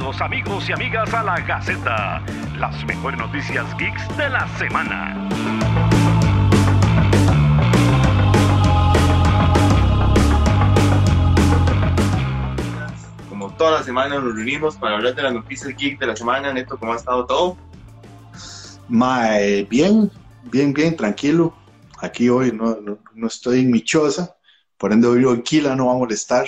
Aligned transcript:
Bienvenidos 0.00 0.22
amigos 0.22 0.66
y 0.66 0.72
amigas 0.72 1.12
a 1.12 1.22
la 1.22 1.38
Gaceta, 1.40 2.22
las 2.56 2.82
mejores 2.86 3.20
noticias 3.20 3.66
geeks 3.76 4.16
de 4.16 4.30
la 4.30 4.48
semana. 4.56 5.28
Como 13.28 13.52
toda 13.56 13.72
la 13.72 13.82
semana 13.82 14.18
nos 14.18 14.34
reunimos 14.34 14.76
para 14.76 14.96
hablar 14.96 15.14
de 15.14 15.22
las 15.22 15.34
noticias 15.34 15.76
geek 15.76 15.98
de 15.98 16.06
la 16.06 16.16
semana. 16.16 16.50
Neto, 16.54 16.78
¿cómo 16.78 16.94
ha 16.94 16.96
estado 16.96 17.26
todo? 17.26 17.58
Mae, 18.88 19.64
bien, 19.64 20.10
bien, 20.44 20.72
bien, 20.72 20.96
tranquilo. 20.96 21.54
Aquí 22.00 22.30
hoy 22.30 22.52
no, 22.52 22.78
no, 22.80 22.98
no 23.14 23.26
estoy 23.26 23.60
en 23.60 23.70
mi 23.70 23.82
choza, 23.82 24.34
por 24.78 24.94
ende 24.94 25.08
hoy 25.08 25.22
tranquila, 25.22 25.76
no 25.76 25.88
va 25.88 25.92
a 25.92 25.98
molestar. 25.98 26.46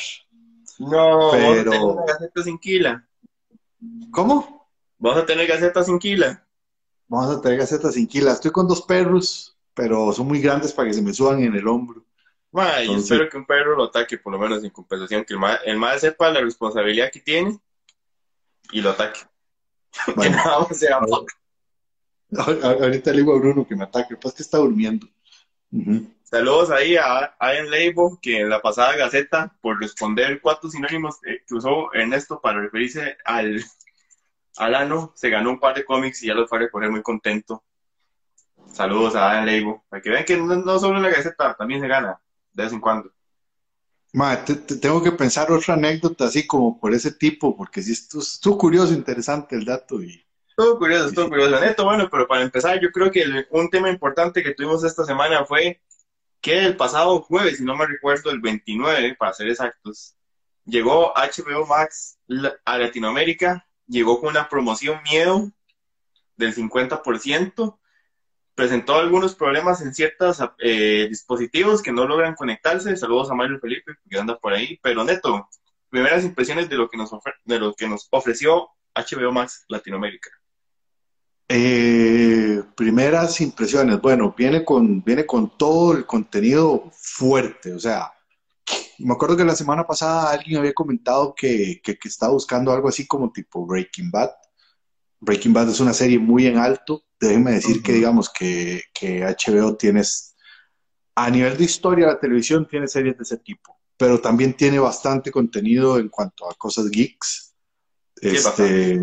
No, 0.79 1.29
Pero- 1.33 1.71
tener 1.71 1.85
una 1.85 2.07
gaceta 2.07 2.43
sin 2.43 2.59
quila. 2.59 3.07
¿Cómo? 4.11 4.69
Vamos 4.99 5.23
a 5.23 5.27
tener 5.27 5.47
gaceta 5.47 5.83
sin 5.83 5.99
quila. 5.99 6.47
Vamos 7.09 7.37
a 7.37 7.41
traer 7.41 7.59
gacetas 7.59 7.95
sin 7.95 8.07
quila. 8.07 8.33
Estoy 8.33 8.51
con 8.51 8.67
dos 8.69 8.83
perros, 8.83 9.57
pero 9.75 10.13
son 10.13 10.27
muy 10.29 10.41
grandes 10.41 10.73
para 10.73 10.89
que 10.89 10.95
se 10.95 11.03
me 11.03 11.13
suban 11.13 11.43
en 11.43 11.55
el 11.55 11.67
hombro. 11.67 12.05
Ma, 12.53 12.77
yo 12.77 12.81
Entonces- 12.93 13.11
espero 13.13 13.29
que 13.31 13.37
un 13.39 13.47
perro 13.47 13.77
lo 13.77 13.85
ataque, 13.85 14.19
por 14.19 14.33
lo 14.33 14.39
menos 14.39 14.63
en 14.63 14.71
compensación, 14.71 15.25
que 15.25 15.35
el 15.35 15.41
ma, 15.41 15.55
el 15.65 15.77
ma 15.77 15.99
sepa 15.99 16.31
la 16.31 16.41
responsabilidad 16.41 17.11
que 17.11 17.21
tiene 17.21 17.59
y 18.71 18.81
lo 18.81 18.91
ataque. 18.91 19.21
Que 20.07 20.13
Bueno, 20.13 20.37
nada 20.37 20.59
más 20.61 20.79
sea 20.79 21.01
ahorita 22.31 23.11
le 23.11 23.19
digo 23.19 23.35
a 23.35 23.39
Bruno 23.39 23.67
que 23.67 23.77
me 23.77 23.85
ataque, 23.85 24.17
pues 24.17 24.35
que 24.35 24.43
está 24.43 24.59
durmiendo. 24.59 25.07
Ujú. 25.71 26.12
Saludos 26.33 26.71
ahí 26.71 26.97
a 26.97 27.35
Ian 27.43 27.69
Leibo, 27.69 28.19
que 28.23 28.41
en 28.41 28.49
la 28.49 28.63
pasada 28.63 28.97
gaceta, 28.97 29.55
por 29.61 29.79
responder 29.79 30.41
cuatro 30.41 30.71
sinónimos 30.71 31.17
eh, 31.27 31.43
que 31.47 31.55
usó 31.55 31.93
Ernesto 31.93 32.41
para 32.41 32.59
referirse 32.59 33.19
al, 33.27 33.63
al 34.57 34.75
ano, 34.75 35.13
se 35.15 35.29
ganó 35.29 35.51
un 35.51 35.61
par 35.61 35.75
de 35.75 35.85
cómics 35.85 36.23
y 36.23 36.29
ya 36.29 36.35
los 36.35 36.49
fue 36.49 36.57
a 36.57 36.63
recoger 36.63 36.91
muy 36.91 37.03
contento. 37.03 37.63
Saludos 38.73 39.15
a 39.15 39.35
Ian 39.35 39.45
Leibo, 39.45 39.85
para 39.91 40.01
que 40.01 40.09
vean 40.09 40.25
que 40.25 40.39
no, 40.39 40.57
no 40.57 40.79
solo 40.79 40.97
en 40.97 41.03
la 41.03 41.11
gaceta, 41.11 41.55
también 41.55 41.83
se 41.83 41.89
gana, 41.89 42.19
de 42.55 42.63
vez 42.63 42.73
en 42.73 42.81
cuando. 42.81 43.13
Mae, 44.15 44.39
te- 44.39 44.55
te- 44.55 44.77
tengo 44.77 45.03
que 45.03 45.13
pensar 45.13 45.53
otra 45.53 45.75
anécdota 45.75 46.25
así 46.25 46.47
como 46.47 46.81
por 46.81 46.95
ese 46.95 47.13
tipo, 47.13 47.55
porque 47.55 47.83
sí 47.83 47.93
estuvo, 47.93 48.23
estuvo 48.23 48.57
curioso, 48.57 48.95
interesante 48.95 49.55
el 49.55 49.67
dato. 49.67 50.03
Y... 50.03 50.25
Todo 50.57 50.79
curioso, 50.79 51.13
todo 51.13 51.29
curioso. 51.29 51.61
Neto, 51.61 51.85
bueno, 51.85 52.09
pero 52.11 52.27
para 52.27 52.41
empezar, 52.41 52.81
yo 52.81 52.91
creo 52.91 53.11
que 53.11 53.21
el- 53.21 53.47
un 53.51 53.69
tema 53.69 53.91
importante 53.91 54.43
que 54.43 54.55
tuvimos 54.55 54.83
esta 54.83 55.05
semana 55.05 55.45
fue 55.45 55.83
que 56.43 56.59
el 56.59 56.77
pasado 56.77 57.23
jueves, 57.23 57.59
si 57.59 57.65
no 57.65 57.77
me 57.77 57.87
recuerdo, 57.87 58.31
el 58.31 58.41
29, 58.41 59.15
para 59.15 59.33
ser 59.33 59.49
exactos, 59.49 60.17
llegó 60.65 61.15
HBO 61.15 61.67
Max 61.67 62.19
a 62.65 62.79
Latinoamérica, 62.79 63.67
llegó 63.87 64.21
con 64.21 64.31
una 64.31 64.49
promoción 64.49 65.01
miedo 65.05 65.51
del 66.37 66.55
50%, 66.55 67.79
presentó 68.55 68.97
algunos 68.97 69.37
problemas 69.37 69.81
en 69.83 69.95
ciertos 69.95 70.39
eh, 70.59 71.07
dispositivos 71.09 71.81
que 71.81 71.93
no 71.93 72.07
logran 72.07 72.35
conectarse. 72.35 72.97
Saludos 72.97 73.31
a 73.31 73.35
Mario 73.35 73.61
Felipe, 73.61 73.93
que 74.11 74.19
anda 74.19 74.37
por 74.39 74.53
ahí. 74.53 74.79
Pero 74.83 75.05
Neto, 75.05 75.49
primeras 75.89 76.25
impresiones 76.25 76.69
de 76.69 76.77
lo 76.77 76.89
que 76.89 76.97
nos, 76.97 77.11
de 77.45 77.59
lo 77.59 77.73
que 77.75 77.89
nos 77.89 78.09
ofreció 78.11 78.69
HBO 78.95 79.31
Max 79.31 79.65
Latinoamérica. 79.69 80.31
Eh, 81.49 82.63
primeras 82.77 83.41
impresiones. 83.41 84.01
Bueno, 84.01 84.35
viene 84.37 84.65
con, 84.65 85.03
viene 85.03 85.27
con 85.27 85.57
todo 85.57 85.93
el 85.93 86.07
contenido 86.07 86.91
fuerte. 86.93 87.73
O 87.75 87.79
sea, 87.79 88.13
me 88.99 89.15
acuerdo 89.15 89.37
que 89.37 89.45
la 89.45 89.55
semana 89.55 89.87
pasada 89.87 90.31
alguien 90.31 90.59
había 90.59 90.73
comentado 90.73 91.35
que, 91.35 91.81
que, 91.83 91.97
que 91.97 92.09
estaba 92.09 92.33
buscando 92.33 92.73
algo 92.73 92.89
así 92.89 93.07
como 93.07 93.33
tipo 93.33 93.67
Breaking 93.67 94.11
Bad. 94.11 94.31
Breaking 95.21 95.53
Bad 95.53 95.71
es 95.71 95.81
una 95.81 95.93
serie 95.93 96.19
muy 96.19 96.47
en 96.47 96.59
alto. 96.59 97.05
Déjenme 97.21 97.53
decir 97.53 97.83
que, 97.83 97.93
digamos, 97.93 98.29
que, 98.29 98.83
que 98.93 99.23
HBO 99.23 99.77
tienes, 99.77 100.35
a 101.15 101.31
nivel 101.31 101.57
de 101.57 101.65
historia, 101.65 102.09
la 102.09 102.19
televisión 102.19 102.67
tiene 102.67 102.89
series 102.89 103.17
de 103.17 103.23
ese 103.23 103.37
tipo, 103.39 103.79
pero 103.97 104.21
también 104.21 104.55
tiene 104.55 104.81
bastante 104.81 105.31
contenido 105.31 105.99
en 105.99 106.09
cuanto 106.09 106.51
a 106.51 106.55
cosas 106.55 106.91
geeks. 106.91 107.55
Este, 108.21 109.01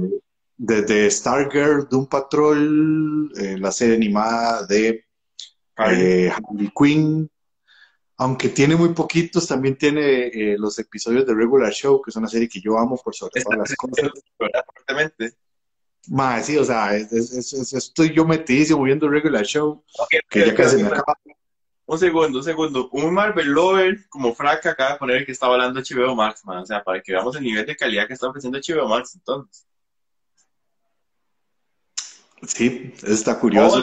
desde 0.62 1.10
Stargirl, 1.10 1.88
Doom 1.90 2.08
Patrol, 2.08 3.32
eh, 3.38 3.58
la 3.58 3.72
serie 3.72 3.96
animada 3.96 4.66
de 4.68 5.06
eh, 5.78 6.30
Harley 6.30 6.70
Quinn, 6.78 7.30
aunque 8.18 8.50
tiene 8.50 8.76
muy 8.76 8.90
poquitos, 8.90 9.48
también 9.48 9.78
tiene 9.78 10.28
eh, 10.28 10.58
los 10.60 10.78
episodios 10.78 11.26
de 11.26 11.34
Regular 11.34 11.72
Show, 11.72 12.02
que 12.02 12.10
es 12.10 12.16
una 12.18 12.28
serie 12.28 12.50
que 12.50 12.60
yo 12.60 12.78
amo 12.78 12.98
por 13.02 13.16
sobre 13.16 13.42
todas 13.42 13.60
las 13.60 13.74
cosas. 13.76 14.12
Fuertemente. 14.38 15.34
Mae, 16.10 16.44
sí, 16.44 16.58
o 16.58 16.66
sea, 16.66 16.94
es- 16.98 17.12
es- 17.14 17.32
es- 17.32 17.54
es- 17.54 17.74
estoy 17.74 18.14
yo 18.14 18.26
metidísimo 18.26 18.84
viendo 18.84 19.08
Regular 19.08 19.46
Show, 19.46 19.84
Ok, 20.00 20.10
que 20.30 20.48
ya 20.48 20.54
casi 20.56 20.76
me 20.78 20.88
acaba. 20.88 21.18
Un 21.86 21.98
segundo, 21.98 22.40
un 22.40 22.44
segundo. 22.44 22.90
Un 22.92 23.14
Marvel 23.14 23.48
Lover 23.48 23.98
como 24.10 24.36
Fraca 24.36 24.72
acaba 24.72 24.94
de 24.94 24.98
poner 25.00 25.26
que 25.26 25.32
estaba 25.32 25.54
hablando 25.54 25.80
HBO 25.80 26.14
Max, 26.16 26.44
man. 26.46 26.58
O 26.60 26.66
sea, 26.66 26.84
para 26.84 27.02
que 27.02 27.14
veamos 27.14 27.36
el 27.38 27.44
nivel 27.44 27.66
de 27.66 27.76
calidad 27.78 28.06
que 28.08 28.14
está 28.14 28.28
ofreciendo 28.28 28.60
HBO 28.60 28.88
Max, 28.90 29.16
entonces. 29.16 29.66
Sí, 32.48 32.94
eso 32.98 33.08
está 33.14 33.40
curioso. 33.40 33.82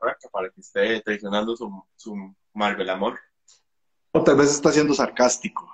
Fraca 0.00 0.28
para 0.30 0.50
que 0.50 0.60
esté 0.60 1.00
traicionando 1.00 1.56
su, 1.56 1.70
su 1.96 2.34
Marvel 2.54 2.88
amor. 2.90 3.18
O 4.12 4.22
tal 4.22 4.36
vez 4.36 4.50
está 4.50 4.72
siendo 4.72 4.94
sarcástico. 4.94 5.68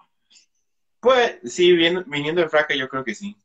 Pues, 1.01 1.37
sí, 1.45 1.73
bien- 1.73 2.05
viniendo 2.07 2.41
de 2.41 2.49
Fraca, 2.49 2.75
yo 2.75 2.89
creo 2.89 3.05
que 3.05 3.15
sí. 3.15 3.37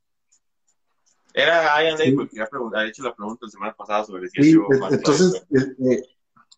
Era 1.33 1.83
Ian 1.83 1.97
Sí. 1.97 2.11
Label 2.11 2.29
que 2.29 2.39
había 2.41 2.49
pregun- 2.49 2.75
había 2.75 2.89
hecho 2.89 3.03
la 3.03 3.15
pregunta 3.15 3.45
la 3.45 3.51
semana 3.51 3.73
pasada 3.75 4.05
sobre 4.05 4.29
si 4.29 4.41
Sí, 4.41 4.57
es- 4.69 4.79
Max. 4.79 4.93
entonces, 4.93 5.45
eh, 5.51 5.91
eh, 5.91 6.01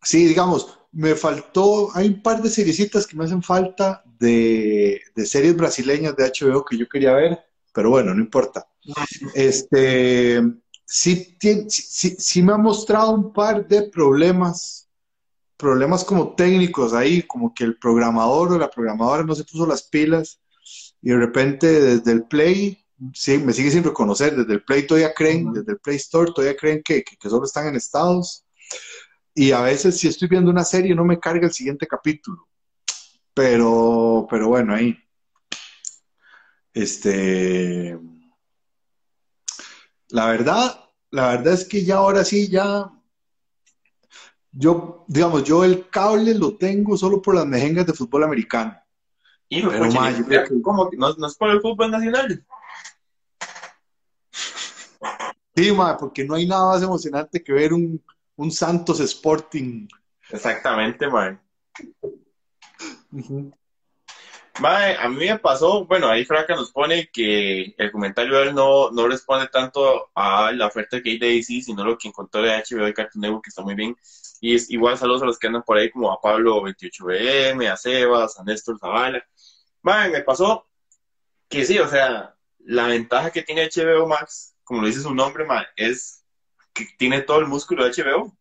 sí, 0.03 0.25
digamos, 0.27 0.79
me 0.91 1.15
faltó, 1.15 1.89
hay 1.95 2.07
un 2.07 2.21
par 2.21 2.41
de 2.41 2.49
seriecitas 2.49 3.05
que 3.05 3.17
me 3.17 3.25
hacen 3.25 3.43
falta 3.43 4.03
de, 4.19 5.01
de 5.15 5.25
series 5.25 5.55
brasileñas 5.55 6.15
de 6.15 6.25
HBO 6.25 6.63
que 6.63 6.77
yo 6.77 6.87
quería 6.87 7.13
ver, 7.13 7.39
pero 7.73 7.89
bueno, 7.89 8.13
no 8.13 8.21
importa. 8.21 8.67
Este, 9.35 10.41
sí, 10.89 11.37
sí, 11.69 12.15
sí- 12.19 12.43
me 12.43 12.53
ha 12.53 12.57
mostrado 12.57 13.11
un 13.11 13.31
par 13.33 13.67
de 13.67 13.83
problemas, 13.83 14.89
problemas 15.57 16.03
como 16.03 16.35
técnicos 16.35 16.93
ahí, 16.93 17.23
como 17.23 17.53
que 17.53 17.63
el 17.65 17.77
programador 17.77 18.53
o 18.53 18.57
la 18.59 18.69
programadora 18.69 19.23
no 19.23 19.35
se 19.35 19.43
puso 19.45 19.67
las 19.67 19.83
pilas 19.83 20.39
y 21.01 21.09
de 21.11 21.17
repente 21.17 21.67
desde 21.67 22.11
el 22.13 22.25
Play, 22.25 22.85
sí, 23.13 23.37
me 23.39 23.53
sigue 23.53 23.71
sin 23.71 23.83
reconocer, 23.83 24.35
desde 24.35 24.53
el 24.53 24.63
Play 24.63 24.87
todavía 24.87 25.13
creen, 25.13 25.53
desde 25.53 25.73
el 25.73 25.79
Play 25.79 25.97
Store 25.97 26.31
todavía 26.33 26.57
creen 26.57 26.81
que, 26.83 27.03
que, 27.03 27.17
que 27.17 27.29
solo 27.29 27.45
están 27.45 27.67
en 27.67 27.75
Estados. 27.75 28.45
Y 29.35 29.51
a 29.51 29.61
veces 29.61 29.97
si 29.99 30.07
estoy 30.07 30.27
viendo 30.27 30.51
una 30.51 30.65
serie 30.65 30.95
no 30.95 31.05
me 31.05 31.19
carga 31.19 31.47
el 31.47 31.53
siguiente 31.53 31.87
capítulo. 31.87 32.47
Pero, 33.33 34.27
pero 34.29 34.49
bueno, 34.49 34.73
ahí. 34.75 34.97
Este. 36.73 37.97
La 40.09 40.27
verdad, 40.27 40.85
la 41.11 41.29
verdad 41.29 41.53
es 41.53 41.65
que 41.67 41.83
ya 41.83 41.97
ahora 41.97 42.23
sí, 42.23 42.47
ya. 42.49 42.91
Yo, 44.51 45.05
digamos, 45.07 45.43
yo 45.43 45.63
el 45.63 45.89
cable 45.89 46.33
lo 46.33 46.57
tengo 46.57 46.97
solo 46.97 47.21
por 47.21 47.35
las 47.35 47.45
mejengas 47.45 47.85
de 47.85 47.93
fútbol 47.93 48.23
americano. 48.23 48.75
Hijo, 49.49 49.69
Pero, 49.69 49.91
ma, 49.91 50.11
yo 50.11 50.25
creo 50.25 50.43
que- 50.43 50.61
¿cómo 50.61 50.89
no, 50.97 51.13
no 51.13 51.27
es 51.27 51.35
por 51.35 51.49
el 51.49 51.61
fútbol 51.61 51.91
nacional? 51.91 52.45
Sí, 55.55 55.71
ma, 55.71 55.97
porque 55.97 56.23
no 56.23 56.35
hay 56.35 56.47
nada 56.47 56.73
más 56.73 56.81
emocionante 56.81 57.43
que 57.43 57.51
ver 57.53 57.73
un, 57.73 58.03
un 58.35 58.51
Santos 58.51 58.99
Sporting. 58.99 59.87
Exactamente, 60.29 61.07
man. 61.07 61.39
Ujú. 63.11 63.51
Mae, 64.59 64.97
a 64.97 65.07
mí 65.07 65.27
me 65.27 65.39
pasó, 65.39 65.85
bueno, 65.85 66.09
ahí 66.09 66.25
Fraca 66.25 66.55
nos 66.55 66.71
pone 66.71 67.09
que 67.11 67.73
el 67.77 67.91
comentario 67.91 68.37
de 68.37 68.49
él 68.49 68.55
no, 68.55 68.91
no 68.91 69.07
responde 69.07 69.47
tanto 69.47 70.09
a 70.13 70.51
la 70.51 70.67
oferta 70.67 71.01
que 71.01 71.11
hay 71.11 71.17
de 71.17 71.27
DC, 71.27 71.61
sino 71.61 71.85
lo 71.85 71.97
que 71.97 72.09
encontró 72.09 72.41
de 72.41 72.51
HBO 72.51 72.87
y 72.87 72.93
Cartoon 72.93 73.21
Network, 73.21 73.45
que 73.45 73.49
está 73.49 73.61
muy 73.61 73.75
bien. 73.75 73.95
Y 74.41 74.55
es 74.55 74.69
igual 74.69 74.97
saludos 74.97 75.23
a 75.23 75.25
los 75.25 75.39
que 75.39 75.47
andan 75.47 75.63
por 75.63 75.77
ahí, 75.77 75.89
como 75.89 76.11
a 76.11 76.19
Pablo 76.19 76.61
28BM, 76.61 77.71
a 77.71 77.77
Sebas, 77.77 78.37
a 78.37 78.43
Néstor 78.43 78.77
Zavala. 78.79 79.23
Mae, 79.81 80.09
me 80.09 80.21
pasó 80.21 80.67
que 81.47 81.65
sí, 81.65 81.79
o 81.79 81.87
sea, 81.87 82.35
la 82.59 82.87
ventaja 82.87 83.31
que 83.31 83.43
tiene 83.43 83.69
HBO 83.69 84.07
Max, 84.07 84.55
como 84.63 84.81
lo 84.81 84.87
dice 84.87 85.01
su 85.01 85.13
nombre, 85.13 85.45
mae, 85.45 85.65
es 85.75 86.25
que 86.73 86.85
tiene 86.97 87.21
todo 87.21 87.39
el 87.39 87.47
músculo 87.47 87.85
de 87.85 87.91
HBO. 87.91 88.35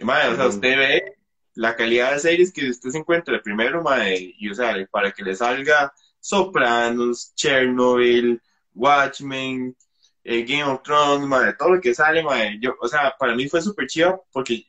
Mae, 0.00 0.28
o 0.28 0.36
sea, 0.36 0.46
usted 0.46 0.76
ve 0.76 1.15
la 1.56 1.74
calidad 1.74 2.12
de 2.12 2.20
series 2.20 2.52
que 2.52 2.68
usted 2.68 2.90
se 2.90 2.98
encuentra 2.98 3.40
primero, 3.42 3.82
mae, 3.82 4.34
y 4.38 4.50
o 4.50 4.54
sea, 4.54 4.74
para 4.90 5.10
que 5.10 5.22
le 5.22 5.34
salga 5.34 5.92
Sopranos, 6.20 7.34
Chernobyl, 7.34 8.40
Watchmen, 8.74 9.74
eh, 10.22 10.44
Game 10.44 10.64
of 10.64 10.82
Thrones, 10.82 11.26
mae, 11.26 11.54
todo 11.54 11.70
lo 11.70 11.80
que 11.80 11.94
sale, 11.94 12.22
mae, 12.22 12.58
yo, 12.60 12.76
o 12.80 12.88
sea, 12.88 13.14
para 13.18 13.34
mí 13.34 13.48
fue 13.48 13.62
súper 13.62 13.86
chido 13.86 14.26
porque 14.30 14.66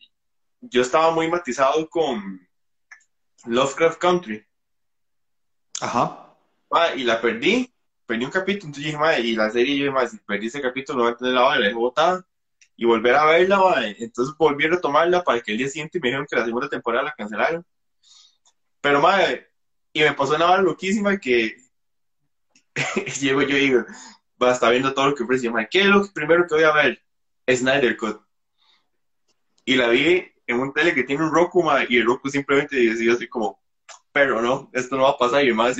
yo 0.61 0.81
estaba 0.81 1.11
muy 1.11 1.29
matizado 1.29 1.89
con 1.89 2.39
Lovecraft 3.45 3.99
Country. 3.99 4.45
Ajá. 5.81 6.35
Y 6.95 7.03
la 7.03 7.21
perdí, 7.21 7.71
perdí 8.05 8.25
un 8.25 8.31
capítulo, 8.31 8.67
entonces 8.67 8.85
dije, 8.85 8.97
ma, 8.97 9.19
y 9.19 9.35
la 9.35 9.49
serie, 9.49 9.75
yo 9.75 9.83
dije, 9.83 9.91
ma, 9.91 10.07
si 10.07 10.17
perdí 10.19 10.47
ese 10.47 10.61
capítulo, 10.61 10.99
no 10.99 11.03
voy 11.03 11.13
a 11.13 11.17
tener 11.17 11.33
la 11.33 11.45
hora, 11.45 11.59
la 11.59 11.65
dejé 11.65 11.75
botada, 11.75 12.25
y 12.77 12.85
volver 12.85 13.15
a 13.15 13.25
verla, 13.25 13.59
entonces 13.97 14.35
volví 14.37 14.65
a 14.65 14.69
retomarla 14.69 15.23
para 15.23 15.41
que 15.41 15.51
el 15.51 15.57
día 15.57 15.67
siguiente 15.67 15.99
me 15.99 16.09
dijeron 16.09 16.27
que 16.29 16.35
la 16.35 16.45
segunda 16.45 16.69
temporada 16.69 17.05
la 17.05 17.13
cancelaron. 17.17 17.65
Pero, 18.79 19.01
ma, 19.01 19.19
y 19.91 20.01
me 20.01 20.13
pasó 20.13 20.35
una 20.35 20.51
hora 20.51 20.61
loquísima 20.61 21.17
que 21.17 21.57
llego 23.19 23.41
yo 23.41 23.57
y 23.57 23.61
digo, 23.61 23.85
va 24.41 24.51
a 24.51 24.53
estar 24.53 24.71
viendo 24.71 24.93
todo 24.93 25.09
lo 25.09 25.15
que 25.15 25.23
ofrece, 25.23 25.49
ma, 25.49 25.65
¿qué 25.65 25.81
es 25.81 25.87
lo 25.87 26.05
primero 26.13 26.45
que 26.47 26.53
voy 26.53 26.63
a 26.65 26.71
ver? 26.71 27.01
Snyder 27.49 27.97
Cut. 27.97 28.21
Y 29.65 29.75
la 29.75 29.89
vi 29.89 30.31
en 30.45 30.59
un 30.59 30.71
tele 30.71 30.93
que 30.93 31.03
tiene 31.03 31.23
un 31.23 31.33
Roku, 31.33 31.63
ma, 31.63 31.83
y 31.89 31.97
el 31.97 32.05
Roku 32.05 32.29
simplemente 32.29 32.75
decidió 32.75 33.13
así 33.13 33.27
como, 33.27 33.59
pero 34.11 34.39
no, 34.39 34.69
esto 34.71 34.95
no 34.97 35.03
va 35.03 35.09
a 35.09 35.17
pasar, 35.17 35.43
y 35.43 35.47
el 35.47 35.55
ma 35.55 35.71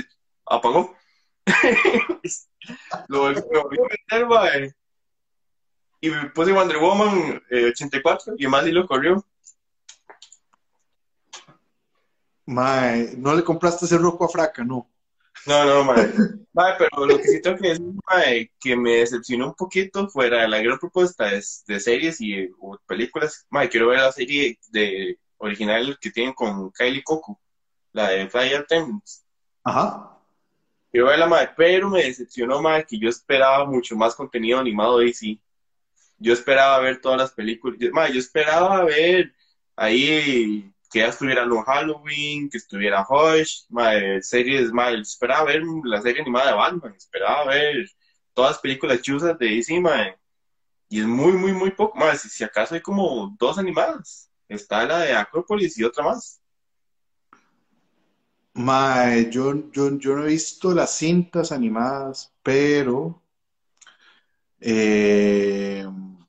apagó. 0.48 0.98
lo 3.08 3.20
volví 3.20 3.40
a 3.40 3.88
meter, 3.88 4.26
ma, 4.26 4.50
y 6.00 6.12
puse 6.34 6.52
Wonder 6.52 6.78
Woman 6.78 7.42
eh, 7.50 7.66
84, 7.66 8.36
y 8.38 8.48
ma 8.48 8.64
sí 8.64 8.72
lo 8.72 8.88
corrió. 8.88 9.26
Mae, 12.46 13.16
no 13.18 13.36
le 13.36 13.44
compraste 13.44 13.86
ese 13.86 13.98
Roku 13.98 14.24
a 14.24 14.30
Fraca, 14.30 14.64
no. 14.64 14.90
No, 15.46 15.66
no, 15.66 15.84
mae. 15.84 16.14
Mae, 16.54 16.74
pero 16.78 17.06
lo 17.06 17.18
que 17.18 17.24
sí 17.24 17.42
tengo 17.42 17.58
que 17.58 17.70
decir, 17.70 17.86
mae, 18.10 18.52
que 18.60 18.76
me 18.76 18.98
decepcionó 18.98 19.48
un 19.48 19.54
poquito 19.54 20.08
fuera 20.10 20.42
de 20.42 20.48
la 20.48 20.60
gran 20.60 20.80
propuesta 20.80 21.26
de, 21.26 21.44
de 21.68 21.80
series 21.80 22.22
y 22.22 22.50
o 22.60 22.78
películas. 22.86 23.46
Mae, 23.50 23.70
quiero 23.70 23.88
ver 23.88 24.00
la 24.00 24.12
serie 24.12 24.58
de 24.70 25.20
original 25.38 25.98
que 26.00 26.12
tienen 26.12 26.34
con 26.34 26.72
Kylie 26.72 27.04
Coco, 27.04 27.40
la 27.92 28.10
de 28.10 28.30
Fire 28.30 28.58
Attendants. 28.58 29.26
Ajá. 29.64 30.18
Quiero 30.92 31.08
verla, 31.08 31.28
mae, 31.28 31.50
pero 31.56 31.90
me 31.90 32.04
decepcionó, 32.04 32.62
mae, 32.62 32.86
que 32.86 32.98
yo 32.98 33.10
esperaba 33.10 33.66
mucho 33.66 33.96
más 33.96 34.16
contenido 34.16 34.60
animado 34.60 35.00
de 35.00 35.06
DC. 35.08 35.40
Yo 36.20 36.34
esperaba 36.34 36.80
ver 36.80 37.00
todas 37.02 37.20
las 37.20 37.32
películas. 37.32 37.78
Mae, 37.92 38.14
yo 38.14 38.20
esperaba 38.20 38.84
ver 38.86 39.34
ahí 39.76 40.74
que 40.90 41.00
ya 41.00 41.08
estuviera 41.08 41.46
Long 41.46 41.64
Halloween, 41.64 42.50
que 42.50 42.58
estuviera 42.58 43.06
Hush, 43.08 43.66
mae, 43.70 44.22
series, 44.22 44.72
mae, 44.72 45.00
esperaba 45.00 45.46
ver 45.46 45.62
la 45.84 46.02
serie 46.02 46.22
animada 46.22 46.48
de 46.48 46.54
Batman, 46.54 46.94
esperaba 46.96 47.46
ver 47.46 47.90
todas 48.34 48.52
las 48.52 48.60
películas 48.60 49.02
chusas 49.02 49.38
de 49.38 49.48
DC, 49.48 49.80
mae, 49.80 50.18
y 50.90 51.02
es 51.02 51.06
muy, 51.06 51.34
muy, 51.34 51.52
muy 51.54 51.72
poco, 51.72 51.98
mae, 51.98 52.18
si, 52.18 52.30
si 52.30 52.44
acaso 52.44 52.76
hay 52.76 52.82
como 52.82 53.36
dos 53.38 53.58
animadas, 53.58 54.32
está 54.48 54.86
la 54.86 55.00
de 55.00 55.14
Acropolis 55.14 55.78
y 55.78 55.84
otra 55.84 56.04
más. 56.06 56.42
Mae, 58.54 59.30
yo, 59.30 59.70
yo, 59.72 59.98
yo 60.00 60.16
no 60.16 60.24
he 60.26 60.30
visto 60.30 60.74
las 60.74 60.98
cintas 60.98 61.52
animadas, 61.52 62.34
pero 62.42 63.22
eh, 64.60 65.86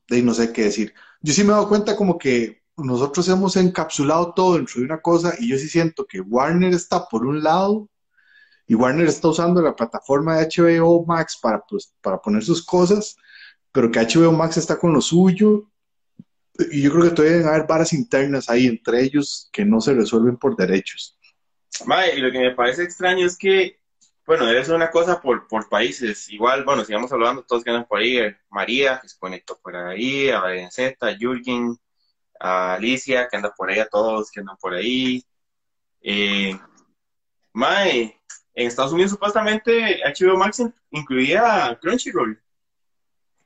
de 0.08 0.22
no 0.22 0.34
sé 0.34 0.52
qué 0.52 0.64
decir. 0.64 0.94
Yo 1.20 1.32
sí 1.32 1.42
me 1.42 1.50
he 1.50 1.52
dado 1.52 1.68
cuenta 1.68 1.96
como 1.96 2.18
que 2.18 2.62
nosotros 2.76 3.28
hemos 3.28 3.56
encapsulado 3.56 4.32
todo 4.34 4.56
dentro 4.56 4.80
de 4.80 4.86
una 4.86 5.00
cosa 5.00 5.34
y 5.38 5.48
yo 5.48 5.58
sí 5.58 5.68
siento 5.68 6.06
que 6.06 6.20
Warner 6.20 6.72
está 6.72 7.06
por 7.08 7.26
un 7.26 7.42
lado 7.42 7.88
y 8.66 8.74
Warner 8.74 9.06
está 9.06 9.28
usando 9.28 9.60
la 9.60 9.74
plataforma 9.74 10.36
de 10.36 10.46
HBO 10.46 11.04
Max 11.04 11.38
para, 11.40 11.60
pues, 11.60 11.92
para 12.00 12.20
poner 12.20 12.44
sus 12.44 12.64
cosas, 12.64 13.16
pero 13.72 13.90
que 13.90 14.00
HBO 14.00 14.32
Max 14.32 14.56
está 14.56 14.78
con 14.78 14.92
lo 14.92 15.00
suyo 15.00 15.68
y 16.70 16.82
yo 16.82 16.92
creo 16.92 17.04
que 17.04 17.10
todavía 17.10 17.36
deben 17.38 17.48
haber 17.48 17.66
varas 17.66 17.92
internas 17.92 18.48
ahí 18.48 18.66
entre 18.66 19.02
ellos 19.02 19.48
que 19.52 19.64
no 19.64 19.80
se 19.80 19.94
resuelven 19.94 20.36
por 20.36 20.56
derechos. 20.56 21.16
Mae, 21.86 22.16
y 22.16 22.20
lo 22.20 22.32
que 22.32 22.40
me 22.40 22.54
parece 22.54 22.82
extraño 22.82 23.26
es 23.26 23.36
que, 23.36 23.77
bueno, 24.28 24.44
debe 24.44 24.62
ser 24.62 24.74
una 24.74 24.90
cosa 24.90 25.22
por, 25.22 25.48
por 25.48 25.70
países. 25.70 26.28
Igual, 26.28 26.62
bueno, 26.62 26.84
sigamos 26.84 27.10
hablando, 27.10 27.42
todos 27.44 27.64
que 27.64 27.70
andan 27.70 27.86
por 27.86 27.98
ahí. 28.00 28.18
María, 28.50 29.00
que 29.00 29.08
se 29.08 29.18
conectó 29.18 29.58
por 29.58 29.74
ahí, 29.74 30.28
a 30.28 30.40
Valenceta, 30.40 31.06
a 31.08 31.16
Jürgen, 31.16 31.78
a 32.38 32.74
Alicia, 32.74 33.26
que 33.26 33.36
anda 33.38 33.54
por 33.56 33.70
ahí, 33.70 33.78
a 33.78 33.88
todos 33.88 34.30
que 34.30 34.40
andan 34.40 34.58
por 34.58 34.74
ahí. 34.74 35.24
Eh, 36.02 36.60
mae, 37.54 38.20
en 38.52 38.66
Estados 38.66 38.92
Unidos 38.92 39.12
supuestamente 39.12 40.02
HBO 40.04 40.36
Max 40.36 40.58
in- 40.58 40.74
incluía 40.90 41.78
Crunchyroll. 41.80 42.38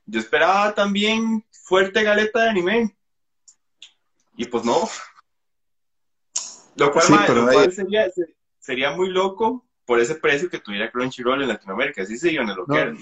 Yo 0.06 0.18
esperaba 0.18 0.74
también 0.74 1.46
fuerte 1.52 2.02
galeta 2.02 2.42
de 2.42 2.50
anime. 2.50 2.96
Y 4.36 4.46
pues 4.46 4.64
no. 4.64 4.88
Lo 6.74 6.90
cual, 6.90 7.04
Sí, 7.06 7.12
mae, 7.12 7.28
lo 7.66 7.70
sería, 7.70 8.10
se- 8.10 8.34
sería 8.58 8.90
muy 8.90 9.10
loco 9.10 9.64
por 9.92 10.00
ese 10.00 10.14
precio 10.14 10.48
que 10.48 10.58
tuviera 10.58 10.90
Crunchyroll 10.90 11.42
en 11.42 11.48
Latinoamérica. 11.48 12.00
Así 12.00 12.16
se 12.16 12.32
iban 12.32 12.48
a 12.48 12.54
lo 12.54 12.64
que 12.64 12.72
No, 12.72 12.78
era. 12.78 12.94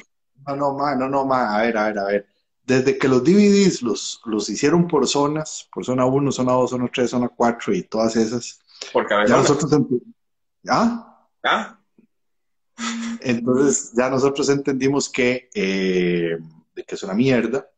no, 0.48 0.56
no, 0.56 0.74
ma, 0.76 0.96
no, 0.96 1.08
no, 1.08 1.24
ma, 1.24 1.56
a 1.56 1.62
ver, 1.62 1.78
a 1.78 1.84
ver, 1.86 1.98
a 2.00 2.04
ver. 2.06 2.26
Desde 2.64 2.98
que 2.98 3.06
los 3.06 3.22
DVDs 3.22 3.80
los, 3.82 4.20
los 4.24 4.48
hicieron 4.48 4.88
por 4.88 5.06
zonas, 5.06 5.68
por 5.72 5.84
zona 5.84 6.04
1, 6.04 6.32
zona 6.32 6.50
2, 6.50 6.68
zona 6.70 6.90
3, 6.92 7.08
zona 7.08 7.28
4 7.28 7.74
y 7.74 7.84
todas 7.84 8.16
esas, 8.16 8.58
Por 8.92 9.08
ya 9.08 9.36
nosotros, 9.36 9.72
¿ah? 10.68 11.28
Ah, 11.44 11.78
Entonces 13.20 13.92
ya 13.92 14.10
nosotros 14.10 14.48
entendimos 14.48 15.08
que, 15.08 15.48
eh, 15.54 16.38
que 16.74 16.94
es 16.96 17.02
una 17.04 17.14
mierda 17.14 17.70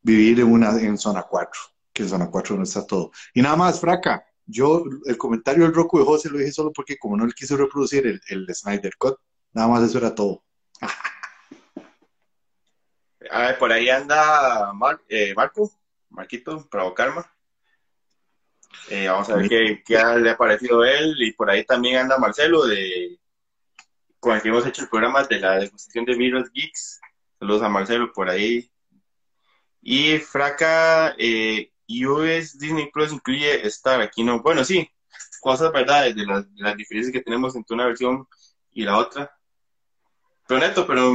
vivir 0.00 0.38
en 0.38 0.52
una 0.52 0.70
en 0.80 0.96
zona 0.96 1.24
4, 1.24 1.60
que 1.92 2.04
en 2.04 2.08
zona 2.08 2.30
4 2.30 2.56
no 2.56 2.62
está 2.62 2.86
todo. 2.86 3.10
Y 3.34 3.42
nada 3.42 3.56
más, 3.56 3.80
fraca, 3.80 4.24
yo 4.46 4.84
el 5.06 5.16
comentario 5.16 5.64
del 5.64 5.74
Roku 5.74 5.98
de 5.98 6.04
José 6.04 6.28
lo 6.30 6.38
dije 6.38 6.52
solo 6.52 6.72
porque 6.72 6.98
como 6.98 7.16
no 7.16 7.24
él 7.24 7.34
quiso 7.34 7.56
reproducir 7.56 8.06
el, 8.06 8.20
el 8.28 8.54
Snyder 8.54 8.96
Cut, 8.96 9.18
nada 9.52 9.68
más 9.68 9.82
eso 9.82 9.98
era 9.98 10.14
todo. 10.14 10.44
a 13.30 13.38
ver, 13.40 13.58
por 13.58 13.72
ahí 13.72 13.88
anda 13.88 14.72
eh, 15.08 15.34
Marco, 15.34 15.70
Marquito, 16.10 16.68
Bravo 16.70 16.94
Karma. 16.94 17.30
Eh, 18.90 19.08
vamos 19.08 19.28
a 19.30 19.36
ver 19.36 19.48
qué, 19.48 19.82
le 19.88 20.30
ha 20.30 20.36
parecido 20.36 20.84
él. 20.84 21.14
Y 21.20 21.32
por 21.32 21.50
ahí 21.50 21.64
también 21.64 21.98
anda 21.98 22.18
Marcelo, 22.18 22.66
de, 22.66 23.18
con 24.20 24.34
el 24.34 24.42
que 24.42 24.48
hemos 24.48 24.66
hecho 24.66 24.82
el 24.82 24.88
programa 24.88 25.24
de 25.24 25.40
la 25.40 25.58
degustación 25.58 26.04
de 26.04 26.16
Mirrors 26.16 26.50
Geeks. 26.52 27.00
Saludos 27.38 27.62
a 27.62 27.68
Marcelo 27.68 28.12
por 28.12 28.28
ahí. 28.28 28.70
Y 29.80 30.18
Fraca, 30.18 31.14
eh, 31.18 31.70
US 31.88 32.58
Disney 32.58 32.90
Plus 32.92 33.12
incluye 33.12 33.66
Star, 33.66 34.00
aquí 34.00 34.22
no. 34.22 34.42
Bueno, 34.42 34.64
sí, 34.64 34.88
cosas 35.40 35.72
verdades 35.72 36.16
de 36.16 36.24
las, 36.24 36.54
de 36.54 36.62
las 36.62 36.76
diferencias 36.76 37.12
que 37.12 37.22
tenemos 37.22 37.54
entre 37.54 37.74
una 37.74 37.86
versión 37.86 38.26
y 38.72 38.82
la 38.84 38.98
otra. 38.98 39.30
Pero 40.46 40.60
neto, 40.60 40.86
pero, 40.86 41.12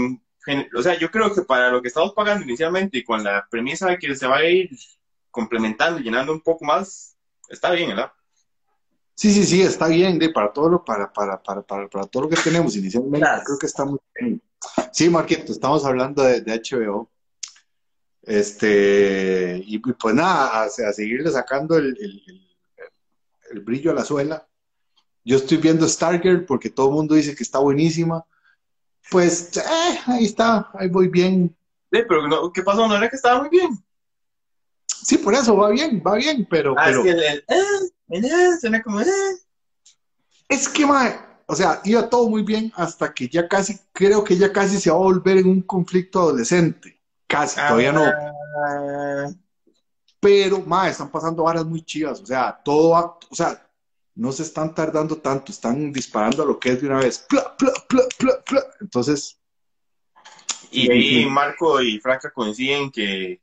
o 0.75 0.81
sea, 0.81 0.97
yo 0.97 1.11
creo 1.11 1.33
que 1.33 1.41
para 1.41 1.69
lo 1.69 1.81
que 1.81 1.87
estamos 1.87 2.13
pagando 2.13 2.45
inicialmente 2.45 2.99
y 2.99 3.03
con 3.03 3.23
la 3.23 3.47
premisa 3.49 3.87
de 3.87 3.97
que 3.97 4.15
se 4.15 4.27
va 4.27 4.37
a 4.37 4.45
ir 4.45 4.69
complementando, 5.31 5.99
llenando 5.99 6.31
un 6.31 6.41
poco 6.41 6.65
más, 6.65 7.15
está 7.49 7.71
bien, 7.71 7.89
¿verdad? 7.89 8.11
Sí, 9.15 9.33
sí, 9.33 9.43
sí, 9.43 9.61
está 9.61 9.87
bien, 9.87 10.17
de, 10.17 10.29
para 10.29 10.53
todo 10.53 10.69
lo, 10.69 10.85
para, 10.85 11.11
para, 11.11 11.41
para, 11.41 11.61
para, 11.61 11.87
para 11.89 12.05
todo 12.05 12.23
lo 12.23 12.29
que 12.29 12.37
tenemos 12.37 12.75
inicialmente, 12.75 13.27
creo 13.45 13.59
que 13.59 13.65
está 13.65 13.83
muy 13.85 13.99
bien. 14.17 14.41
Sí, 14.93 15.09
Marquito, 15.09 15.51
estamos 15.51 15.85
hablando 15.85 16.23
de, 16.23 16.41
de 16.41 16.61
HBO. 16.61 17.09
Este, 18.29 19.59
y, 19.65 19.75
y 19.77 19.79
pues 19.79 20.13
nada, 20.13 20.61
a, 20.61 20.63
a 20.65 20.93
seguirle 20.93 21.31
sacando 21.31 21.77
el, 21.77 21.87
el- 21.99 22.23
el- 22.27 22.49
el 23.51 23.59
brillo 23.61 23.89
a 23.89 23.95
la 23.95 24.05
suela. 24.05 24.47
Yo 25.25 25.37
estoy 25.37 25.57
viendo 25.57 25.87
Stargirl 25.87 26.45
porque 26.45 26.69
todo 26.69 26.89
el 26.89 26.93
mundo 26.95 27.15
dice 27.15 27.35
que 27.35 27.41
está 27.41 27.57
buenísima. 27.57 28.23
Pues, 29.09 29.57
eh, 29.57 29.99
ahí 30.05 30.25
está, 30.25 30.69
ahí 30.75 30.87
voy 30.89 31.07
bien. 31.07 31.57
Sí, 31.91 32.01
pero 32.07 32.27
no, 32.27 32.53
¿qué 32.53 32.61
pasó? 32.61 32.87
¿No 32.87 32.95
era 32.95 33.09
que 33.09 33.15
estaba 33.15 33.39
muy 33.39 33.49
bien? 33.49 33.71
Sí, 34.85 35.17
por 35.17 35.33
eso 35.33 35.55
va 35.57 35.69
bien, 35.71 36.03
va 36.05 36.15
bien, 36.15 36.45
pero, 36.47 36.75
Ah, 36.77 36.83
pero 36.85 37.03
es 37.03 37.15
que 37.15 37.21
eh, 37.27 37.43
el, 38.09 38.59
suena 38.59 38.83
como. 38.83 39.01
Es 40.47 40.69
que, 40.69 40.85
mae, 40.85 41.19
o 41.47 41.55
sea, 41.55 41.81
iba 41.83 42.07
todo 42.07 42.29
muy 42.29 42.43
bien 42.43 42.71
hasta 42.75 43.11
que 43.11 43.27
ya 43.27 43.47
casi, 43.47 43.79
creo 43.91 44.23
que 44.23 44.37
ya 44.37 44.51
casi 44.53 44.79
se 44.79 44.91
va 44.91 44.97
a 44.97 44.99
volver 44.99 45.37
en 45.37 45.47
un 45.47 45.61
conflicto 45.63 46.19
adolescente. 46.19 46.98
Casi, 47.29 47.57
todavía 47.57 47.91
no. 47.91 48.03
Ah, 48.03 49.29
Pero, 50.19 50.59
mae, 50.61 50.89
están 50.89 51.11
pasando 51.11 51.43
varas 51.43 51.63
muy 51.63 51.83
chivas. 51.83 52.19
O 52.19 52.25
sea, 52.25 52.59
todo 52.65 52.89
va, 52.89 53.17
o 53.29 53.35
sea, 53.35 53.65
no 54.15 54.31
se 54.31 54.41
están 54.41 54.73
tardando 54.73 55.15
tanto, 55.17 55.51
están 55.51 55.93
disparando 55.93 56.41
a 56.41 56.45
lo 56.47 56.59
que 56.59 56.69
es 56.69 56.81
de 56.81 56.87
una 56.87 56.97
vez. 56.97 57.19
Pla, 57.29 57.55
pla, 57.55 57.71
pla. 58.17 58.61
Entonces, 58.81 59.39
Y 60.71 60.91
ahí. 60.91 61.25
Marco 61.27 61.79
y 61.81 61.99
Franca 61.99 62.31
coinciden 62.31 62.89
que 62.89 63.39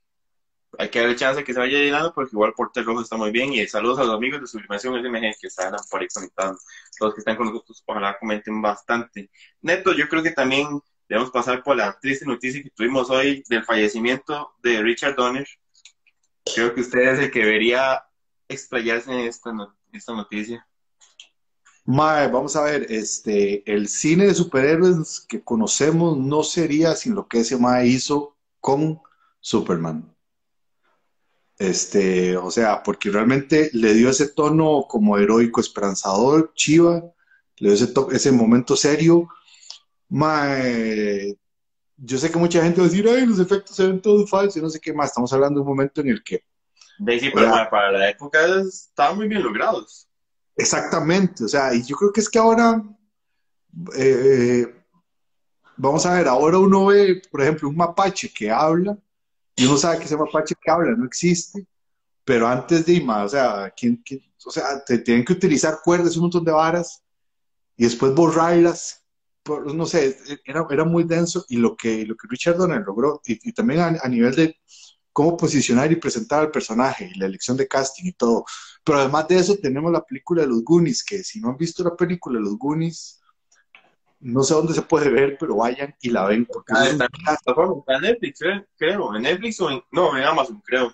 hay 0.78 0.88
que 0.90 1.00
darle 1.00 1.16
chance 1.16 1.44
que 1.44 1.54
se 1.54 1.60
vaya 1.60 1.78
llenando 1.78 2.12
porque 2.12 2.30
igual 2.32 2.54
Porter 2.54 2.84
Rojo 2.84 3.02
está 3.02 3.16
muy 3.16 3.30
bien. 3.30 3.52
Y 3.52 3.66
saludos 3.68 4.00
a 4.00 4.04
los 4.04 4.16
amigos 4.16 4.40
de 4.40 4.48
Sublimación 4.48 5.00
SMG 5.00 5.38
que 5.40 5.46
están 5.46 5.72
por 5.88 6.00
ahí 6.00 6.08
conectados. 6.12 6.60
Los 7.00 7.14
que 7.14 7.20
están 7.20 7.36
con 7.36 7.46
nosotros, 7.46 7.84
ojalá 7.86 8.18
comenten 8.18 8.60
bastante. 8.60 9.30
Neto, 9.62 9.92
yo 9.92 10.08
creo 10.08 10.24
que 10.24 10.32
también 10.32 10.80
debemos 11.08 11.30
pasar 11.30 11.62
por 11.62 11.76
la 11.76 11.98
triste 12.00 12.24
noticia 12.26 12.62
que 12.62 12.70
tuvimos 12.70 13.10
hoy 13.10 13.44
del 13.48 13.64
fallecimiento 13.64 14.54
de 14.62 14.82
Richard 14.82 15.16
Donner. 15.16 15.46
Creo 16.54 16.74
que 16.74 16.80
usted 16.80 17.00
es 17.00 17.18
el 17.20 17.30
que 17.30 17.40
debería 17.40 18.04
explayarse 18.48 19.12
en 19.12 19.20
esta, 19.20 19.52
no- 19.52 19.76
esta 19.92 20.12
noticia. 20.14 20.66
Mae, 21.84 22.28
vamos 22.28 22.56
a 22.56 22.62
ver, 22.62 22.86
este, 22.90 23.62
el 23.72 23.88
cine 23.88 24.26
de 24.26 24.34
superhéroes 24.34 25.20
que 25.28 25.42
conocemos 25.42 26.18
no 26.18 26.42
sería 26.42 26.94
sin 26.96 27.14
lo 27.14 27.28
que 27.28 27.40
ese 27.40 27.56
Mae 27.56 27.86
hizo 27.86 28.36
con 28.60 29.00
Superman. 29.40 30.12
Este, 31.58 32.36
o 32.36 32.50
sea, 32.50 32.82
porque 32.82 33.10
realmente 33.10 33.70
le 33.72 33.94
dio 33.94 34.10
ese 34.10 34.28
tono 34.28 34.84
como 34.88 35.16
heroico, 35.16 35.60
esperanzador, 35.60 36.52
chiva, 36.54 37.02
le 37.58 37.72
dio 37.72 37.72
ese, 37.72 37.92
ese 38.12 38.32
momento 38.32 38.76
serio. 38.76 39.28
Mae, 40.08 41.36
yo 41.96 42.18
sé 42.18 42.30
que 42.30 42.38
mucha 42.38 42.62
gente 42.62 42.80
va 42.80 42.86
a 42.86 42.90
decir, 42.90 43.08
ay, 43.08 43.26
los 43.26 43.38
efectos 43.38 43.74
se 43.74 43.86
ven 43.86 44.00
todos 44.00 44.28
falsos 44.28 44.56
y 44.56 44.60
no 44.60 44.68
sé 44.68 44.80
qué 44.80 44.92
más. 44.92 45.08
Estamos 45.08 45.32
hablando 45.32 45.60
de 45.60 45.62
un 45.62 45.68
momento 45.68 46.00
en 46.00 46.08
el 46.08 46.22
que. 46.22 46.44
Sí, 46.98 47.30
pero 47.34 47.50
para 47.70 47.92
la 47.92 48.10
época 48.10 48.38
estaban 48.60 49.16
muy 49.16 49.28
bien 49.28 49.42
logrados. 49.42 50.08
Exactamente, 50.56 51.44
o 51.44 51.48
sea, 51.48 51.74
y 51.74 51.82
yo 51.82 51.94
creo 51.96 52.10
que 52.10 52.20
es 52.20 52.30
que 52.30 52.38
ahora, 52.38 52.82
eh, 53.94 54.66
vamos 55.76 56.06
a 56.06 56.14
ver, 56.14 56.26
ahora 56.26 56.58
uno 56.58 56.86
ve, 56.86 57.20
por 57.30 57.42
ejemplo, 57.42 57.68
un 57.68 57.76
mapache 57.76 58.32
que 58.32 58.50
habla, 58.50 58.96
y 59.54 59.66
uno 59.66 59.76
sabe 59.76 59.98
que 59.98 60.04
ese 60.04 60.16
mapache 60.16 60.54
que 60.58 60.70
habla 60.70 60.96
no 60.96 61.04
existe, 61.04 61.66
pero 62.24 62.48
antes 62.48 62.86
de 62.86 62.94
IMA, 62.94 63.24
o 63.24 63.28
sea, 63.28 63.70
¿quién, 63.76 64.02
o 64.46 64.50
sea, 64.50 64.82
te 64.82 64.98
tienen 64.98 65.26
que 65.26 65.34
utilizar 65.34 65.80
cuerdas, 65.84 66.16
un 66.16 66.22
montón 66.22 66.44
de 66.44 66.52
varas, 66.52 67.02
y 67.76 67.84
después 67.84 68.14
borrarlas, 68.14 69.04
por, 69.46 69.72
no 69.72 69.86
sé, 69.86 70.18
era, 70.44 70.66
era 70.68 70.84
muy 70.84 71.04
denso, 71.04 71.46
y 71.48 71.56
lo 71.56 71.76
que, 71.76 72.04
lo 72.04 72.16
que 72.16 72.26
Richard 72.28 72.56
Donner 72.56 72.82
logró, 72.84 73.22
y, 73.24 73.52
también 73.52 73.80
a 73.80 74.08
nivel 74.08 74.34
de 74.34 74.56
cómo 75.12 75.36
posicionar 75.36 75.90
y 75.92 75.96
presentar 75.96 76.40
al 76.40 76.50
personaje, 76.50 77.10
y 77.14 77.18
la 77.18 77.26
elección 77.26 77.56
de 77.56 77.68
casting 77.68 78.04
y 78.06 78.12
todo, 78.12 78.44
pero 78.84 78.98
además 78.98 79.28
de 79.28 79.38
eso 79.38 79.56
tenemos 79.56 79.92
la 79.92 80.04
película 80.04 80.42
de 80.42 80.48
los 80.48 80.64
Goonies, 80.64 81.04
que 81.04 81.22
si 81.22 81.40
no 81.40 81.50
han 81.50 81.56
visto 81.56 81.84
la 81.84 81.96
película 81.96 82.38
de 82.38 82.44
los 82.44 82.58
Goonies, 82.58 83.22
no 84.20 84.42
sé 84.42 84.54
dónde 84.54 84.74
se 84.74 84.82
puede 84.82 85.08
ver, 85.08 85.36
pero 85.38 85.56
vayan 85.56 85.94
y 86.00 86.10
la 86.10 86.26
ven. 86.26 86.46
Porque 86.46 86.72
ah, 86.74 86.86
está, 86.86 87.06
en 87.06 88.00
Netflix, 88.00 88.40
creo. 88.76 89.14
En 89.14 89.22
Netflix 89.22 89.60
o 89.60 89.70
en, 89.70 89.82
no, 89.92 90.16
en 90.16 90.24
Amazon, 90.24 90.60
creo. 90.64 90.92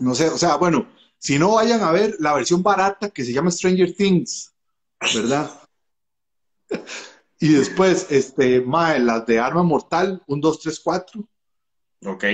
No 0.00 0.14
sé, 0.14 0.28
o 0.28 0.38
sea, 0.38 0.56
bueno, 0.56 0.88
si 1.18 1.38
no 1.38 1.54
vayan 1.54 1.82
a 1.82 1.92
ver 1.92 2.16
la 2.18 2.34
versión 2.34 2.62
barata 2.62 3.10
que 3.10 3.24
se 3.24 3.32
llama 3.32 3.50
Stranger 3.50 3.94
Things, 3.94 4.52
¿verdad? 5.14 5.50
Y 7.40 7.52
después, 7.52 8.06
este, 8.10 8.60
Mae, 8.60 8.98
las 8.98 9.26
de 9.26 9.38
Arma 9.38 9.62
Mortal, 9.62 10.22
1, 10.26 10.40
2, 10.40 10.60
3, 10.60 10.80
4. 10.80 11.28
Ok. 12.06 12.24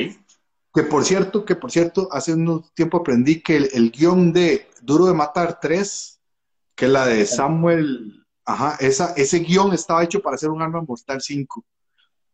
Que 0.74 0.82
por 0.82 1.04
cierto, 1.04 1.44
que 1.44 1.54
por 1.54 1.70
cierto, 1.70 2.08
hace 2.10 2.32
un 2.32 2.64
tiempo 2.74 2.98
aprendí 2.98 3.40
que 3.40 3.56
el, 3.56 3.92
guion 3.92 4.32
de 4.32 4.68
Duro 4.82 5.06
de 5.06 5.14
Matar 5.14 5.60
3, 5.60 6.20
que 6.74 6.86
es 6.86 6.90
la 6.90 7.06
de 7.06 7.26
Samuel, 7.26 8.24
ajá, 8.44 8.76
esa, 8.80 9.12
ese 9.12 9.38
guion 9.38 9.72
estaba 9.72 10.02
hecho 10.02 10.20
para 10.20 10.34
hacer 10.34 10.50
un 10.50 10.62
arma 10.62 10.80
mortal 10.80 11.20
5, 11.20 11.64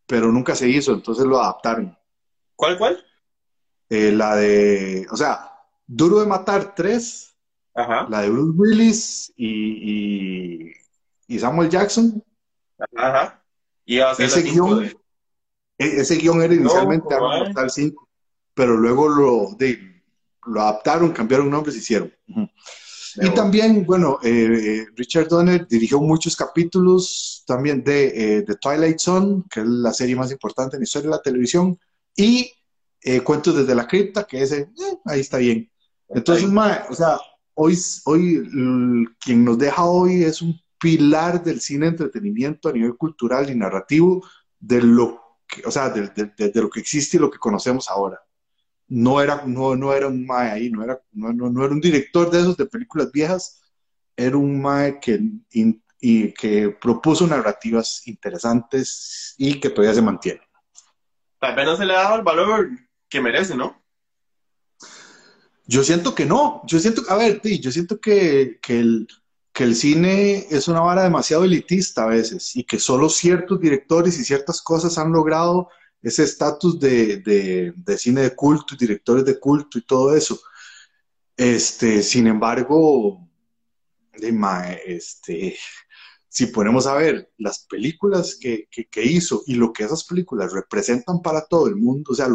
pero 0.07 0.33
nunca 0.33 0.55
se 0.55 0.69
hizo, 0.69 0.93
entonces 0.95 1.27
lo 1.27 1.39
adaptaron. 1.39 1.97
¿Cuál, 2.57 2.79
cuál? 2.79 3.05
Eh, 3.91 4.12
la 4.12 4.37
de, 4.37 5.07
o 5.11 5.17
sea, 5.17 5.53
Duro 5.87 6.21
de 6.21 6.27
Matar 6.27 6.75
3, 6.75 7.37
ajá. 7.75 8.07
la 8.09 8.23
de 8.23 8.31
Bruce 8.31 8.59
Willis 8.59 9.33
y, 9.37 10.73
y, 11.27 11.39
Samuel 11.39 11.69
Jackson. 11.69 12.25
Ajá. 12.96 13.42
Y 13.84 13.99
ese 13.99 14.42
guion, 14.42 14.84
e, 15.78 16.00
ese 16.00 16.16
guion 16.16 16.42
era 16.42 16.54
inicialmente 16.54 17.14
Arma 17.14 17.38
Mortal 17.38 17.70
5 17.70 18.10
pero 18.54 18.76
luego 18.76 19.08
lo, 19.08 19.56
de, 19.56 20.02
lo 20.46 20.60
adaptaron, 20.60 21.12
cambiaron 21.12 21.50
nombres, 21.50 21.76
hicieron. 21.76 22.12
Y 23.16 23.30
también, 23.30 23.87
bueno, 23.87 24.18
eh, 24.22 24.87
Richard 24.94 25.28
Donner 25.28 25.66
dirigió 25.66 25.99
muchos 26.00 26.37
capítulos 26.37 27.42
también 27.46 27.82
de 27.82 28.08
eh, 28.38 28.42
The 28.42 28.56
Twilight 28.56 28.99
Zone, 28.99 29.44
que 29.50 29.60
es 29.60 29.66
la 29.66 29.94
serie 29.94 30.14
más 30.14 30.30
importante 30.30 30.76
en 30.76 30.80
la 30.80 30.84
historia 30.84 31.08
de 31.08 31.16
la 31.16 31.22
televisión, 31.22 31.78
y 32.14 32.52
eh, 33.02 33.22
Cuentos 33.22 33.56
desde 33.56 33.75
la 33.75 33.87
cripta, 33.87 34.25
que 34.25 34.42
ese, 34.42 34.68
ahí 35.06 35.20
está 35.20 35.38
bien. 35.38 35.70
Entonces, 36.10 36.44
o 36.90 36.94
sea, 36.94 37.18
hoy, 37.54 37.78
hoy 38.04 39.08
quien 39.20 39.42
nos 39.42 39.56
deja 39.56 39.84
hoy 39.84 40.22
es 40.25 40.42
un 40.42 40.60
pilar 40.80 41.44
del 41.44 41.60
cine 41.60 41.87
de 41.87 41.92
entretenimiento 41.92 42.68
a 42.68 42.72
nivel 42.72 42.96
cultural 42.96 43.50
y 43.50 43.54
narrativo 43.54 44.26
de 44.58 44.82
lo 44.82 45.38
que, 45.46 45.62
o 45.64 45.70
sea, 45.70 45.90
de 45.90 46.52
lo 46.54 46.70
que 46.70 46.80
existe 46.80 47.16
y 47.16 47.20
lo 47.20 47.30
que 47.30 47.38
conocemos 47.38 47.88
ahora 47.88 48.20
no 48.90 49.20
era, 49.20 49.42
no, 49.46 49.76
no 49.76 49.94
era 49.94 50.08
un 50.08 50.26
mae 50.26 50.50
ahí, 50.50 50.70
no 50.70 50.82
era, 50.82 51.00
no, 51.12 51.32
no, 51.32 51.64
era 51.64 51.72
un 51.72 51.80
director 51.80 52.28
de 52.28 52.40
esos 52.40 52.56
de 52.56 52.66
películas 52.66 53.10
viejas, 53.12 53.62
era 54.16 54.37
un 54.37 54.60
mae 54.60 54.99
que, 55.00 55.20
y, 56.00 56.32
que 56.32 56.76
propuso 56.80 57.26
narrativas 57.26 58.06
interesantes 58.06 59.34
y 59.38 59.60
que 59.60 59.70
todavía 59.70 59.94
se 59.94 60.02
mantiene. 60.02 60.40
Tal 61.38 61.54
vez 61.54 61.64
no 61.64 61.76
se 61.76 61.87
le 61.87 61.94
ha 61.94 62.02
dado 62.02 62.16
el 62.16 62.22
valor 62.22 62.68
que 63.08 63.20
merece, 63.20 63.54
¿no? 63.54 63.80
Yo 65.66 65.84
siento 65.84 66.12
que 66.12 66.26
no, 66.26 66.62
yo 66.66 66.80
siento, 66.80 67.02
a 67.08 67.16
ver, 67.16 67.40
yo 67.42 67.70
siento 67.70 68.00
que, 68.00 68.58
que, 68.60 68.80
el, 68.80 69.08
que 69.61 69.64
el 69.64 69.76
cine 69.76 70.47
es 70.49 70.69
una 70.69 70.81
vara 70.81 71.02
demasiado 71.02 71.45
elitista 71.45 72.05
a 72.05 72.07
veces 72.07 72.57
y 72.57 72.64
que 72.64 72.79
solo 72.79 73.11
ciertos 73.11 73.61
directores 73.61 74.19
y 74.19 74.25
ciertas 74.25 74.62
cosas 74.62 74.97
han 74.97 75.12
logrado 75.12 75.69
ese 76.00 76.23
estatus 76.23 76.81
de, 76.81 77.75
cine 77.99 78.23
de 78.23 78.35
culto 78.35 78.75
y 78.75 78.79
directores 78.79 79.23
de 79.26 79.38
culto 79.38 79.76
y 79.76 79.83
todo 79.83 80.17
eso. 80.17 80.40
Este, 81.37 82.02
sin 82.02 82.26
embargo, 82.26 83.29
este, 84.87 85.59
si 86.26 86.47
ponemos 86.47 86.87
a 86.87 86.95
ver 86.95 87.31
las 87.37 87.67
películas 87.67 88.38
que, 88.40 88.67
hizo 88.95 89.43
y 89.47 89.57
lo 89.57 89.75
que 89.75 89.85
esas 89.85 90.05
películas 90.05 90.55
representan 90.55 91.21
para 91.21 91.45
todo 91.45 91.69
el 91.69 91.76
mundo, 91.76 92.12
o 92.12 92.14
sea, 92.14 92.29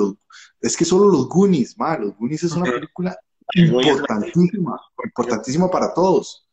es 0.62 0.78
que 0.78 0.86
solo 0.86 1.10
los 1.10 1.28
Goonies, 1.28 1.76
los 2.02 2.16
Goonies 2.18 2.44
es 2.44 2.52
una 2.52 2.72
película 2.72 3.18
importantísima, 3.56 4.80
importantísima 5.04 5.72
para 5.72 5.92
todos, 5.92 6.45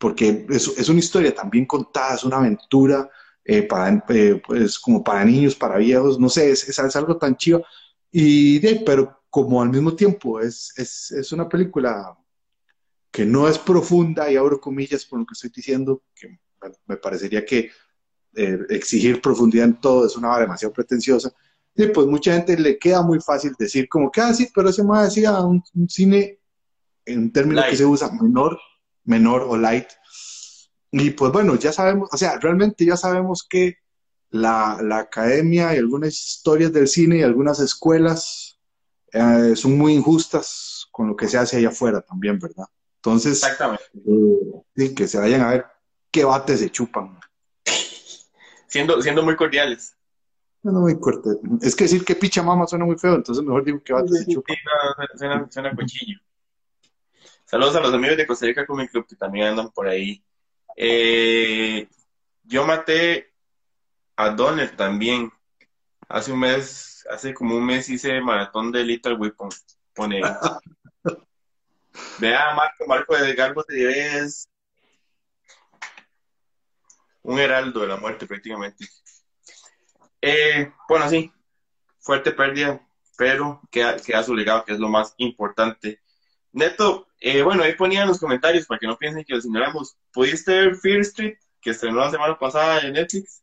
porque 0.00 0.46
es, 0.48 0.66
es 0.66 0.88
una 0.88 0.98
historia 0.98 1.34
tan 1.34 1.50
bien 1.50 1.66
contada, 1.66 2.14
es 2.14 2.24
una 2.24 2.38
aventura, 2.38 3.08
eh, 3.44 3.62
para, 3.62 4.02
eh, 4.08 4.40
pues, 4.46 4.78
como 4.78 5.04
para 5.04 5.24
niños, 5.24 5.54
para 5.54 5.76
viejos, 5.76 6.18
no 6.18 6.28
sé, 6.28 6.50
es, 6.50 6.66
es, 6.68 6.96
algo 6.96 7.18
tan 7.18 7.36
chido. 7.36 7.62
Y 8.10 8.58
de, 8.60 8.82
pero 8.86 9.22
como 9.28 9.60
al 9.60 9.68
mismo 9.68 9.94
tiempo 9.94 10.40
es, 10.40 10.72
es, 10.76 11.10
es, 11.12 11.32
una 11.32 11.48
película 11.48 12.16
que 13.10 13.26
no 13.26 13.46
es 13.46 13.58
profunda, 13.58 14.30
y 14.30 14.36
abro 14.36 14.58
comillas 14.58 15.04
por 15.04 15.18
lo 15.20 15.26
que 15.26 15.34
estoy 15.34 15.50
diciendo, 15.54 16.02
que 16.14 16.38
me 16.86 16.96
parecería 16.96 17.44
que 17.44 17.70
eh, 18.34 18.58
exigir 18.70 19.20
profundidad 19.20 19.66
en 19.66 19.80
todo 19.80 20.06
es 20.06 20.16
una 20.16 20.38
demasiado 20.38 20.72
pretenciosa. 20.72 21.30
Y 21.74 21.86
pues 21.88 22.06
mucha 22.06 22.32
gente 22.34 22.58
le 22.58 22.78
queda 22.78 23.02
muy 23.02 23.20
fácil 23.20 23.52
decir 23.58 23.88
como 23.88 24.10
que, 24.10 24.20
ah, 24.22 24.32
sí, 24.32 24.48
pero 24.54 24.70
ese 24.70 24.82
más 24.82 25.08
decía 25.08 25.40
un, 25.40 25.62
cine, 25.88 26.40
en 27.04 27.18
un 27.18 27.32
término 27.32 27.62
que 27.68 27.76
se 27.76 27.84
usa, 27.84 28.10
menor, 28.12 28.58
menor 29.10 29.42
o 29.42 29.56
light, 29.56 29.88
y 30.92 31.10
pues 31.10 31.32
bueno, 31.32 31.54
ya 31.56 31.72
sabemos, 31.72 32.08
o 32.12 32.16
sea, 32.16 32.38
realmente 32.38 32.84
ya 32.84 32.96
sabemos 32.96 33.46
que 33.48 33.76
la, 34.30 34.78
academia 34.98 35.74
y 35.74 35.78
algunas 35.78 36.14
historias 36.14 36.72
del 36.72 36.88
cine 36.88 37.18
y 37.18 37.22
algunas 37.22 37.60
escuelas 37.60 38.58
eh, 39.12 39.54
son 39.56 39.76
muy 39.78 39.94
injustas 39.94 40.88
con 40.90 41.08
lo 41.08 41.16
que 41.16 41.28
se 41.28 41.38
hace 41.38 41.58
allá 41.58 41.68
afuera 41.68 42.00
también, 42.00 42.38
¿verdad? 42.38 42.66
Entonces, 42.96 43.42
Exactamente. 43.42 43.84
sí, 44.76 44.94
que 44.94 45.06
se 45.08 45.18
vayan 45.18 45.42
a 45.42 45.50
ver 45.50 45.66
qué 46.10 46.24
bates 46.24 46.60
se 46.60 46.70
chupan. 46.70 47.18
Siendo, 48.66 49.00
siendo 49.02 49.22
muy 49.22 49.36
cordiales. 49.36 49.96
No, 50.62 50.72
muy 50.72 50.98
corto. 51.00 51.40
Es 51.62 51.74
que 51.74 51.84
decir 51.84 52.04
que 52.04 52.14
picha 52.14 52.42
mama 52.42 52.66
suena 52.66 52.84
muy 52.84 52.98
feo, 52.98 53.14
entonces 53.14 53.42
mejor 53.42 53.64
digo 53.64 53.82
que 53.82 53.92
bates 53.92 54.24
se 54.24 54.32
chupan. 54.32 54.56
suena, 55.16 55.48
suena 55.50 55.74
cochillo. 55.74 56.18
Saludos 57.50 57.74
a 57.74 57.80
los 57.80 57.92
amigos 57.92 58.16
de 58.16 58.28
Costa 58.28 58.46
Rica 58.46 58.64
Comic 58.64 58.92
Club 58.92 59.08
que 59.08 59.16
también 59.16 59.48
andan 59.48 59.72
por 59.72 59.88
ahí 59.88 60.22
eh, 60.76 61.88
yo 62.44 62.64
maté 62.64 63.34
a 64.14 64.30
Donner 64.30 64.76
también. 64.76 65.32
Hace 66.08 66.30
un 66.30 66.38
mes, 66.38 67.04
hace 67.10 67.34
como 67.34 67.56
un 67.56 67.66
mes 67.66 67.88
hice 67.88 68.20
maratón 68.20 68.70
de 68.70 68.84
Little 68.84 69.14
Weapon. 69.14 69.48
Pone. 69.92 70.22
Vea, 72.20 72.54
Marco, 72.54 72.86
Marco 72.86 73.16
de 73.16 73.34
Garbo 73.34 73.64
es 73.68 74.48
un 77.22 77.40
heraldo 77.40 77.80
de 77.80 77.88
la 77.88 77.96
muerte 77.96 78.28
prácticamente. 78.28 78.86
Eh, 80.22 80.72
bueno, 80.88 81.08
sí, 81.08 81.32
fuerte 81.98 82.30
pérdida, 82.30 82.80
pero 83.18 83.60
queda, 83.72 83.96
queda 83.96 84.22
su 84.22 84.36
legado, 84.36 84.64
que 84.64 84.72
es 84.72 84.78
lo 84.78 84.88
más 84.88 85.14
importante. 85.16 86.00
Neto, 86.52 87.09
eh, 87.20 87.42
bueno, 87.42 87.62
ahí 87.62 87.74
ponía 87.74 88.02
en 88.02 88.08
los 88.08 88.18
comentarios 88.18 88.66
para 88.66 88.78
que 88.78 88.86
no 88.86 88.96
piensen 88.96 89.24
que 89.24 89.34
los 89.34 89.44
ignoramos. 89.44 89.96
¿Pudiste 90.12 90.52
ver 90.52 90.76
Fear 90.76 91.00
Street, 91.00 91.34
que 91.60 91.70
estrenó 91.70 91.98
la 91.98 92.10
semana 92.10 92.38
pasada 92.38 92.80
en 92.80 92.94
Netflix? 92.94 93.42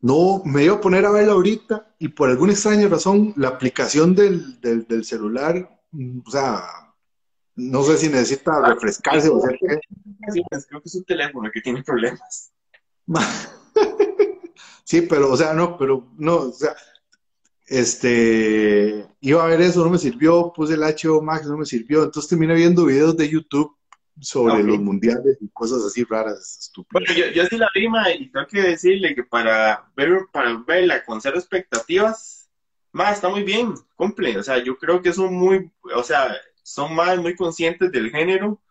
No, 0.00 0.42
me 0.44 0.64
iba 0.64 0.74
a 0.74 0.80
poner 0.80 1.06
a 1.06 1.10
verla 1.10 1.32
ahorita 1.32 1.94
y 1.98 2.08
por 2.08 2.28
alguna 2.28 2.52
extraña 2.52 2.88
razón 2.88 3.32
la 3.36 3.48
aplicación 3.48 4.14
del, 4.14 5.04
celular, 5.04 5.80
mm, 5.92 6.20
o 6.26 6.30
sea, 6.30 6.62
No 7.54 7.82
sé 7.84 7.96
si 7.96 8.08
necesita 8.08 8.60
refrescarse 8.60 9.30
o 9.30 9.38
hacer 9.38 9.58
qué. 9.58 9.80
Sí, 10.32 10.42
pues, 10.50 10.66
creo 10.66 10.82
que 10.82 10.88
es 10.88 10.94
un 10.94 11.04
teléfono 11.04 11.50
que 11.52 11.60
tiene 11.60 11.82
problemas. 11.82 12.52
Sí, 14.86 15.00
pero, 15.02 15.32
o 15.32 15.36
sea, 15.36 15.52
no, 15.52 15.76
pero 15.76 16.12
no, 16.16 16.36
o 16.36 16.52
sea, 16.52 16.76
este, 17.66 19.06
iba 19.20 19.44
a 19.44 19.46
ver 19.48 19.60
eso, 19.60 19.84
no 19.84 19.90
me 19.90 19.98
sirvió, 19.98 20.52
puse 20.54 20.74
el 20.74 20.82
HBO 20.82 21.20
Max, 21.22 21.46
no 21.46 21.56
me 21.56 21.66
sirvió, 21.66 22.04
entonces 22.04 22.28
terminé 22.28 22.54
viendo 22.54 22.84
videos 22.86 23.16
de 23.16 23.28
YouTube 23.28 23.76
sobre 24.20 24.62
los 24.62 24.78
mundiales 24.78 25.36
y 25.40 25.48
cosas 25.50 25.82
así 25.84 26.04
raras, 26.04 26.58
estúpidas. 26.60 27.04
Bueno, 27.06 27.12
yo, 27.14 27.32
yo 27.34 27.46
sí 27.46 27.58
la 27.58 27.68
vi, 27.74 27.88
ma, 27.88 28.10
y 28.10 28.30
tengo 28.30 28.46
que 28.46 28.62
decirle 28.62 29.14
que 29.14 29.24
para, 29.24 29.90
ver, 29.94 30.20
para 30.32 30.56
verla 30.66 31.04
con 31.04 31.20
cero 31.20 31.36
expectativas, 31.38 32.48
ma, 32.92 33.10
está 33.10 33.28
muy 33.28 33.42
bien, 33.42 33.74
cumple. 33.94 34.38
O 34.38 34.42
sea, 34.42 34.62
yo 34.62 34.78
creo 34.78 35.02
que 35.02 35.12
son 35.12 35.34
muy, 35.34 35.70
o 35.94 36.02
sea, 36.02 36.34
son 36.62 36.94
más 36.94 37.18
muy 37.18 37.34
conscientes 37.36 37.92
del 37.92 38.10
género, 38.10 38.62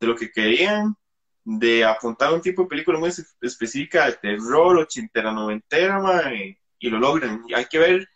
de 0.00 0.06
lo 0.06 0.16
que 0.16 0.30
querían, 0.30 0.96
de 1.44 1.84
apuntar 1.84 2.32
un 2.32 2.40
tipo 2.40 2.62
de 2.62 2.68
película 2.68 2.98
muy 2.98 3.10
es- 3.10 3.36
específica 3.42 4.06
de 4.06 4.12
terror, 4.14 4.78
ochentera, 4.78 5.32
noventera, 5.32 6.00
ma, 6.00 6.32
y, 6.32 6.56
y 6.78 6.88
lo 6.88 6.98
logran. 6.98 7.42
Y 7.46 7.52
hay 7.52 7.66
que 7.66 7.78
ver, 7.78 8.08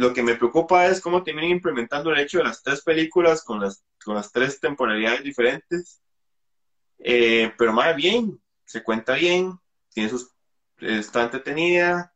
lo 0.00 0.14
que 0.14 0.22
me 0.22 0.34
preocupa 0.34 0.86
es 0.86 0.98
cómo 0.98 1.22
terminan 1.22 1.50
implementando 1.50 2.10
el 2.10 2.20
hecho 2.20 2.38
de 2.38 2.44
las 2.44 2.62
tres 2.62 2.80
películas 2.80 3.44
con 3.44 3.60
las, 3.60 3.84
con 4.02 4.14
las 4.14 4.32
tres 4.32 4.58
temporalidades 4.58 5.22
diferentes. 5.22 6.00
Eh, 6.98 7.52
pero 7.58 7.74
más 7.74 7.94
bien, 7.94 8.40
se 8.64 8.82
cuenta 8.82 9.12
bien, 9.12 9.58
tiene 9.92 10.08
sus, 10.08 10.30
está 10.78 11.24
entretenida, 11.24 12.14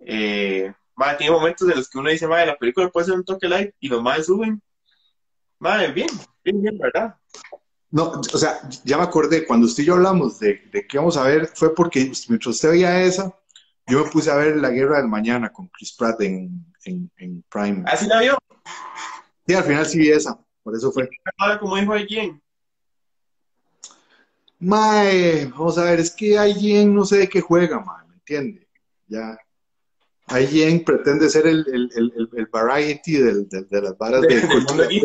eh, 0.00 0.74
tiene 1.16 1.32
momentos 1.32 1.66
en 1.70 1.76
los 1.76 1.88
que 1.88 1.98
uno 1.98 2.10
dice, 2.10 2.28
madre, 2.28 2.48
la 2.48 2.58
película 2.58 2.90
puede 2.90 3.06
ser 3.06 3.14
un 3.14 3.24
toque 3.24 3.48
light 3.48 3.74
y 3.80 3.88
los 3.88 4.02
más 4.02 4.26
suben. 4.26 4.62
Madre, 5.58 5.90
bien, 5.90 6.10
bien, 6.44 6.60
bien, 6.60 6.78
¿verdad? 6.78 7.16
No, 7.90 8.10
o 8.10 8.38
sea, 8.38 8.60
ya 8.84 8.98
me 8.98 9.04
acordé, 9.04 9.46
cuando 9.46 9.66
usted 9.66 9.84
y 9.84 9.86
yo 9.86 9.94
hablamos 9.94 10.38
de, 10.38 10.68
de 10.70 10.86
qué 10.86 10.98
vamos 10.98 11.16
a 11.16 11.22
ver, 11.22 11.46
fue 11.46 11.74
porque 11.74 12.12
mientras 12.28 12.56
usted 12.56 12.72
veía 12.72 13.02
esa, 13.02 13.34
yo 13.86 14.04
me 14.04 14.10
puse 14.10 14.30
a 14.30 14.36
ver 14.36 14.56
La 14.56 14.68
Guerra 14.68 14.98
del 14.98 15.08
Mañana 15.08 15.50
con 15.50 15.68
Chris 15.68 15.94
Pratt 15.94 16.20
en, 16.20 16.71
en, 16.84 17.10
en 17.16 17.42
Prime. 17.48 17.82
Así 17.86 18.06
la 18.06 18.20
vio, 18.20 18.38
Sí, 19.46 19.54
al 19.54 19.64
final 19.64 19.86
sí 19.86 19.98
vi 19.98 20.10
esa, 20.10 20.38
por 20.62 20.76
eso 20.76 20.92
fue. 20.92 21.08
ahora 21.38 21.58
como 21.58 21.76
dijo 21.76 21.92
alguien, 21.92 22.40
Mae, 24.60 25.46
vamos 25.46 25.76
a 25.78 25.84
ver, 25.84 25.98
es 26.00 26.10
que 26.12 26.38
alguien 26.38 26.94
no 26.94 27.04
sé 27.04 27.18
de 27.18 27.28
qué 27.28 27.40
juega, 27.40 27.80
mae, 27.80 28.06
¿me 28.06 28.14
entiende? 28.14 28.68
Ya. 29.08 29.36
Alguien 30.26 30.84
pretende 30.84 31.28
ser 31.28 31.46
el, 31.48 31.64
el, 31.66 31.90
el, 31.96 32.12
el- 32.16 32.30
el 32.32 32.46
variety 32.46 33.14
del, 33.18 33.48
del- 33.48 33.68
de 33.68 33.82
las 33.82 33.98
varas 33.98 34.22
Del 34.22 34.40
de 34.40 34.46
mundo 34.46 34.88
geek. 34.88 35.02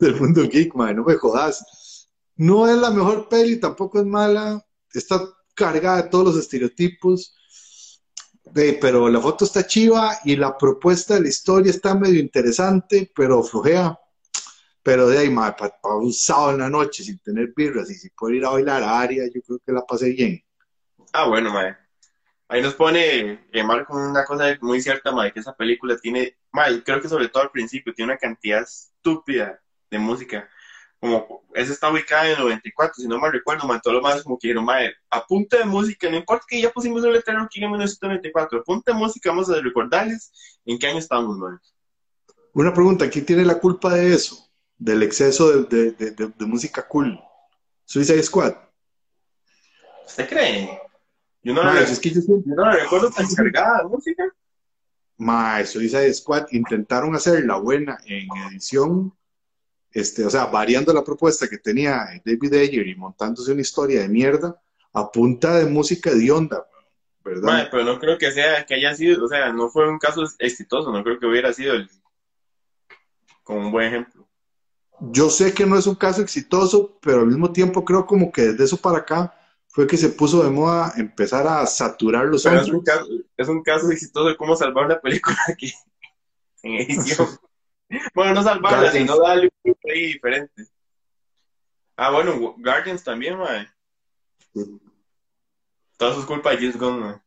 Del 0.00 0.16
mundo 0.20 0.42
geek, 0.48 0.74
mae, 0.74 0.92
no 0.94 1.04
me 1.04 1.14
jodas. 1.14 2.08
No 2.36 2.68
es 2.68 2.76
la 2.76 2.90
mejor 2.90 3.28
peli, 3.28 3.60
tampoco 3.60 4.00
es 4.00 4.06
mala. 4.06 4.64
Está 4.92 5.20
cargada 5.54 6.02
de 6.02 6.08
todos 6.08 6.24
los 6.34 6.36
estereotipos. 6.38 7.36
De- 8.44 8.74
pero 8.80 9.08
la 9.08 9.20
foto 9.20 9.44
está 9.44 9.66
chiva 9.66 10.18
y 10.24 10.36
la 10.36 10.56
propuesta 10.58 11.14
de 11.14 11.22
la 11.22 11.28
historia 11.28 11.70
está 11.70 11.94
medio 11.94 12.20
interesante, 12.20 13.10
pero 13.14 13.42
flojea. 13.42 13.98
Pero 14.82 15.08
de 15.08 15.18
ahí, 15.18 15.34
para 15.34 15.96
un 15.96 16.12
sábado 16.12 16.52
en 16.52 16.58
la 16.60 16.70
noche 16.70 17.04
sin 17.04 17.18
tener 17.20 17.52
birras 17.56 17.90
y 17.90 17.94
sin 17.94 18.10
poder 18.16 18.36
ir 18.36 18.44
a 18.46 18.50
bailar 18.50 18.82
a 18.82 19.00
área, 19.00 19.24
yo 19.32 19.40
creo 19.42 19.58
que 19.64 19.72
la 19.72 19.86
pasé 19.86 20.10
bien. 20.10 20.42
ah, 21.12 21.28
bueno, 21.28 21.52
madre. 21.52 21.76
Ahí 22.48 22.62
nos 22.62 22.74
pone 22.74 23.46
eh, 23.52 23.64
Marco 23.64 23.96
una 23.96 24.24
cosa 24.24 24.56
muy 24.62 24.80
cierta, 24.82 25.12
madre, 25.12 25.32
que 25.32 25.40
esa 25.40 25.54
película 25.56 25.96
tiene, 25.98 26.38
madre, 26.52 26.82
creo 26.84 27.00
que 27.00 27.08
sobre 27.08 27.28
todo 27.28 27.44
al 27.44 27.50
principio, 27.52 27.94
tiene 27.94 28.12
una 28.12 28.18
cantidad 28.20 28.62
estúpida 28.62 29.60
de 29.90 29.98
música. 29.98 30.48
Como 31.00 31.42
esa 31.54 31.72
está 31.72 31.90
ubicada 31.90 32.26
en 32.26 32.32
el 32.32 32.38
94, 32.40 32.94
si 32.96 33.08
no 33.08 33.18
me 33.18 33.30
recuerdo, 33.30 33.66
man, 33.66 33.80
todo 33.82 33.94
lo 33.94 34.02
más 34.02 34.22
como 34.22 34.38
que 34.38 34.48
dijeron, 34.48 34.64
madre, 34.66 34.94
a 35.08 35.24
punta 35.26 35.56
de 35.58 35.64
música, 35.64 36.10
no 36.10 36.16
importa 36.18 36.44
que 36.48 36.60
ya 36.60 36.70
pusimos 36.70 37.02
un 37.02 37.12
letrero 37.12 37.40
aquí 37.42 37.58
en 37.62 37.70
1994, 37.70 38.60
a 38.60 38.62
punta 38.62 38.92
de 38.92 38.98
música 38.98 39.30
vamos 39.30 39.48
a 39.50 39.60
recordarles 39.60 40.30
en 40.66 40.78
qué 40.78 40.86
año 40.88 40.98
estamos, 40.98 41.38
madre. 41.38 41.56
Una 42.52 42.74
pregunta, 42.74 43.08
¿quién 43.08 43.24
tiene 43.24 43.44
la 43.44 43.58
culpa 43.58 43.94
de 43.94 44.12
eso? 44.14 44.46
Del 44.76 45.02
exceso 45.02 45.50
de, 45.64 45.92
de- 45.92 46.10
de- 46.10 46.26
de- 46.28 46.46
música 46.46 46.86
cool. 46.86 47.18
Suicide 47.84 48.22
Squad. 48.22 48.54
¿Usted 50.06 50.28
cree? 50.28 50.80
Yo 51.42 51.54
no, 51.54 51.62
Mae, 51.62 51.74
la, 51.74 51.80
es 51.82 51.98
que 51.98 52.10
yo 52.10 52.20
siempre- 52.20 52.50
yo 52.50 52.54
no 52.56 52.64
la 52.66 52.76
recuerdo 52.76 53.10
tan 53.10 53.26
cargada 53.34 53.78
de 53.82 53.88
música. 53.88 54.24
Mae, 55.16 55.64
Suicide 55.66 56.12
Squad 56.14 56.46
intentaron 56.50 57.14
hacer 57.14 57.44
la 57.44 57.56
buena 57.56 57.98
en 58.06 58.26
edición, 58.48 59.14
este, 59.92 60.24
o 60.24 60.30
sea, 60.30 60.46
variando 60.46 60.92
la 60.92 61.04
propuesta 61.04 61.48
que 61.48 61.58
tenía 61.58 62.06
David 62.24 62.54
Ayer 62.54 62.86
y 62.86 62.94
montándose 62.94 63.52
una 63.52 63.60
historia 63.60 64.00
de 64.02 64.08
mierda 64.08 64.60
a 64.92 65.10
punta 65.10 65.58
de 65.58 65.66
música 65.66 66.12
de 66.12 66.30
onda, 66.30 66.66
¿verdad? 67.24 67.52
Mae, 67.52 67.68
pero 67.70 67.84
no 67.84 67.98
creo 67.98 68.18
que 68.18 68.32
sea, 68.32 68.64
que 68.66 68.74
haya 68.74 68.94
sido, 68.94 69.24
o 69.24 69.28
sea, 69.28 69.52
no 69.52 69.68
fue 69.68 69.88
un 69.88 69.98
caso 69.98 70.24
exitoso, 70.38 70.92
no 70.92 71.02
creo 71.02 71.18
que 71.18 71.26
hubiera 71.26 71.52
sido 71.52 71.74
el, 71.74 71.88
como 73.42 73.60
un 73.60 73.72
buen 73.72 73.88
ejemplo. 73.88 74.26
Yo 75.00 75.30
sé 75.30 75.54
que 75.54 75.66
no 75.66 75.78
es 75.78 75.86
un 75.86 75.94
caso 75.94 76.20
exitoso, 76.22 76.98
pero 77.00 77.20
al 77.20 77.26
mismo 77.26 77.52
tiempo 77.52 77.84
creo 77.84 78.04
como 78.06 78.30
que 78.30 78.42
desde 78.42 78.64
eso 78.64 78.76
para 78.76 78.98
acá 78.98 79.34
fue 79.68 79.86
que 79.86 79.96
se 79.96 80.10
puso 80.10 80.42
de 80.42 80.50
moda 80.50 80.92
empezar 80.96 81.46
a 81.46 81.64
saturar 81.66 82.26
los 82.26 82.44
es 82.44 82.68
un 82.68 82.82
caso, 82.82 83.08
es 83.36 83.48
un 83.48 83.62
caso 83.62 83.90
exitoso 83.90 84.28
de 84.28 84.36
cómo 84.36 84.56
salvar 84.56 84.86
una 84.86 85.00
película 85.00 85.38
aquí 85.48 85.72
en 86.62 86.74
edición. 86.80 87.28
Bueno, 88.14 88.34
no 88.34 88.42
salvarla, 88.42 88.92
sino 88.92 89.18
darle 89.18 89.50
un 89.62 89.74
toque 89.74 89.92
ahí 89.92 90.06
diferente. 90.12 90.66
Ah, 91.96 92.10
bueno, 92.10 92.54
Guardians 92.56 93.04
también, 93.04 93.36
mae. 93.36 93.68
Todo 95.96 96.10
eso 96.12 96.20
es 96.20 96.26
culpa 96.26 96.50
de 96.50 96.56
James 96.56 96.78
Gunn, 96.78 97.00
mae. 97.00 97.20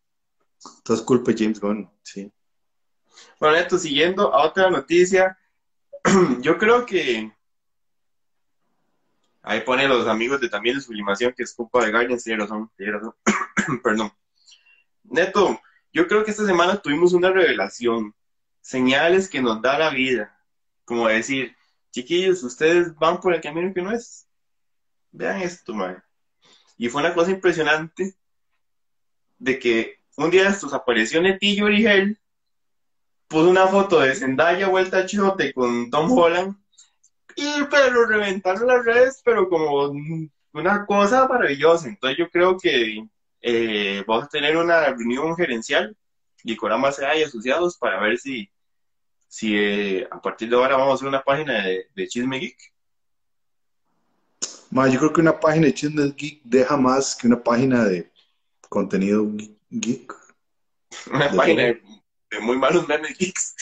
Todo 0.83 0.97
es 0.97 1.03
culpa 1.03 1.31
de 1.31 1.37
James 1.37 1.59
Gunn, 1.59 1.89
sí. 2.01 2.31
Bueno, 3.39 3.57
esto 3.57 3.77
siguiendo 3.77 4.33
a 4.33 4.47
otra 4.47 4.69
noticia, 4.69 5.37
yo 6.39 6.57
creo 6.57 6.85
que 6.85 7.31
ahí 9.41 9.61
ponen 9.61 9.89
los 9.89 10.07
amigos 10.07 10.41
de 10.41 10.49
también 10.49 10.77
de 10.77 10.81
sublimación 10.81 11.33
que 11.35 11.43
es 11.43 11.53
culpa 11.53 11.85
de 11.85 11.91
Guardians, 11.91 12.23
tiene 12.23 12.43
razón, 12.43 12.71
tiene 12.75 12.93
razón. 12.93 13.15
Perdón. 13.83 14.11
Neto, 15.03 15.61
yo 15.91 16.07
creo 16.07 16.23
que 16.23 16.31
esta 16.31 16.45
semana 16.45 16.81
tuvimos 16.81 17.13
una 17.13 17.29
revelación, 17.29 18.15
señales 18.61 19.29
que 19.29 19.41
nos 19.41 19.61
da 19.61 19.77
la 19.77 19.89
vida, 19.89 20.32
como 20.85 21.07
decir, 21.07 21.55
chiquillos, 21.91 22.43
ustedes 22.43 22.93
van 22.95 23.19
por 23.19 23.33
el 23.33 23.41
camino 23.41 23.73
que 23.73 23.81
no 23.81 23.91
es. 23.91 24.27
Vean 25.11 25.41
esto, 25.41 25.73
man. 25.73 26.03
Y 26.77 26.89
fue 26.89 27.01
una 27.01 27.13
cosa 27.13 27.31
impresionante 27.31 28.15
de 29.37 29.59
que 29.59 29.99
un 30.17 30.31
día 30.31 30.43
de 30.43 30.49
estos 30.49 30.73
apareció 30.73 31.21
Netillo 31.21 31.65
Origel 31.65 32.19
puso 33.27 33.49
una 33.49 33.67
foto 33.67 33.99
de 33.99 34.15
Zendaya 34.15 34.67
vuelta 34.67 34.99
a 34.99 35.05
chidote 35.05 35.53
con 35.53 35.89
Tom 35.89 36.11
Holland 36.11 36.55
y 37.35 37.63
pero 37.69 38.05
reventaron 38.05 38.67
las 38.67 38.85
redes, 38.85 39.21
pero 39.25 39.49
como 39.49 39.91
una 40.53 40.85
cosa 40.85 41.27
maravillosa. 41.27 41.87
Entonces 41.87 42.17
yo 42.17 42.29
creo 42.29 42.57
que 42.57 43.07
eh, 43.41 44.03
vamos 44.07 44.25
a 44.25 44.29
tener 44.29 44.55
una 44.55 44.85
reunión 44.85 45.35
gerencial 45.35 45.95
y 46.43 46.55
con 46.55 46.71
ambas 46.71 46.99
y 46.99 47.23
asociados 47.23 47.77
para 47.77 47.99
ver 48.01 48.17
si, 48.17 48.49
si 49.33 49.57
eh, 49.57 50.07
a 50.11 50.21
partir 50.21 50.47
de 50.47 50.55
ahora 50.55 50.77
vamos 50.77 50.91
a 50.91 50.93
hacer 50.93 51.07
una 51.07 51.23
página 51.23 51.65
de, 51.65 51.87
de 51.95 52.07
Chisme 52.07 52.37
Geek. 52.37 52.71
Ma, 54.69 54.87
yo 54.87 54.99
creo 54.99 55.11
que 55.11 55.21
una 55.21 55.39
página 55.39 55.65
de 55.65 55.73
Chismes 55.73 56.15
Geek 56.15 56.41
deja 56.43 56.77
más 56.77 57.15
que 57.15 57.25
una 57.25 57.41
página 57.41 57.83
de 57.83 58.11
contenido 58.69 59.27
geek. 59.71 60.13
Una 61.11 61.29
De 61.29 61.35
página 61.35 61.63
de, 61.63 61.81
de 62.29 62.39
muy 62.41 62.57
malos 62.57 62.87
memes 62.87 63.17
geeks. 63.17 63.55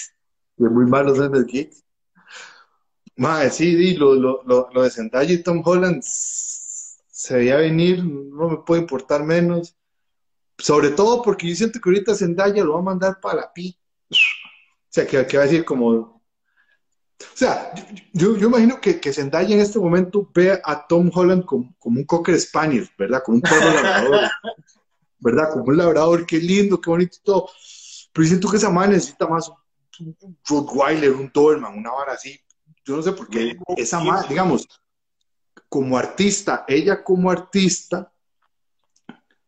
De 0.58 0.70
muy 0.70 0.86
malos 0.88 1.18
memes 1.18 1.46
geek. 1.46 1.74
Ma, 3.16 3.50
sí, 3.50 3.72
sí, 3.78 3.96
lo, 3.96 4.16
lo, 4.16 4.44
lo, 4.44 4.70
lo 4.74 4.84
de 4.84 4.90
Zendaya 4.90 5.34
y 5.34 5.42
Tom 5.42 5.62
Holland 5.64 6.02
se 6.04 7.38
veía 7.38 7.56
venir, 7.56 8.04
no 8.04 8.50
me 8.50 8.58
puede 8.58 8.82
importar 8.82 9.24
menos. 9.24 9.74
Sobre 10.58 10.90
todo 10.90 11.22
porque 11.22 11.48
yo 11.48 11.56
siento 11.56 11.80
que 11.80 11.90
ahorita 11.90 12.14
Zendaya 12.14 12.62
lo 12.62 12.74
va 12.74 12.80
a 12.80 12.84
mandar 12.84 13.22
para 13.22 13.40
la 13.42 13.54
pi. 13.54 13.81
O 14.92 14.94
sea, 14.94 15.08
que, 15.08 15.38
va 15.38 15.44
a 15.44 15.46
decir 15.46 15.64
como... 15.64 15.88
O 15.88 16.22
sea, 17.34 17.74
yo, 18.12 18.36
imagino 18.36 18.82
que, 18.82 19.00
que 19.00 19.14
Zendaya 19.14 19.56
en 19.56 19.62
este 19.62 19.80
momento 19.80 20.30
ve 20.34 20.60
a 20.62 20.86
Tom 20.86 21.10
Holland 21.14 21.46
como, 21.46 21.74
un 21.80 22.04
cocker 22.04 22.38
spaniel, 22.38 22.90
¿verdad? 22.98 23.24
Como 23.24 23.36
un 23.36 23.42
perro 23.42 23.74
labrador, 23.74 24.30
¿verdad? 25.20 25.50
Como 25.54 25.64
un 25.66 25.78
labrador, 25.78 26.26
qué 26.26 26.40
lindo, 26.40 26.82
qué 26.82 26.90
bonito 26.90 27.16
y 27.18 27.24
todo. 27.24 27.50
Pero 28.12 28.28
siento 28.28 28.52
que 28.52 28.58
esa 28.58 28.70
madre 28.70 28.94
necesita 28.94 29.28
más 29.28 29.50
un, 30.00 30.18
un 30.20 30.38
Rottweiler, 30.46 31.14
un 31.14 31.32
Doberman, 31.34 31.78
una 31.78 31.92
vara 31.92 32.14
así. 32.14 32.38
Yo 32.84 32.98
no 32.98 33.02
sé 33.02 33.14
por 33.14 33.30
qué 33.30 33.58
esa 33.78 34.02
madre, 34.02 34.28
digamos, 34.28 34.68
como 35.70 35.98
artista, 35.98 36.66
ella 36.68 37.02
como 37.02 37.32
artista, 37.32 38.12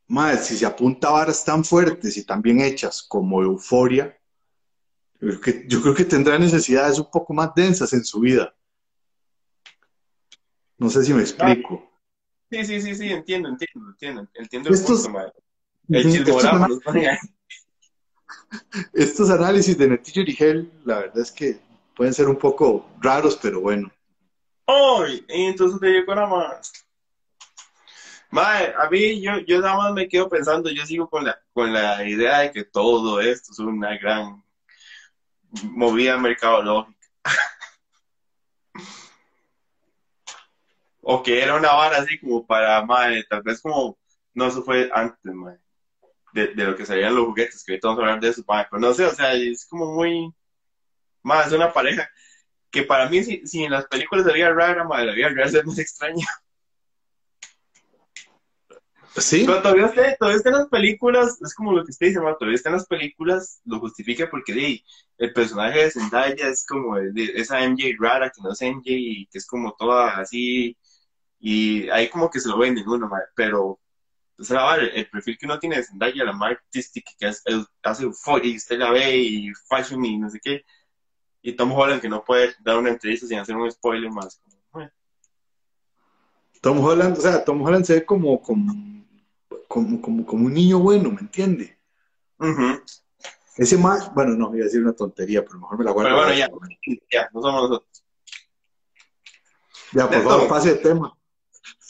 madre, 0.07 0.37
si 0.37 0.55
se 0.55 0.65
apunta 0.65 1.09
a 1.09 1.13
varas 1.13 1.43
tan 1.43 1.65
fuertes 1.65 2.15
y 2.15 2.23
tan 2.23 2.41
bien 2.41 2.61
hechas 2.61 3.03
como 3.03 3.41
Euforia, 3.41 4.17
yo 5.23 5.39
creo 5.39 5.41
que, 5.41 5.65
yo 5.67 5.81
creo 5.81 5.95
que 5.95 6.05
tendrá 6.05 6.37
necesidades 6.37 6.99
un 6.99 7.09
poco 7.09 7.33
más 7.33 7.53
densas 7.55 7.93
en 7.93 8.03
su 8.03 8.19
vida. 8.19 8.53
No 10.77 10.89
sé 10.89 11.03
si 11.03 11.13
me 11.13 11.21
explico. 11.21 11.89
Sí, 12.51 12.65
sí, 12.65 12.81
sí, 12.81 12.95
sí, 12.95 13.09
entiendo, 13.11 13.49
entiendo, 13.49 13.89
entiendo. 13.89 14.27
Entiendo 14.33 14.69
el 14.69 14.75
Estos- 14.75 15.03
punto, 15.03 15.19
mae. 15.19 15.31
El 15.89 16.11
chismorama 16.11 16.67
estos- 18.93 19.29
análisis 19.29 19.77
de 19.77 19.87
Netillo 19.87 20.23
y 20.25 20.35
Hell, 20.37 20.71
la 20.85 20.99
verdad 20.99 21.19
es 21.19 21.31
que 21.31 21.59
pueden 21.95 22.13
ser 22.13 22.27
un 22.27 22.37
poco 22.37 22.89
raros, 23.01 23.37
pero 23.41 23.61
bueno. 23.61 23.91
¡Ay! 24.65 25.25
Entonces 25.27 25.79
te 25.79 25.87
llegó 25.87 26.15
la 26.15 26.27
más. 26.27 26.71
Mae, 28.31 28.73
a 28.77 28.89
mí 28.89 29.21
yo, 29.21 29.39
yo 29.45 29.59
nada 29.61 29.77
más 29.77 29.93
me 29.93 30.07
quedo 30.07 30.27
pensando, 30.29 30.69
yo 30.69 30.85
sigo 30.85 31.09
con 31.09 31.23
la, 31.25 31.37
con 31.53 31.71
la 31.71 32.07
idea 32.07 32.39
de 32.39 32.51
que 32.51 32.63
todo 32.63 33.19
esto 33.21 33.51
es 33.51 33.59
una 33.59 33.97
gran 33.97 34.43
movida 35.63 36.17
mercadológica. 36.17 36.99
o 41.01 41.21
que 41.21 41.41
era 41.41 41.55
una 41.55 41.73
vara 41.73 41.97
así 41.97 42.19
como 42.19 42.45
para, 42.45 42.83
mae, 42.85 43.23
tal 43.25 43.41
vez 43.43 43.61
como, 43.61 43.97
no, 44.33 44.47
eso 44.47 44.63
fue 44.63 44.89
antes, 44.93 45.19
de, 46.33 46.47
de 46.47 46.63
lo 46.63 46.75
que 46.75 46.85
salían 46.85 47.15
los 47.15 47.25
juguetes, 47.25 47.63
que 47.63 47.73
ahorita 47.73 47.87
vamos 47.87 47.99
a 47.99 48.03
hablar 48.03 48.21
de 48.21 48.29
eso, 48.29 48.43
mae, 48.47 48.65
pero 48.69 48.79
no 48.79 48.93
sé, 48.93 49.05
o 49.05 49.11
sea, 49.11 49.33
es 49.33 49.65
como 49.65 49.93
muy, 49.93 50.33
más 51.21 51.47
es 51.47 51.53
una 51.53 51.71
pareja 51.71 52.09
que 52.73 52.83
para 52.83 53.07
mí, 53.07 53.23
si, 53.23 53.45
si 53.45 53.63
en 53.63 53.71
las 53.71 53.85
películas 53.85 54.25
sería 54.25 54.51
rara, 54.51 54.83
madre, 54.83 55.05
la 55.05 55.13
vida 55.13 55.29
real 55.29 55.55
es 55.55 55.65
más 55.65 55.77
extraña. 55.77 56.25
Sí, 59.15 59.43
Pero 59.45 59.61
todavía 59.61 59.85
está, 59.85 60.15
todavía 60.15 60.37
está 60.37 60.49
en 60.49 60.55
las 60.55 60.67
películas, 60.69 61.39
es 61.41 61.53
como 61.53 61.71
lo 61.73 61.83
que 61.83 61.91
usted 61.91 62.07
dice, 62.07 62.19
ma, 62.19 62.35
todavía 62.35 62.55
está 62.55 62.69
en 62.69 62.75
las 62.75 62.87
películas, 62.87 63.61
lo 63.65 63.79
justifica 63.79 64.27
porque 64.29 64.83
el 65.19 65.33
personaje 65.33 65.83
de 65.83 65.91
Zendaya 65.91 66.47
es 66.47 66.65
como 66.65 66.95
de 66.97 67.31
esa 67.35 67.63
MJ 67.63 67.95
rara, 67.99 68.31
que 68.31 68.41
no 68.41 68.51
es 68.51 68.61
MJ 68.61 68.81
y 68.85 69.25
que 69.27 69.37
es 69.37 69.45
como 69.45 69.73
toda 69.77 70.17
así, 70.17 70.75
y 71.39 71.87
ahí 71.89 72.09
como 72.09 72.29
que 72.29 72.39
se 72.39 72.49
lo 72.49 72.57
venden 72.57 72.87
uno, 72.89 73.09
pero 73.35 73.79
o 74.39 74.43
sea, 74.43 74.75
el 74.75 75.07
perfil 75.09 75.37
que 75.37 75.45
uno 75.45 75.59
tiene 75.59 75.77
de 75.77 75.83
Zendaya, 75.83 76.23
la 76.23 76.33
más 76.33 76.53
artística, 76.53 77.11
que 77.19 77.27
es- 77.27 77.43
es- 77.45 77.67
hace 77.83 78.03
euforia 78.03 78.51
y 78.51 78.57
usted 78.57 78.79
la 78.79 78.91
ve 78.91 79.15
y 79.15 79.51
fashion 79.69 80.03
y 80.05 80.17
no 80.17 80.29
sé 80.29 80.39
qué, 80.43 80.63
y 81.43 81.53
Tom 81.53 81.71
Holland 81.71 82.01
que 82.01 82.09
no 82.09 82.23
puede 82.23 82.55
dar 82.61 82.77
una 82.79 82.89
entrevista 82.89 83.27
sin 83.27 83.37
hacer 83.37 83.55
un 83.55 83.71
spoiler 83.71 84.09
más. 84.09 84.41
como, 84.43 84.57
bueno. 84.71 84.91
Tom 86.61 86.83
Holland, 86.83 87.17
o 87.17 87.21
sea, 87.21 87.43
Tom 87.45 87.61
Holland 87.61 87.85
se 87.85 87.93
ve 87.95 88.05
como, 88.05 88.41
como, 88.41 88.73
como, 89.73 89.99
como, 89.99 90.23
como 90.23 90.45
un 90.45 90.53
niño 90.53 90.77
bueno, 90.77 91.09
¿me 91.09 91.21
entiende? 91.21 91.79
Ujú. 92.37 92.83
Ese 93.57 93.75
más, 93.75 94.13
bueno, 94.13 94.35
no, 94.35 94.53
iba 94.53 94.61
a 94.61 94.65
decir 94.65 94.83
una 94.83 94.93
tontería, 94.93 95.43
pero 95.43 95.57
mejor 95.57 95.79
me 95.79 95.83
la 95.83 95.91
guardo. 95.91 96.09
Pero 96.09 96.21
bueno, 96.21 96.33
ya, 96.35 96.47
ya, 97.11 97.29
no 97.33 97.41
somos 97.41 97.69
nosotros. 97.69 98.03
Ya, 99.93 100.07
por 100.07 100.17
Neto. 100.17 100.29
favor, 100.29 100.47
pase 100.47 100.75
de 100.75 100.75
tema. 100.75 101.17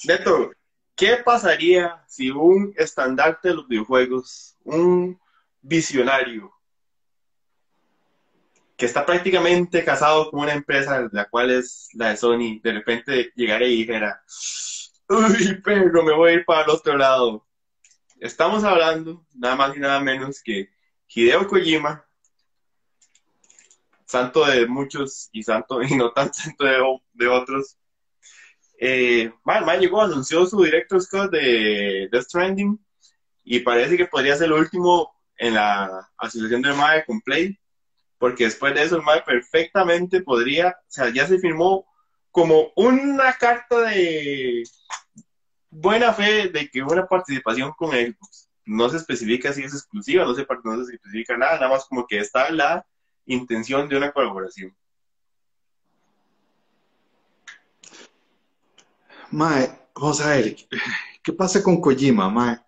Beto, 0.06 0.52
¿qué 0.96 1.18
pasaría 1.26 2.02
si 2.08 2.32
un 2.32 2.74
estandarte 2.78 3.50
de 3.50 3.56
los 3.56 3.68
videojuegos, 3.68 4.56
un 4.64 5.20
visionario, 5.62 6.54
que 8.78 8.86
está 8.86 9.06
prácticamente 9.06 9.84
casado 9.84 10.32
con 10.32 10.40
una 10.40 10.54
empresa, 10.54 11.10
la 11.12 11.28
cual 11.30 11.52
es 11.52 11.90
la 11.96 12.12
de 12.12 12.18
Sony, 12.18 12.62
de 12.64 12.72
repente 12.72 13.34
llegara 13.36 13.66
y 13.66 13.76
dijera, 13.76 14.24
uy, 15.10 15.62
perro, 15.62 16.02
me 16.04 16.16
voy 16.16 16.32
a 16.32 16.34
ir 16.36 16.46
para 16.46 16.64
el 16.64 16.70
otro 16.70 16.96
lado? 16.96 17.46
Estamos 18.24 18.64
hablando 18.64 19.26
nada 19.34 19.58
más 19.58 19.76
y 19.76 19.82
nada 19.82 20.00
menos 20.00 20.42
que 20.42 20.70
Hideo 21.14 21.46
Kojima, 21.46 22.06
santo 24.06 24.46
de 24.46 24.66
muchos 24.66 25.28
y 25.34 25.44
santo 25.44 25.82
y 25.84 25.94
no 25.94 26.14
tan 26.14 26.34
santo 26.34 26.64
de, 26.64 26.78
de 27.12 27.28
otros, 27.28 27.78
eh, 28.80 29.30
man, 29.44 29.78
llegó, 29.78 30.02
anunció 30.02 30.46
su 30.46 30.64
director 30.64 31.02
Scott 31.02 31.32
de 31.32 32.08
Death 32.10 32.24
Stranding 32.24 32.80
y 33.44 33.60
parece 33.60 33.98
que 33.98 34.06
podría 34.06 34.38
ser 34.38 34.46
el 34.46 34.54
último 34.54 35.14
en 35.36 35.56
la 35.56 36.10
asociación 36.16 36.62
de 36.62 36.72
MAE 36.72 37.04
con 37.04 37.20
Play, 37.20 37.60
porque 38.18 38.46
después 38.46 38.74
de 38.74 38.84
eso 38.84 38.96
el 38.96 39.04
MAE 39.04 39.24
perfectamente 39.24 40.22
podría, 40.22 40.70
o 40.70 40.86
sea, 40.88 41.10
ya 41.10 41.28
se 41.28 41.40
firmó 41.40 41.86
como 42.32 42.72
una 42.78 43.34
carta 43.34 43.82
de 43.82 44.64
buena 45.74 46.14
fe 46.14 46.50
de 46.50 46.70
que 46.70 46.82
una 46.82 47.06
participación 47.08 47.72
con 47.78 47.92
Xbox. 47.92 48.50
No 48.66 48.88
se 48.90 48.98
especifica 48.98 49.52
si 49.52 49.64
es 49.64 49.74
exclusiva, 49.74 50.24
no 50.24 50.34
se, 50.34 50.46
no 50.64 50.86
se 50.86 50.94
especifica 50.94 51.38
nada, 51.38 51.56
nada 51.56 51.70
más 51.70 51.86
como 51.86 52.08
que 52.08 52.20
está 52.20 52.50
la 52.50 52.86
intención 53.26 53.90
de 53.90 53.98
una 53.98 54.12
colaboración. 54.12 54.74
Mae, 59.32 59.70
vamos 59.96 60.22
a 60.22 60.30
ver, 60.30 60.56
¿qué 61.24 61.34
pasa 61.34 61.62
con 61.62 61.82
Kojima, 61.82 62.30
Mae? 62.30 62.60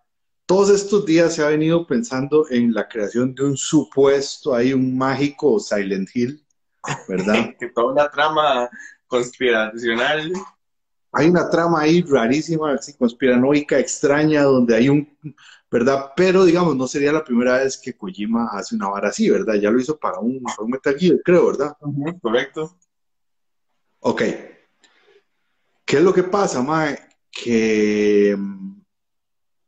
Todos 0.48 0.70
estos 0.70 1.06
días 1.06 1.36
se 1.36 1.44
ha 1.44 1.48
venido 1.48 1.88
pensando 1.88 2.48
en 2.50 2.74
la 2.74 2.88
creación 2.88 3.34
de 3.34 3.46
un 3.46 3.58
supuesto, 3.58 4.54
ahí 4.54 4.74
un 4.74 4.98
mágico 4.98 5.60
Silent 5.60 6.10
Hill, 6.14 6.44
¿verdad? 7.08 7.56
que 7.60 7.70
toda 7.70 7.94
una 7.94 8.10
trama 8.10 8.70
conspiracional. 9.08 10.34
Hay 11.18 11.30
una 11.30 11.50
trama 11.50 11.80
ahí 11.80 12.02
rarísima, 12.02 12.74
así, 12.74 12.94
conspiranoica, 12.94 13.80
extraña, 13.80 14.44
donde 14.44 14.76
hay 14.76 14.90
un, 14.90 15.08
¿verdad? 15.72 16.12
Pero, 16.14 16.44
digamos, 16.44 16.76
no 16.76 16.90
sería 16.90 17.14
la 17.14 17.24
primera 17.24 17.60
vez 17.60 17.78
que 17.78 17.96
Kojima 17.96 18.50
hace 18.52 18.76
una 18.76 18.90
vara 18.90 19.08
así, 19.08 19.30
¿verdad? 19.30 19.54
Ya 19.56 19.72
lo 19.72 19.80
hizo 19.80 19.98
para 19.98 20.20
un, 20.20 20.44
para 20.44 20.58
un 20.60 20.72
Metal 20.72 20.94
Gear, 21.00 21.22
creo, 21.24 21.48
¿verdad? 21.48 21.78
Correcto. 22.22 22.78
Ok. 24.02 24.22
¿Qué 25.86 25.98
es 25.98 26.04
lo 26.04 26.14
que 26.14 26.24
pasa, 26.24 26.62
Mae? 26.62 27.00
Que, 27.32 28.36
mm, 28.38 28.82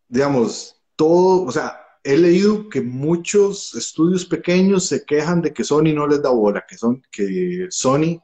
digamos, 0.10 0.84
todo, 0.98 1.46
o 1.46 1.52
sea, 1.54 1.80
he 2.04 2.18
leído 2.18 2.68
que 2.68 2.82
muchos 2.82 3.74
estudios 3.74 4.26
pequeños 4.26 4.86
se 4.86 5.06
quejan 5.06 5.42
de 5.42 5.54
que 5.54 5.64
Sony 5.64 5.94
no 5.94 6.08
les 6.08 6.22
da 6.22 6.30
bola, 6.30 6.66
que 6.68 6.78
son, 6.78 7.02
que 7.10 7.68
Sony 7.70 8.20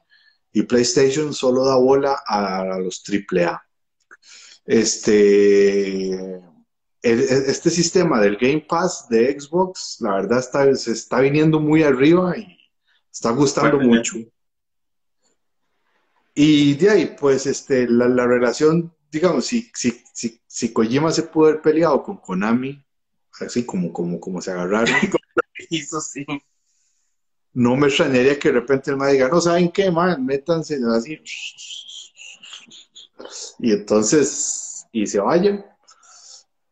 y 0.53 0.63
PlayStation 0.63 1.33
solo 1.33 1.65
da 1.65 1.75
bola 1.75 2.21
a, 2.25 2.59
a 2.61 2.79
los 2.79 3.03
AAA. 3.03 3.61
Este, 4.65 6.11
el- 6.13 6.41
este 7.01 7.69
sistema 7.69 8.21
del 8.21 8.37
Game 8.37 8.65
Pass 8.67 9.07
de 9.09 9.37
Xbox, 9.39 9.97
la 9.99 10.15
verdad 10.15 10.39
está, 10.39 10.73
se 10.75 10.91
está 10.91 11.19
viniendo 11.19 11.59
muy 11.59 11.83
arriba 11.83 12.37
y 12.37 12.57
está 13.11 13.31
gustando 13.31 13.77
mucho. 13.97 14.17
Y 16.35 16.73
de 16.75 16.89
ahí, 16.89 17.15
pues, 17.19 17.45
este, 17.45 17.87
la, 17.87 18.07
la 18.07 18.25
relación, 18.25 18.93
digamos, 19.11 19.45
si, 19.45 19.69
si, 19.75 20.01
si, 20.13 20.41
si 20.47 20.73
Kojima 20.73 21.11
se 21.11 21.23
pudo 21.23 21.47
haber 21.49 21.61
peleado 21.61 22.01
con 22.01 22.17
Konami, 22.17 22.83
así 23.39 23.65
como, 23.65 23.91
como, 23.93 24.19
como 24.19 24.41
se 24.41 24.51
agarraron, 24.51 24.95
Eso 25.69 26.01
sí. 26.01 26.25
No 27.53 27.75
me 27.75 27.87
extrañaría 27.87 28.37
que 28.39 28.49
de 28.49 28.59
repente 28.59 28.91
el 28.91 28.97
man 28.97 29.11
diga, 29.11 29.29
no, 29.29 29.39
¿saben 29.41 29.71
qué, 29.71 29.91
man? 29.91 30.25
Métanse 30.25 30.79
así. 30.95 31.19
Y 33.59 33.71
entonces, 33.71 34.85
y 34.91 35.05
se 35.07 35.19
vayan. 35.19 35.65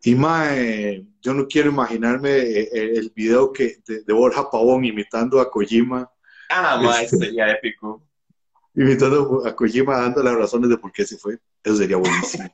Y 0.04 0.16
mae, 0.16 1.06
yo 1.22 1.34
no 1.34 1.48
quiero 1.48 1.70
imaginarme 1.70 2.32
eh, 2.38 2.70
eh, 2.74 2.92
el 2.96 3.12
video 3.16 3.54
que, 3.54 3.78
de, 3.86 4.02
de 4.04 4.14
Borja 4.14 4.50
Pavón 4.50 4.84
imitando 4.84 5.40
a 5.40 5.50
Kojima, 5.50 6.10
Ah, 6.50 6.78
ma, 6.82 7.02
Este- 7.02 7.18
sería 7.18 7.50
épico. 7.52 8.06
imitando 8.76 9.44
a 9.46 9.56
Kojima 9.56 9.98
dando 10.00 10.22
las 10.24 10.36
razones 10.36 10.70
de 10.70 10.78
por 10.78 10.92
qué 10.92 11.06
se 11.06 11.18
fue. 11.18 11.38
Eso 11.64 11.78
sería 11.78 11.98
buenísimo. 11.98 12.54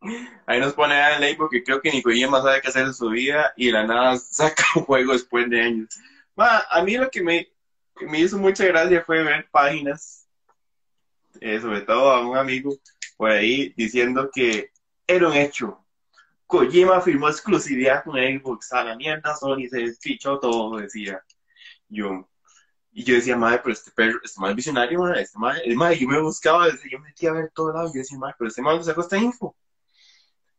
Ahí 0.46 0.60
nos 0.60 0.74
pone 0.74 0.94
a 0.94 1.18
label 1.18 1.48
que 1.50 1.64
creo 1.64 1.82
que 1.82 1.90
ni 1.90 2.00
Kojima 2.02 2.40
sabe 2.40 2.60
qué 2.62 2.68
hacer 2.68 2.86
en 2.86 2.94
su 2.94 3.08
vida 3.10 3.52
y 3.56 3.66
de 3.66 3.72
la 3.72 3.84
nada 3.86 4.16
saca 4.16 4.64
un 4.76 4.84
juego 4.84 5.12
después 5.12 5.50
de 5.50 5.60
años. 5.60 5.88
Ma, 6.36 6.62
a 6.70 6.82
mí 6.84 6.96
lo 6.96 7.10
que 7.10 7.22
me, 7.22 7.48
me 8.00 8.20
hizo 8.20 8.38
mucha 8.38 8.64
gracia 8.64 9.02
fue 9.04 9.22
ver 9.22 9.48
páginas, 9.50 10.28
eh, 11.40 11.60
sobre 11.60 11.82
todo 11.82 12.10
a 12.10 12.26
un 12.26 12.36
amigo 12.36 12.76
por 13.16 13.30
ahí 13.30 13.72
diciendo 13.76 14.30
que 14.32 14.70
era 15.06 15.28
un 15.28 15.34
hecho. 15.34 15.82
Kojima 16.46 17.00
firmó 17.00 17.28
exclusividad 17.28 18.04
con 18.04 18.14
Xbox, 18.14 18.72
a 18.72 18.84
la 18.84 18.96
mierda 18.96 19.34
Sony 19.34 19.68
se 19.68 19.92
fichó 19.94 20.38
todo, 20.38 20.76
decía 20.78 21.22
yo. 21.88 22.28
Y 22.92 23.04
yo 23.04 23.14
decía, 23.14 23.36
madre, 23.36 23.60
pero 23.62 23.74
este 23.74 23.90
perro, 23.90 24.20
este 24.24 24.40
más 24.40 24.54
visionario, 24.54 25.00
madre, 25.00 25.22
este 25.22 25.38
el 25.64 25.76
madre, 25.76 25.98
yo 25.98 26.08
me 26.08 26.20
buscaba, 26.20 26.68
yo 26.68 26.98
me 26.98 27.08
metía 27.08 27.30
a 27.30 27.34
ver 27.34 27.50
todo 27.54 27.72
lado, 27.72 27.88
yo 27.88 27.98
decía, 27.98 28.16
madre, 28.18 28.36
pero 28.38 28.48
este 28.48 28.62
madre 28.62 28.84
sacó 28.84 29.02
esta 29.02 29.18
info. 29.18 29.54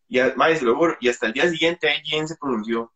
Y, 0.07 0.19
madre, 0.35 0.57
se 0.57 0.65
lo 0.65 0.77
y 0.99 1.09
hasta 1.09 1.27
el 1.27 1.33
día 1.33 1.49
siguiente 1.49 1.89
alguien 1.89 2.27
se 2.27 2.35
pronunció. 2.35 2.93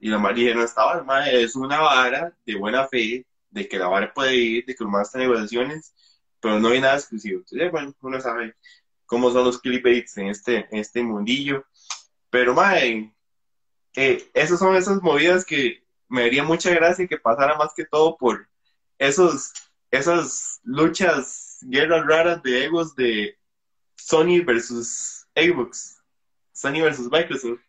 Y 0.00 0.08
la 0.08 0.18
madre 0.18 0.36
dijeron, 0.36 0.62
esta 0.62 0.84
vara, 0.84 1.02
madre, 1.02 1.42
es 1.42 1.56
una 1.56 1.80
vara 1.80 2.32
de 2.46 2.54
buena 2.56 2.86
fe, 2.88 3.26
de 3.50 3.68
que 3.68 3.78
la 3.78 3.88
vara 3.88 4.12
puede 4.12 4.36
ir, 4.36 4.64
de 4.66 4.74
que 4.74 4.84
más 4.84 5.14
negociaciones, 5.14 5.94
pero 6.40 6.58
no 6.58 6.68
hay 6.68 6.80
nada 6.80 6.96
exclusivo. 6.96 7.40
Entonces, 7.40 7.70
bueno, 7.70 7.94
uno 8.00 8.20
sabe 8.20 8.54
cómo 9.06 9.30
son 9.30 9.44
los 9.44 9.60
clickbaits 9.60 10.16
en 10.18 10.28
este, 10.28 10.68
en 10.70 10.78
este 10.78 11.02
mundillo. 11.02 11.64
Pero, 12.30 12.54
madre, 12.54 13.14
eh, 13.94 14.30
esas 14.34 14.58
son 14.58 14.76
esas 14.76 15.02
movidas 15.02 15.44
que 15.44 15.82
me 16.08 16.22
daría 16.22 16.44
mucha 16.44 16.70
gracia 16.70 17.06
que 17.06 17.18
pasara 17.18 17.56
más 17.56 17.72
que 17.74 17.84
todo 17.84 18.16
por 18.16 18.48
esos, 18.98 19.52
esas 19.90 20.60
luchas, 20.62 21.58
guerras 21.62 22.06
raras 22.06 22.42
de 22.42 22.64
egos 22.64 22.94
de 22.94 23.38
Sony 23.96 24.42
versus 24.44 25.26
Xbox. 25.34 26.02
Sony 26.52 26.82
versus 26.82 27.10
Microsoft. 27.10 27.60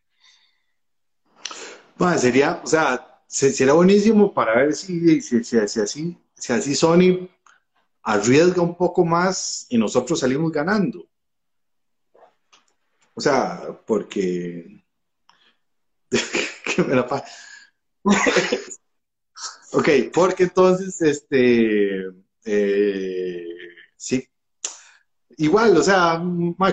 Bueno, 1.95 2.17
sería, 2.17 2.61
o 2.63 2.67
sea, 2.67 3.08
sería 3.29 3.73
buenísimo 3.73 4.33
para 4.33 4.55
ver 4.55 4.73
si, 4.73 5.21
si, 5.21 5.43
si, 5.43 5.57
así, 5.57 6.17
si 6.33 6.53
así 6.53 6.75
Sony 6.75 7.29
arriesga 8.01 8.61
un 8.61 8.75
poco 8.75 9.05
más 9.05 9.67
y 9.69 9.77
nosotros 9.77 10.19
salimos 10.19 10.51
ganando. 10.51 11.07
O 13.13 13.21
sea, 13.21 13.79
porque... 13.85 14.83
que 16.75 16.83
me 16.83 16.95
la 16.95 17.05
ok, 19.73 19.89
porque 20.11 20.43
entonces, 20.43 20.99
este... 21.01 22.07
Eh, 22.45 23.45
sí. 23.95 24.27
Igual, 25.37 25.77
o 25.77 25.83
sea, 25.83 26.19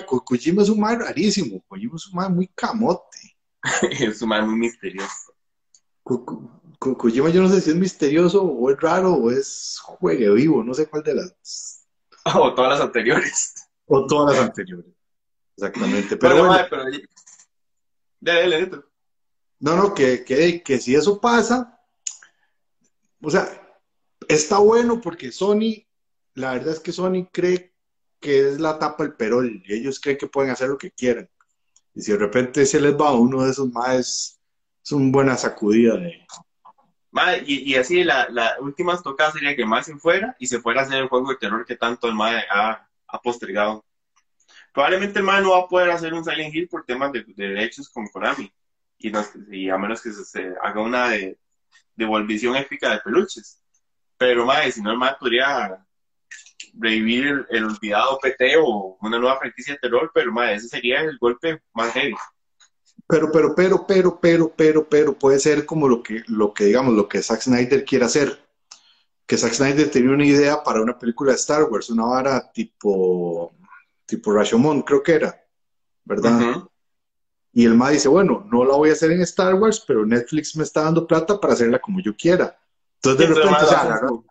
Kojima 0.07 0.63
es 0.63 0.71
un 0.71 0.81
mal 0.81 0.99
rarísimo, 0.99 1.63
Kojima 1.69 1.97
es 1.97 2.07
un 2.07 2.15
mal 2.15 2.33
muy 2.33 2.49
camote. 2.49 3.37
es 3.91 4.23
un 4.23 4.29
mal 4.31 4.47
muy 4.47 4.59
misterioso. 4.59 5.26
Kojima 6.79 7.31
yo 7.31 7.43
no 7.43 7.49
sé 7.49 7.61
si 7.61 7.71
es 7.71 7.77
misterioso 7.77 8.45
o 8.45 8.71
es 8.71 8.81
raro 8.81 9.15
o 9.15 9.31
es 9.31 9.79
juegue 9.83 10.31
vivo, 10.31 10.63
no 10.63 10.73
sé 10.73 10.87
cuál 10.87 11.03
de 11.03 11.15
las. 11.15 11.83
O 12.35 12.55
todas 12.55 12.73
las 12.73 12.81
anteriores. 12.81 13.55
O 13.87 14.05
todas 14.07 14.35
las 14.37 14.47
anteriores. 14.47 14.93
Exactamente. 15.57 16.17
Pero, 16.17 16.49
bueno, 16.49 16.67
pero... 16.69 16.85
No, 19.61 19.77
no, 19.77 19.95
que, 19.95 20.25
que, 20.25 20.61
que 20.61 20.81
si 20.81 20.97
eso 20.97 21.21
pasa, 21.21 21.81
o 23.23 23.31
sea, 23.31 23.49
está 24.29 24.59
bueno 24.59 25.01
porque 25.01 25.31
Sony, 25.31 25.87
la 26.35 26.55
verdad 26.55 26.75
es 26.75 26.81
que 26.81 26.93
Sony 26.93 27.29
cree 27.33 27.73
que 28.21 28.49
es 28.49 28.61
la 28.61 28.79
tapa 28.79 29.05
del 29.05 29.15
perol 29.15 29.63
y 29.65 29.73
ellos 29.73 30.01
creen 30.01 30.19
que 30.19 30.27
pueden 30.27 30.51
hacer 30.51 30.69
lo 30.69 30.79
que 30.79 30.91
quieran. 30.91 31.31
Y 31.95 32.03
si 32.03 32.13
de 32.13 32.19
repente 32.19 32.67
se 32.67 32.81
les 32.81 32.95
va 32.95 33.15
uno 33.15 33.45
de 33.45 33.53
esos 33.53 33.71
más, 33.73 34.36
es 34.87 34.93
una 34.93 35.11
buena 35.11 35.37
sacudida 35.37 35.97
de, 35.97 36.25
y, 37.45 37.75
así 37.75 38.05
la, 38.05 38.29
la 38.31 38.57
última 38.61 38.97
tocada 39.03 39.33
sería 39.33 39.57
que 39.57 39.67
más 39.67 39.87
se 39.87 39.97
fuera 39.97 40.37
y 40.39 40.47
se 40.47 40.61
fuera 40.61 40.83
a 40.83 40.85
hacer 40.85 40.99
el 40.99 41.09
juego 41.09 41.31
de 41.31 41.37
terror 41.37 41.65
que 41.65 41.75
tanto 41.75 42.07
el 42.07 42.15
MAE 42.15 42.45
ha, 42.49 42.89
ha 43.09 43.21
postergado. 43.21 43.85
Probablemente 44.73 45.19
el 45.19 45.25
MAE 45.25 45.43
no 45.43 45.51
va 45.51 45.65
a 45.65 45.69
poder 45.69 45.91
hacer 45.91 46.15
un 46.15 46.25
Silent 46.25 46.55
Hill 46.55 46.69
por 46.69 46.85
temas 46.85 47.11
de, 47.11 47.25
derechos 47.37 47.89
con 47.89 48.07
Konami. 48.07 48.53
Y, 48.99 49.11
no, 49.11 49.25
y, 49.51 49.69
a 49.69 49.77
menos 49.77 50.01
que 50.01 50.13
se, 50.13 50.55
haga 50.63 50.81
una 50.81 51.09
de, 51.09 51.37
devolvición 51.97 52.55
épica 52.55 52.93
de 52.93 53.01
peluches. 53.01 53.61
Pero 54.17 54.47
MAE, 54.47 54.71
si 54.71 54.83
no 54.83 54.93
el 54.93 54.99
MAE 54.99 55.17
podría 55.19 55.85
revivir 56.75 57.45
el, 57.51 57.65
olvidado 57.65 58.21
PT 58.21 58.57
o 58.59 58.99
una 59.01 59.19
nueva 59.19 59.39
franquicia 59.41 59.75
de 59.75 59.81
terror, 59.81 60.13
pero 60.15 60.31
MAE, 60.31 60.55
ese 60.55 60.69
sería 60.69 61.01
el 61.01 61.19
golpe 61.19 61.61
más 61.75 61.93
heavy. 61.93 62.15
Pero, 63.09 63.31
pero, 63.31 63.55
pero, 63.55 63.87
pero, 63.87 64.19
pero, 64.21 64.53
pero, 64.57 64.89
pero, 64.89 65.19
puede 65.19 65.39
ser 65.39 65.65
como 65.65 65.89
lo 65.89 66.03
que, 66.03 66.23
lo 66.27 66.53
que 66.53 66.65
digamos, 66.65 66.95
lo 66.95 67.09
que 67.09 67.23
Zack 67.23 67.43
Snyder 67.43 67.85
quiere 67.85 68.05
hacer. 68.05 68.45
Que 69.27 69.37
Zack 69.37 69.53
Snyder 69.53 69.91
tenía 69.91 70.11
una 70.11 70.27
idea 70.27 70.63
para 70.63 70.83
una 70.83 70.99
película 70.99 71.33
de 71.33 71.37
Star 71.37 71.65
Wars, 71.65 71.89
una 71.91 72.05
vara 72.05 72.51
tipo, 72.53 73.53
tipo 74.07 74.33
Rashomon, 74.33 74.83
creo 74.83 75.03
que 75.03 75.15
era, 75.15 75.41
¿verdad? 76.05 76.69
Y 77.53 77.65
el 77.65 77.75
MA 77.75 77.91
dice, 77.91 78.09
bueno, 78.09 78.47
no 78.51 78.65
la 78.65 78.77
voy 78.77 78.91
a 78.91 78.93
hacer 78.93 79.13
en 79.13 79.23
Star 79.23 79.55
Wars, 79.55 79.83
pero 79.87 80.05
Netflix 80.05 80.57
me 80.57 80.65
está 80.65 80.83
dando 80.83 81.07
plata 81.07 81.41
para 81.41 81.55
hacerla 81.55 81.79
como 81.79 82.01
yo 82.01 82.15
quiera. 82.15 82.59
Entonces 82.97 83.29
de 83.29 83.35
repente 83.35 83.67
se 83.67 83.75
agarró, 83.75 84.25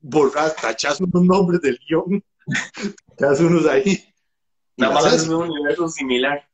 borrar, 0.00 0.54
tachas 0.54 1.00
unos 1.00 1.22
nombres 1.22 1.60
del 1.62 1.78
guion, 1.88 2.22
tachas 3.16 3.40
unos 3.40 3.66
ahí. 3.66 4.04
Nada 4.76 4.94
más 4.94 5.12
es 5.12 5.28
un 5.28 5.50
universo 5.50 5.88
similar 5.88 6.46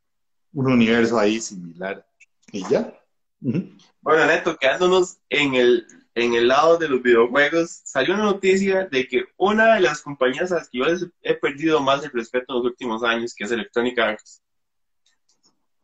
un 0.53 0.71
universo 0.71 1.17
ahí 1.17 1.39
similar. 1.39 2.05
Y 2.51 2.67
ya. 2.69 2.93
Bueno, 3.39 4.25
Neto, 4.25 4.57
quedándonos 4.57 5.17
en 5.29 5.55
el, 5.55 5.87
en 6.15 6.33
el 6.33 6.47
lado 6.47 6.77
de 6.77 6.89
los 6.89 7.01
videojuegos, 7.01 7.81
salió 7.83 8.13
una 8.13 8.23
noticia 8.23 8.85
de 8.85 9.07
que 9.07 9.25
una 9.37 9.75
de 9.75 9.81
las 9.81 10.01
compañías 10.01 10.51
a 10.51 10.55
las 10.55 10.69
que 10.69 10.79
yo 10.79 10.85
les 10.85 11.07
he 11.21 11.33
perdido 11.33 11.79
más 11.79 12.03
el 12.03 12.11
respeto 12.11 12.53
en 12.53 12.57
los 12.57 12.65
últimos 12.65 13.03
años, 13.03 13.33
que 13.33 13.45
es 13.45 13.51
Electronic 13.51 13.97
Arts, 13.97 14.41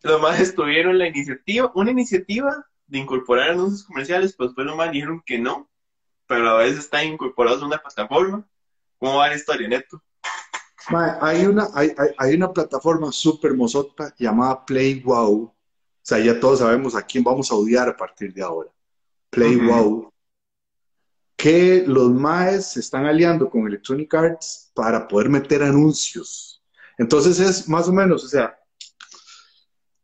los 0.01 0.21
más 0.21 0.39
estuvieron 0.39 0.97
la 0.97 1.07
iniciativa, 1.07 1.71
una 1.75 1.91
iniciativa 1.91 2.65
de 2.85 2.99
incorporar 2.99 3.51
anuncios 3.51 3.83
comerciales, 3.83 4.35
pues 4.35 4.49
después 4.49 4.65
los 4.67 4.77
más 4.77 4.91
dijeron 4.91 5.21
que 5.25 5.37
no, 5.37 5.69
pero 6.27 6.49
a 6.49 6.57
veces 6.57 6.79
están 6.79 7.07
incorporados 7.07 7.59
en 7.59 7.67
una 7.67 7.77
plataforma. 7.79 8.47
¿Cómo 8.97 9.17
va 9.17 9.29
la 9.29 9.35
historia, 9.35 9.67
Neto? 9.67 10.01
Hay, 11.21 11.45
una, 11.45 11.67
hay, 11.73 11.91
hay, 12.17 12.35
una 12.35 12.51
plataforma 12.51 13.11
súper 13.11 13.53
mozota 13.53 14.13
llamada 14.17 14.65
PlayWow. 14.65 15.43
O 15.43 15.55
sea, 16.01 16.19
ya 16.19 16.39
todos 16.39 16.59
sabemos 16.59 16.95
a 16.95 17.03
quién 17.03 17.23
vamos 17.23 17.51
a 17.51 17.55
odiar 17.55 17.89
a 17.89 17.97
partir 17.97 18.33
de 18.33 18.41
ahora. 18.41 18.69
PlayWow. 19.29 20.11
Que 21.35 21.83
los 21.85 22.11
MAES 22.11 22.71
se 22.71 22.79
están 22.79 23.05
aliando 23.05 23.49
con 23.49 23.67
Electronic 23.67 24.13
Arts 24.13 24.71
para 24.73 25.07
poder 25.07 25.29
meter 25.29 25.61
anuncios. 25.61 26.63
Entonces 26.97 27.39
es 27.39 27.69
más 27.69 27.87
o 27.87 27.93
menos, 27.93 28.23
o 28.23 28.27
sea, 28.27 28.57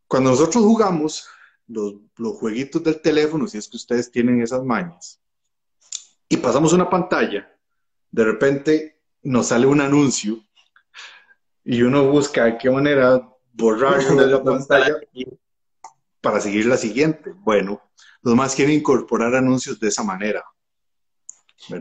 cuando 0.08 0.30
nosotros 0.30 0.64
jugamos 0.64 1.26
los, 1.66 1.96
los 2.18 2.38
jueguitos 2.38 2.84
del 2.84 3.02
teléfono, 3.02 3.48
si 3.48 3.58
es 3.58 3.68
que 3.68 3.78
ustedes 3.78 4.12
tienen 4.12 4.42
esas 4.42 4.64
mañas, 4.64 5.20
y 6.30 6.38
pasamos 6.38 6.72
una 6.74 6.90
pantalla, 6.90 7.52
de 8.12 8.24
repente 8.24 9.02
nos 9.24 9.48
sale 9.48 9.66
un 9.66 9.82
anuncio 9.82 10.44
y 11.66 11.82
uno 11.82 12.10
busca 12.10 12.46
de 12.46 12.58
qué 12.58 12.70
manera 12.70 13.28
borrar 13.54 14.04
de 14.04 14.28
la 14.28 14.44
pantalla 14.44 14.96
para 16.22 16.40
seguir 16.40 16.66
la 16.66 16.78
siguiente. 16.78 17.32
Bueno, 17.36 17.82
los 18.22 18.36
más 18.36 18.56
quieren 18.56 18.76
incorporar 18.76 19.36
anuncios 19.36 19.80
de 19.80 19.90
esa 19.90 20.04
manera. 20.04 20.44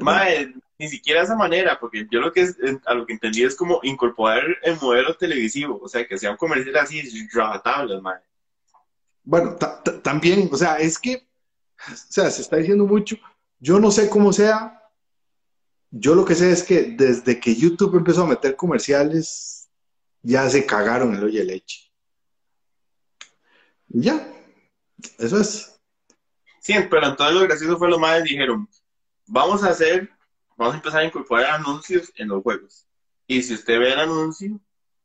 Mae, 0.01 0.55
ni 0.79 0.89
siquiera 0.89 1.23
esa 1.23 1.37
manera, 1.37 1.79
porque 1.79 2.07
yo 2.11 2.21
lo 2.21 2.33
que 2.33 2.43
es, 2.43 2.57
a 2.87 2.95
lo 2.95 3.07
que 3.07 3.15
entendí 3.15 3.43
es 3.43 3.57
como 3.57 3.81
incorporar 3.83 4.45
el 4.63 4.77
modelo 4.81 5.17
televisivo, 5.17 5.81
o 5.81 5.89
sea, 5.89 6.07
que 6.07 6.19
sea 6.19 6.33
un 6.33 6.37
comercial 6.37 6.77
así 6.77 7.03
rajatables, 7.33 8.01
mae. 8.01 8.21
Bueno, 9.25 9.57
también, 10.03 10.49
o 10.51 10.57
sea, 10.57 10.77
es 10.77 10.99
que, 10.99 11.29
o 11.89 11.95
sea, 11.95 12.31
se 12.31 12.43
está 12.43 12.57
diciendo 12.57 12.85
mucho, 12.87 13.17
yo 13.59 13.79
no 13.79 13.91
sé 13.91 14.09
cómo 14.09 14.33
sea, 14.33 14.83
yo 15.91 16.15
lo 16.15 16.25
que 16.25 16.35
sé 16.35 16.51
es 16.51 16.63
que 16.63 16.83
desde 16.83 17.39
que 17.39 17.55
YouTube 17.55 17.97
empezó 17.97 18.25
a 18.25 18.29
meter 18.29 18.57
comerciales, 18.57 19.62
ya 20.23 20.49
se 20.49 20.67
cagaron 20.67 21.15
el 21.15 21.25
oye 21.25 21.45
leche. 21.45 21.91
Ya, 23.89 24.27
eso 25.19 25.39
es. 25.41 25.81
Sí, 26.61 26.75
pero 26.89 27.09
entonces 27.09 27.35
lo 27.35 27.43
gracioso 27.43 27.77
fue 27.77 27.91
lo 27.91 27.99
más 27.99 28.23
dijeron, 28.23 28.69
vamos 29.27 29.63
a 29.65 29.71
hacer, 29.71 30.09
vamos 30.57 30.75
a 30.75 30.77
empezar 30.79 31.01
a 31.01 31.05
incorporar 31.05 31.47
anuncios 31.47 32.13
en 32.15 32.29
los 32.29 32.43
juegos. 32.43 32.87
Y 33.27 33.43
si 33.43 33.55
usted 33.55 33.79
ve 33.79 33.93
el 33.93 34.01
anuncio, 34.01 34.61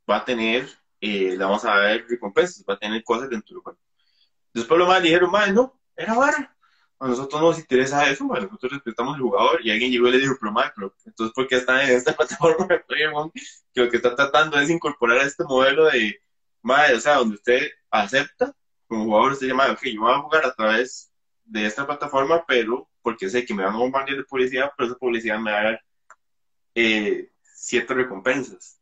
va 0.09 0.17
a 0.17 0.25
tener, 0.25 0.69
eh, 1.01 1.35
vamos 1.37 1.65
a 1.65 1.75
dar 1.75 2.05
recompensas, 2.07 2.63
va 2.67 2.75
a 2.75 2.79
tener 2.79 3.03
cosas 3.03 3.29
dentro 3.29 3.55
del 3.55 3.63
juego. 3.63 3.79
Después 4.53 4.77
lo 4.79 4.87
más 4.87 5.01
dijeron, 5.01 5.31
más 5.31 5.53
no, 5.53 5.79
era 5.95 6.13
vara. 6.13 6.56
A 6.99 7.07
nosotros 7.07 7.41
nos 7.41 7.59
interesa 7.59 8.09
eso, 8.09 8.23
nosotros 8.23 8.71
respetamos 8.71 9.15
al 9.15 9.21
jugador 9.21 9.59
y 9.63 9.69
alguien 9.69 9.91
llegó 9.91 10.07
y 10.07 10.11
le 10.13 10.17
dijo, 10.19 10.35
pero, 10.39 10.93
entonces, 11.05 11.33
¿por 11.33 11.47
qué 11.47 11.57
están 11.57 11.81
en 11.81 11.95
esta 11.95 12.13
plataforma 12.17 12.67
que 12.67 13.81
lo 13.81 13.89
que 13.89 13.97
está 13.97 14.15
tratando 14.15 14.59
es 14.59 14.69
incorporar 14.69 15.19
este 15.19 15.43
modelo 15.43 15.85
de, 15.85 16.19
madre, 16.61 16.95
o 16.95 16.99
sea, 16.99 17.15
donde 17.15 17.35
usted 17.35 17.67
acepta 17.91 18.53
como 18.87 19.05
jugador, 19.05 19.33
usted 19.33 19.47
llama, 19.47 19.71
ok, 19.71 19.83
yo 19.83 20.01
voy 20.01 20.13
a 20.13 20.21
jugar 20.21 20.45
a 20.45 20.53
través 20.53 21.11
de 21.45 21.65
esta 21.65 21.85
plataforma, 21.85 22.43
pero 22.47 22.89
porque 23.01 23.29
sé 23.29 23.45
que 23.45 23.53
me 23.53 23.63
van 23.63 23.75
a 23.75 23.77
bombardear 23.77 24.17
de 24.17 24.23
publicidad, 24.23 24.71
pero 24.75 24.89
esa 24.89 24.97
publicidad 24.97 25.39
me 25.39 25.51
va 25.51 25.59
a 25.59 25.63
dar 25.63 25.81
eh, 26.75 27.29
ciertas 27.43 27.97
recompensas. 27.97 28.76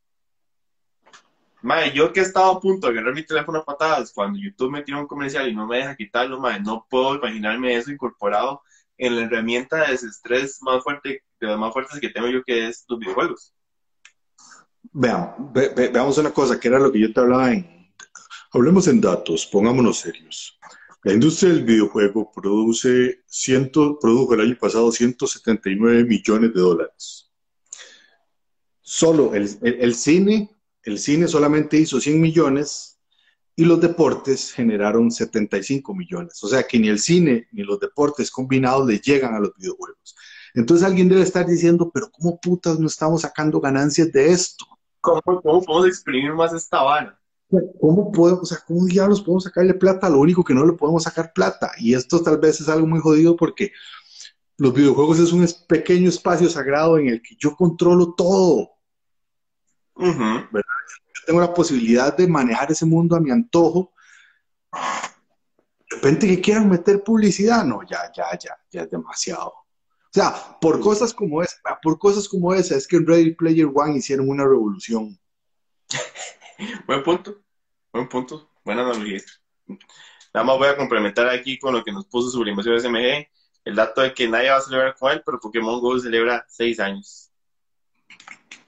Madre, 1.66 1.94
yo 1.96 2.14
que 2.14 2.20
he 2.20 2.24
estado 2.24 2.52
a 2.52 2.60
punto 2.60 2.86
de 2.86 2.94
agarrar 2.94 3.16
mi 3.16 3.26
teléfono 3.26 3.58
a 3.58 3.66
patadas 3.66 4.12
cuando 4.14 4.38
YouTube 4.38 4.70
me 4.70 4.84
tira 4.84 5.00
un 5.00 5.08
comercial 5.08 5.50
y 5.50 5.56
no 5.56 5.66
me 5.66 5.78
deja 5.78 5.96
quitarlo, 5.96 6.40
madre, 6.40 6.62
no 6.62 6.86
puedo 6.88 7.16
imaginarme 7.16 7.76
eso 7.76 7.92
incorporado 7.92 8.62
en 9.00 9.16
la 9.16 9.24
herramienta 9.24 9.78
de 9.78 9.94
desestrés 9.94 10.62
más 10.62 10.84
fuerte, 10.84 11.24
de 11.40 11.48
las 11.48 11.58
más 11.58 11.74
fuertes 11.74 12.00
que 12.00 12.10
tengo 12.10 12.28
yo, 12.28 12.44
que 12.44 12.68
es 12.68 12.86
los 12.88 13.00
videojuegos. 13.00 13.52
Veamos, 14.92 15.52
veamos 15.52 16.16
una 16.20 16.32
cosa, 16.32 16.60
que 16.60 16.68
era 16.68 16.78
lo 16.78 16.92
que 16.92 17.00
yo 17.00 17.12
te 17.12 17.20
hablaba 17.20 17.52
en... 17.52 17.92
Hablemos 18.54 18.88
en 18.88 19.02
datos, 19.02 19.48
pongámonos 19.48 19.98
serios. 19.98 20.60
La 21.02 21.14
industria 21.14 21.52
del 21.52 21.64
videojuego 21.64 22.32
produce 22.32 23.24
ciento, 23.26 23.98
produjo 24.00 24.36
el 24.36 24.42
año 24.42 24.58
pasado 24.62 24.92
179 24.92 26.04
millones 26.04 26.54
de 26.54 26.62
dólares. 26.62 27.32
Solo 28.82 29.34
el, 29.34 29.50
el 29.64 29.96
cine 29.96 30.55
el 30.86 31.00
cine 31.00 31.28
solamente 31.28 31.78
hizo 31.78 32.00
100 32.00 32.22
millones 32.22 33.00
y 33.56 33.66
los 33.66 33.82
deportes 33.82 34.52
generaron 34.52 35.12
75 35.12 35.96
millones. 35.96 36.44
O 36.44 36.48
sea 36.48 36.64
que 36.64 36.78
ni 36.78 36.90
el 36.90 37.00
cine 37.00 37.48
ni 37.52 37.64
los 37.64 37.80
deportes 37.80 38.30
combinados 38.32 38.88
le 38.88 39.00
llegan 39.00 39.34
a 39.34 39.40
los 39.40 39.56
videojuegos. 39.56 40.16
Entonces 40.54 40.86
alguien 40.86 41.10
debe 41.10 41.22
estar 41.22 41.46
diciendo, 41.46 41.92
pero 41.94 42.10
¿cómo 42.12 42.40
putas 42.40 42.80
no 42.80 42.88
estamos 42.88 43.22
sacando 43.22 43.60
ganancias 43.60 44.12
de 44.12 44.32
esto? 44.32 44.66
¿Cómo, 45.02 45.22
¿Cómo 45.24 45.62
podemos 45.62 45.88
exprimir 45.88 46.34
más 46.34 46.54
esta 46.54 46.82
vara? 46.82 47.20
¿Cómo 47.80 48.12
podemos, 48.12 48.44
o 48.44 48.46
sea, 48.46 48.58
cómo 48.66 48.86
diablos 48.86 49.22
podemos 49.22 49.44
sacarle 49.44 49.74
plata? 49.74 50.10
Lo 50.10 50.20
único 50.20 50.44
que 50.44 50.54
no 50.54 50.66
le 50.66 50.74
podemos 50.74 51.04
sacar 51.04 51.32
plata. 51.34 51.72
Y 51.78 51.94
esto 51.94 52.22
tal 52.22 52.38
vez 52.38 52.60
es 52.62 52.70
algo 52.70 52.88
muy 52.88 53.00
jodido 53.00 53.36
porque 53.36 53.72
los 54.58 54.74
videojuegos 54.74 55.20
es 55.20 55.32
un 55.32 55.48
pequeño 55.68 56.10
espacio 56.10 56.50
sagrado 56.50 56.98
en 56.98 57.08
el 57.10 57.22
que 57.22 57.36
yo 57.38 57.56
controlo 57.56 58.14
todo. 58.14 58.72
Tengo 61.26 61.40
la 61.40 61.54
posibilidad 61.54 62.16
de 62.16 62.28
manejar 62.28 62.72
ese 62.72 62.86
mundo 62.86 63.16
a 63.16 63.20
mi 63.20 63.32
antojo. 63.32 63.94
De 64.72 65.96
repente 65.98 66.28
que 66.28 66.42
quieran 66.42 66.70
meter 66.70 67.04
publicidad, 67.04 67.64
no, 67.64 67.82
ya, 67.84 68.12
ya, 68.16 68.26
ya, 68.38 68.58
ya 68.72 68.82
es 68.82 68.90
demasiado. 68.90 69.50
O 69.50 70.18
sea, 70.18 70.58
por 70.62 70.80
cosas 70.80 71.14
como 71.14 71.42
esa, 71.42 71.58
por 71.82 72.00
cosas 72.00 72.30
como 72.30 72.54
esa, 72.54 72.76
es 72.76 72.88
que 72.88 72.96
en 72.96 73.06
Ready 73.06 73.36
Player 73.36 73.68
One 73.74 73.98
hicieron 73.98 74.30
una 74.30 74.44
revolución. 74.44 75.20
Buen 76.88 77.04
punto. 77.04 77.42
Buen 77.92 78.08
punto. 78.08 78.50
Buena 78.64 78.84
analogía. 78.84 79.22
Nada 80.34 80.46
más 80.46 80.58
voy 80.58 80.68
a 80.68 80.78
complementar 80.78 81.30
aquí 81.30 81.60
con 81.60 81.74
lo 81.74 81.84
que 81.84 81.92
nos 81.92 82.06
puso 82.06 82.30
Sublimación 82.30 82.80
SMG. 82.80 83.28
El 83.66 83.76
dato 83.76 84.02
de 84.02 84.14
que 84.14 84.28
nadie 84.28 84.50
va 84.50 84.58
a 84.58 84.62
celebrar 84.62 84.96
con 84.96 85.12
él, 85.12 85.22
pero 85.26 85.40
Pokémon 85.40 85.80
Go 85.80 86.00
celebra 86.00 86.46
seis 86.48 86.80
años. 86.80 87.32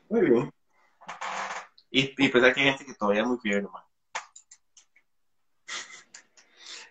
Muy 0.10 0.30
bien. 0.30 0.52
Y, 2.00 2.14
y 2.18 2.30
pensar 2.30 2.54
que 2.54 2.62
hay 2.62 2.68
gente 2.68 2.86
que 2.86 2.94
todavía 2.94 3.22
es 3.24 3.28
muy 3.28 3.40
fiel, 3.40 3.64
man. 3.64 3.84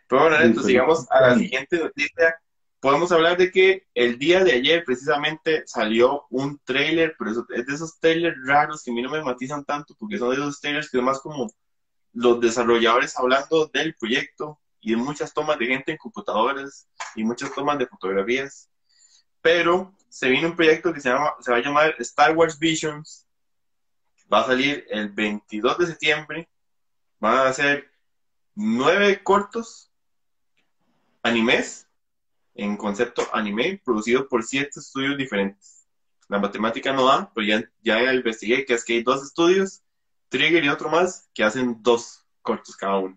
Pero 0.09 0.23
bueno, 0.23 0.37
entonces 0.37 0.67
sigamos 0.67 1.11
a 1.11 1.21
la 1.21 1.29
siguiente 1.39 1.79
noticia. 1.79 2.41
Podemos 2.81 3.11
hablar 3.11 3.37
de 3.37 3.51
que 3.51 3.87
el 3.95 4.19
día 4.19 4.45
de 4.45 4.53
ayer 4.53 4.85
precisamente 4.85 5.63
salió 5.67 6.27
un 6.31 6.59
trailer, 6.65 7.15
pero 7.19 7.31
eso- 7.31 7.47
es 7.55 7.67
de 7.67 7.75
esos 7.75 7.99
trailers 7.99 8.37
raros 8.45 8.83
que 8.83 8.91
a 8.91 8.95
mí 8.95 9.03
no 9.03 9.11
me 9.11 9.23
matizan 9.23 9.65
tanto, 9.65 9.95
porque 9.99 10.19
son 10.19 10.31
de 10.31 10.37
esos 10.37 10.61
trailers 10.61 10.91
que 10.91 10.99
es 10.99 11.03
más 11.03 11.21
como 11.21 11.51
los 12.13 12.41
desarrolladores 12.41 13.19
hablando 13.19 13.67
del 13.67 13.95
proyecto 13.95 14.61
y 14.81 14.91
de 14.93 14.97
muchas 14.97 15.33
tomas 15.35 15.59
de 15.59 15.67
gente 15.67 15.93
en 15.93 15.99
computadores 15.99 16.89
y 17.17 17.25
muchas 17.25 17.53
tomas 17.55 17.79
de 17.79 17.87
fotografías. 17.87 18.71
Pero 19.41 19.93
se 20.09 20.29
viene 20.29 20.47
un 20.49 20.57
proyecto 20.57 20.93
que 20.93 21.01
se, 21.01 21.09
llama, 21.11 21.35
se 21.41 21.51
va 21.51 21.59
a 21.59 21.63
llamar 21.63 21.95
Star 21.99 22.37
Wars 22.37 22.59
Visions. 22.59 23.26
Va 24.33 24.41
a 24.41 24.47
salir 24.47 24.87
el 24.91 25.11
22 25.11 25.79
de 25.79 25.87
septiembre. 25.87 26.49
Van 27.21 27.47
a 27.47 27.53
ser 27.53 27.91
nueve 28.55 29.23
cortos 29.23 29.91
animes 31.23 31.87
en 32.55 32.77
concepto 32.77 33.23
anime 33.33 33.81
producidos 33.85 34.27
por 34.27 34.43
siete 34.43 34.81
estudios 34.81 35.17
diferentes. 35.17 35.87
La 36.29 36.39
matemática 36.39 36.93
no 36.93 37.07
da, 37.07 37.31
pero 37.35 37.47
ya, 37.47 37.63
ya 37.83 38.13
investigué 38.13 38.65
que 38.65 38.75
es 38.75 38.85
que 38.85 38.95
hay 38.95 39.03
dos 39.03 39.23
estudios, 39.23 39.83
Trigger 40.29 40.65
y 40.65 40.69
otro 40.69 40.91
más, 40.91 41.29
que 41.33 41.45
hacen 41.45 41.81
dos 41.83 42.25
cortos 42.43 42.77
cada 42.77 42.99
uno. 42.99 43.17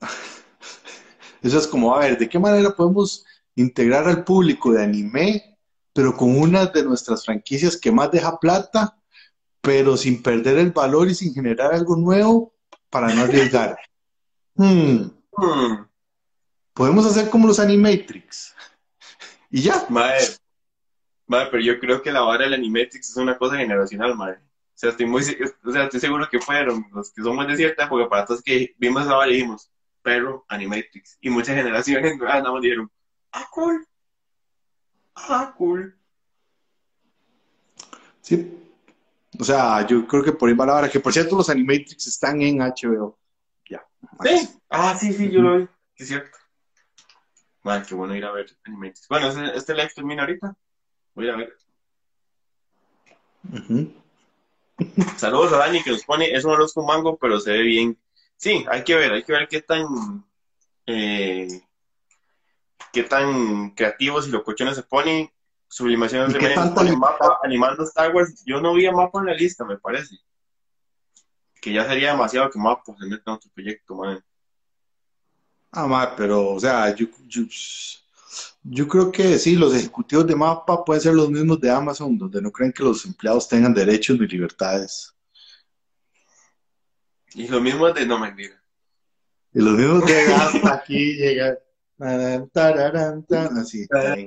Eso 1.42 1.58
es 1.58 1.66
como, 1.66 1.94
a 1.94 2.00
ver, 2.00 2.18
¿de 2.18 2.28
qué 2.28 2.38
manera 2.38 2.74
podemos 2.74 3.24
integrar 3.54 4.08
al 4.08 4.24
público 4.24 4.72
de 4.72 4.82
anime, 4.82 5.57
pero 5.98 6.16
con 6.16 6.38
una 6.38 6.66
de 6.66 6.84
nuestras 6.84 7.24
franquicias 7.24 7.76
que 7.76 7.90
más 7.90 8.08
deja 8.12 8.38
plata, 8.38 8.96
pero 9.60 9.96
sin 9.96 10.22
perder 10.22 10.58
el 10.58 10.70
valor 10.70 11.08
y 11.08 11.14
sin 11.16 11.34
generar 11.34 11.74
algo 11.74 11.96
nuevo 11.96 12.54
para 12.88 13.12
no 13.12 13.22
arriesgar? 13.22 13.76
Hmm, 14.54 15.10
Hmm, 15.36 15.86
podemos 16.72 17.06
hacer 17.06 17.30
como 17.30 17.48
los 17.48 17.58
Animatrix. 17.58 18.54
Y 19.50 19.62
ya. 19.62 19.86
madre, 19.88 20.24
madre, 21.26 21.48
pero 21.50 21.62
yo 21.64 21.80
creo 21.80 22.00
que 22.00 22.12
la 22.12 22.20
vara 22.20 22.44
del 22.44 22.54
Animatrix 22.54 23.10
es 23.10 23.16
una 23.16 23.36
cosa 23.36 23.56
generacional, 23.56 24.14
madre. 24.16 24.38
O 24.38 24.74
sea, 24.74 24.90
estoy 24.90 25.06
muy, 25.06 25.22
o 25.22 25.72
sea, 25.72 25.84
estoy 25.84 25.98
seguro 25.98 26.28
que 26.30 26.40
fueron 26.40 26.86
los 26.92 27.12
que 27.12 27.22
somos 27.22 27.46
de 27.48 27.56
cierta 27.56 27.86
época, 27.86 28.08
para 28.08 28.24
todos 28.24 28.42
que 28.42 28.74
vimos 28.78 29.06
vara 29.06 29.30
y 29.30 29.34
dijimos, 29.34 29.68
pero 30.02 30.44
Animatrix. 30.48 31.18
Y 31.20 31.30
muchas 31.30 31.56
generaciones 31.56 32.16
nuevas 32.16 32.40
nada 32.40 32.52
más 32.52 32.62
dijeron, 32.62 32.88
ah, 33.32 33.46
cool. 33.50 33.84
Ah, 35.28 35.54
cool. 35.56 35.96
Sí. 38.20 38.54
O 39.38 39.44
sea, 39.44 39.86
yo 39.86 40.06
creo 40.06 40.22
que 40.22 40.32
por 40.32 40.48
ahí 40.48 40.54
va 40.54 40.66
la 40.66 40.72
vara. 40.74 40.88
Que 40.88 41.00
por 41.00 41.12
cierto, 41.12 41.36
los 41.36 41.50
Animatrix 41.50 42.06
están 42.06 42.40
en 42.42 42.60
HBO. 42.60 43.18
Ya. 43.68 43.86
Sí. 44.22 44.48
Ah, 44.68 44.96
sí, 44.98 45.12
sí, 45.12 45.30
yo 45.30 45.42
lo 45.42 45.58
vi. 45.58 45.68
Es 45.96 46.08
cierto. 46.08 46.36
Madre, 47.62 47.84
qué 47.88 47.94
bueno 47.94 48.14
ir 48.14 48.24
a 48.24 48.32
ver 48.32 48.46
Animatrix. 48.64 49.08
Bueno, 49.08 49.28
este, 49.28 49.56
este 49.56 49.74
live 49.74 49.90
termina 49.94 50.22
ahorita. 50.22 50.56
Voy 51.14 51.24
a 51.24 51.28
ir 51.28 51.34
a 51.34 51.36
ver. 51.38 51.56
Ujú. 53.52 53.92
Saludos 55.16 55.52
a 55.52 55.58
Dani 55.58 55.82
que 55.82 55.90
nos 55.90 56.04
pone, 56.04 56.30
es 56.32 56.44
un 56.44 56.52
arroz 56.52 56.72
con 56.72 56.86
mango, 56.86 57.16
pero 57.16 57.40
se 57.40 57.52
ve 57.52 57.62
bien. 57.62 57.98
Sí, 58.36 58.64
hay 58.70 58.84
que 58.84 58.94
ver, 58.94 59.12
hay 59.12 59.24
que 59.24 59.32
ver 59.32 59.48
qué 59.48 59.62
tan 59.62 60.24
eh, 60.86 61.48
qué 62.92 63.04
tan 63.04 63.70
creativos 63.70 64.28
y 64.28 64.30
locochones 64.30 64.76
se 64.76 64.82
ponen. 64.82 65.30
Sublimación 65.68 66.30
¿Y 66.30 66.32
de 66.32 66.38
libertad? 66.38 66.72
mapa 66.96 67.38
animando 67.42 67.84
Star 67.84 68.14
Wars. 68.14 68.42
Yo 68.46 68.60
no 68.60 68.74
vi 68.74 68.86
a 68.86 68.92
mapa 68.92 69.20
en 69.20 69.26
la 69.26 69.34
lista, 69.34 69.64
me 69.64 69.76
parece. 69.76 70.16
Que 71.60 71.72
ya 71.72 71.86
sería 71.86 72.12
demasiado 72.12 72.50
que 72.50 72.58
mapa 72.58 72.82
se 72.98 73.06
meta 73.06 73.22
en 73.26 73.32
otro 73.34 73.50
proyecto, 73.54 73.94
man. 73.94 74.24
Ah, 75.70 75.86
ma, 75.86 76.16
pero, 76.16 76.48
o 76.48 76.60
sea, 76.60 76.94
yo, 76.94 77.06
yo, 77.26 77.42
yo 78.62 78.88
creo 78.88 79.12
que 79.12 79.38
sí, 79.38 79.54
los 79.56 79.74
ejecutivos 79.74 80.26
de 80.26 80.34
Mapa 80.34 80.84
pueden 80.84 81.02
ser 81.02 81.14
los 81.14 81.30
mismos 81.30 81.60
de 81.60 81.70
Amazon, 81.70 82.16
donde 82.16 82.40
no 82.40 82.50
creen 82.50 82.72
que 82.72 82.82
los 82.82 83.04
empleados 83.04 83.48
tengan 83.48 83.74
derechos 83.74 84.18
ni 84.18 84.26
libertades. 84.26 85.14
Y 87.34 87.48
lo 87.48 87.60
mismo 87.60 87.90
de 87.92 88.06
no 88.06 88.18
mentira. 88.18 88.62
Y 89.52 89.60
los 89.60 89.74
mismos 89.74 90.06
de 90.06 90.20
hasta 90.34 90.74
aquí 90.74 91.14
llega. 91.14 91.58
Así. 93.60 93.86
ahí. 93.92 94.24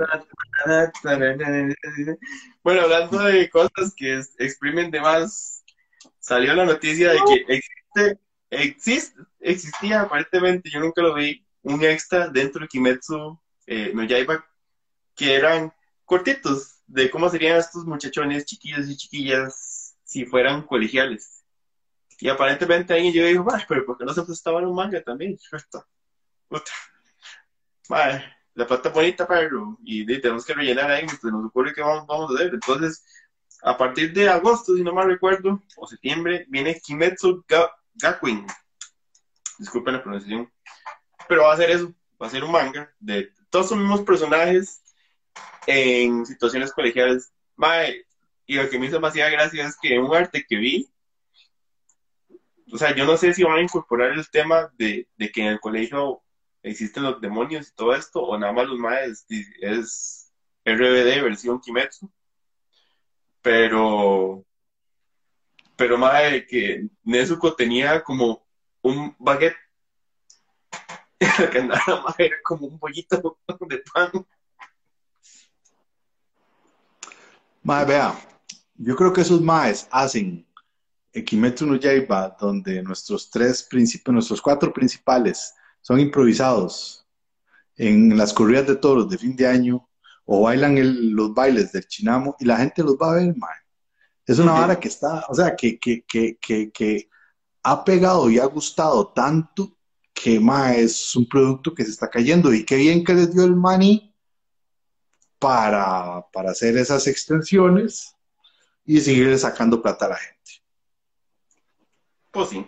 Bueno, 2.64 2.82
hablando 2.82 3.20
de 3.20 3.50
cosas 3.50 3.94
que 3.96 4.22
exprimen 4.40 4.92
de 4.92 5.00
más, 5.00 5.64
salió 6.20 6.54
la 6.54 6.66
noticia 6.66 7.12
de 7.12 7.20
que 7.28 7.46
existe, 7.48 8.20
existe, 8.50 9.22
existía 9.40 10.02
aparentemente, 10.02 10.70
yo 10.70 10.80
nunca 10.80 11.02
lo 11.02 11.14
vi, 11.14 11.46
un 11.64 11.84
extra 11.84 12.28
dentro 12.28 12.62
de 12.62 12.68
Kimetsu 12.68 13.40
eh, 13.68 13.92
no 13.94 14.04
Yaiba 14.04 14.46
que 15.16 15.36
eran 15.36 15.72
cortitos 16.06 16.82
de 16.88 17.10
cómo 17.10 17.30
serían 17.30 17.58
estos 17.58 17.86
muchachones 17.86 18.46
chiquillos 18.46 18.90
y 18.90 18.98
chiquillas 18.98 19.96
si 20.04 20.26
fueran 20.26 20.64
colegiales. 20.64 21.44
Y 22.20 22.30
aparentemente 22.30 22.94
alguien 22.94 23.14
llegó 23.14 23.28
y 23.28 23.32
dijo, 23.32 23.48
"Ay, 23.54 23.64
pero 23.68 23.86
¿por 23.86 23.98
qué 23.98 24.06
no 24.06 24.14
se 24.14 24.24
prestaba 24.24 24.60
en 24.60 24.68
un 24.68 24.76
manga 24.76 25.02
también? 25.02 25.38
Puta. 26.50 26.72
Mae, 27.92 28.24
la 28.54 28.66
plata 28.66 28.88
bonita, 28.90 29.28
pero 29.28 29.78
y 29.84 30.06
de- 30.06 30.20
tenemos 30.20 30.46
que 30.46 30.54
rellenar 30.54 30.90
ahí, 30.90 31.06
pues 31.06 31.22
nos 31.26 31.46
ocurre 31.46 31.74
que 31.74 31.82
vamos, 31.82 32.08
vamos 32.08 32.32
a 32.32 32.36
hacer. 32.36 32.54
Entonces, 32.54 33.04
a 33.64 33.78
partir 33.78 34.14
de 34.14 34.30
agosto, 34.30 34.76
si 34.76 34.82
no 34.82 34.94
mal 34.94 35.08
recuerdo, 35.10 35.62
o 35.76 35.86
septiembre, 35.86 36.46
viene 36.48 36.80
Kimetsu 36.80 37.44
Ga 37.46 37.70
Gakuen. 37.96 38.48
Disculpen 39.60 39.96
la 39.96 40.02
pronunciación. 40.04 40.50
Pero 41.28 41.44
va 41.44 41.54
a 41.54 41.58
ser 41.58 41.70
eso, 41.70 41.94
va 42.22 42.28
a 42.28 42.30
ser 42.30 42.46
un 42.46 42.54
manga 42.54 42.94
de 42.98 43.30
todos 43.50 43.72
los 43.72 43.80
mismos 43.80 44.02
personajes 44.04 44.82
en 45.68 46.26
situaciones 46.26 46.72
colegiales. 46.72 47.34
Mae, 47.58 48.06
y 48.46 48.56
lo 48.56 48.70
que 48.70 48.80
me 48.80 48.86
hizo 48.86 48.96
demasiada 48.96 49.30
gracia 49.32 49.68
es 49.68 49.78
que 49.82 50.00
un 50.00 50.16
arte 50.16 50.46
que 50.48 50.56
vi, 50.56 50.90
o 52.72 52.78
sea, 52.78 52.96
yo 52.96 53.04
no 53.06 53.18
sé 53.18 53.34
si 53.34 53.44
van 53.44 53.58
a 53.58 53.62
incorporar 53.62 54.12
el 54.14 54.30
tema 54.30 54.72
de, 54.78 55.10
de 55.18 55.30
que 55.30 55.42
en 55.42 55.48
el 55.48 55.60
colegio 55.60 56.22
existen 56.64 57.04
los 57.04 57.20
demonios 57.22 57.70
y 57.70 57.76
todo 57.76 57.94
esto, 57.94 58.22
o 58.22 58.38
nada 58.38 58.54
más 58.54 58.68
los 58.68 58.78
maes 58.78 59.26
es 59.62 60.32
RBD 60.66 61.24
versión 61.24 61.60
Kimetsu. 61.60 62.12
Pero, 63.42 64.46
pero 65.76 65.98
mae, 65.98 66.46
que 66.46 66.88
Nezuko 67.04 67.56
tenía 67.56 68.04
como 68.04 68.46
un 68.82 69.16
baguette. 69.20 69.58
que 71.52 71.58
andaba 71.58 72.04
mae, 72.04 72.28
era 72.28 72.38
como 72.44 72.68
un 72.68 72.80
pollito 72.80 73.40
de 73.68 73.84
pan. 73.94 74.12
Vea, 77.64 78.20
yo 78.76 78.96
creo 78.96 79.14
que 79.14 79.22
esos 79.22 79.42
maes 79.42 79.88
hacen 79.92 80.48
en 81.14 81.26
Kimetsu 81.26 81.66
no 81.66 81.76
Yaiba, 81.76 82.36
donde 82.40 82.82
nuestros 82.82 83.30
tres 83.30 83.64
principales, 83.64 84.14
nuestros 84.14 84.42
cuatro 84.42 84.72
principales 84.72 85.54
son 85.82 86.00
improvisados 86.00 87.06
en 87.76 88.18
las 88.18 88.34
corridas 88.34 88.68
de 88.68 88.76
toros 88.76 89.10
de 89.10 89.18
fin 89.18 89.36
de 89.36 89.48
año 89.48 89.88
o 90.26 90.42
bailan 90.44 90.78
el- 90.78 91.10
los 91.12 91.34
bailes 91.34 91.72
del 91.72 91.88
chinamo 91.88 92.36
y 92.40 92.46
la 92.46 92.58
gente 92.58 92.84
los 92.84 92.96
va 92.96 93.12
a 93.12 93.16
ver, 93.16 93.36
mae. 93.36 93.56
Es 94.26 94.40
una 94.40 94.54
vara 94.54 94.80
que 94.80 94.88
está, 94.88 95.26
o 95.28 95.34
sea, 95.36 95.56
que, 95.56 95.80
que, 95.80 96.04
que, 96.06 96.38
que, 96.40 96.72
que 96.72 97.10
ha 97.64 97.84
pegado 97.84 98.30
y 98.30 98.40
ha 98.40 98.46
gustado 98.46 99.08
tanto 99.08 99.76
que 100.14 100.40
mae, 100.40 100.84
es 100.84 101.16
un 101.16 101.28
producto 101.28 101.74
que 101.74 101.84
se 101.84 101.92
está 101.92 102.10
cayendo 102.10 102.54
y 102.54 102.64
qué 102.64 102.76
bien 102.76 103.04
que 103.04 103.14
les 103.14 103.34
dio 103.34 103.44
el 103.44 103.56
money 103.56 104.14
para, 105.40 106.24
para 106.32 106.52
hacer 106.52 106.78
esas 106.78 107.08
extensiones 107.08 108.16
y 108.86 109.00
seguir 109.02 109.38
sacando 109.40 109.82
plata 109.82 110.06
a 110.06 110.10
la 110.10 110.18
gente. 110.18 110.52
Pues 112.32 112.50
sí. 112.50 112.66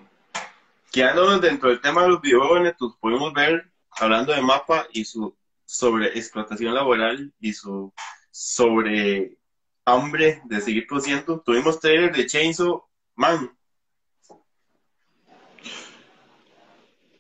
Quedándonos 0.93 1.41
dentro 1.41 1.69
del 1.69 1.81
tema 1.81 2.03
de 2.03 2.09
los 2.09 2.21
videojuegos, 2.21 2.75
pues 2.77 2.91
podemos 3.01 3.33
ver, 3.33 3.73
hablando 3.89 4.31
de 4.31 4.43
mapa 4.43 4.85
y 4.93 5.03
su 5.03 5.35
sobre 5.65 6.09
explotación 6.09 6.75
laboral 6.75 7.33
y 7.39 7.51
su 7.51 7.91
sobre 8.29 9.39
hambre 9.85 10.43
de 10.45 10.61
seguir 10.61 10.85
produciendo, 10.85 11.41
tuvimos 11.41 11.79
trailer 11.79 12.15
de 12.15 12.27
Chainsaw 12.27 12.83
Man. 13.15 13.57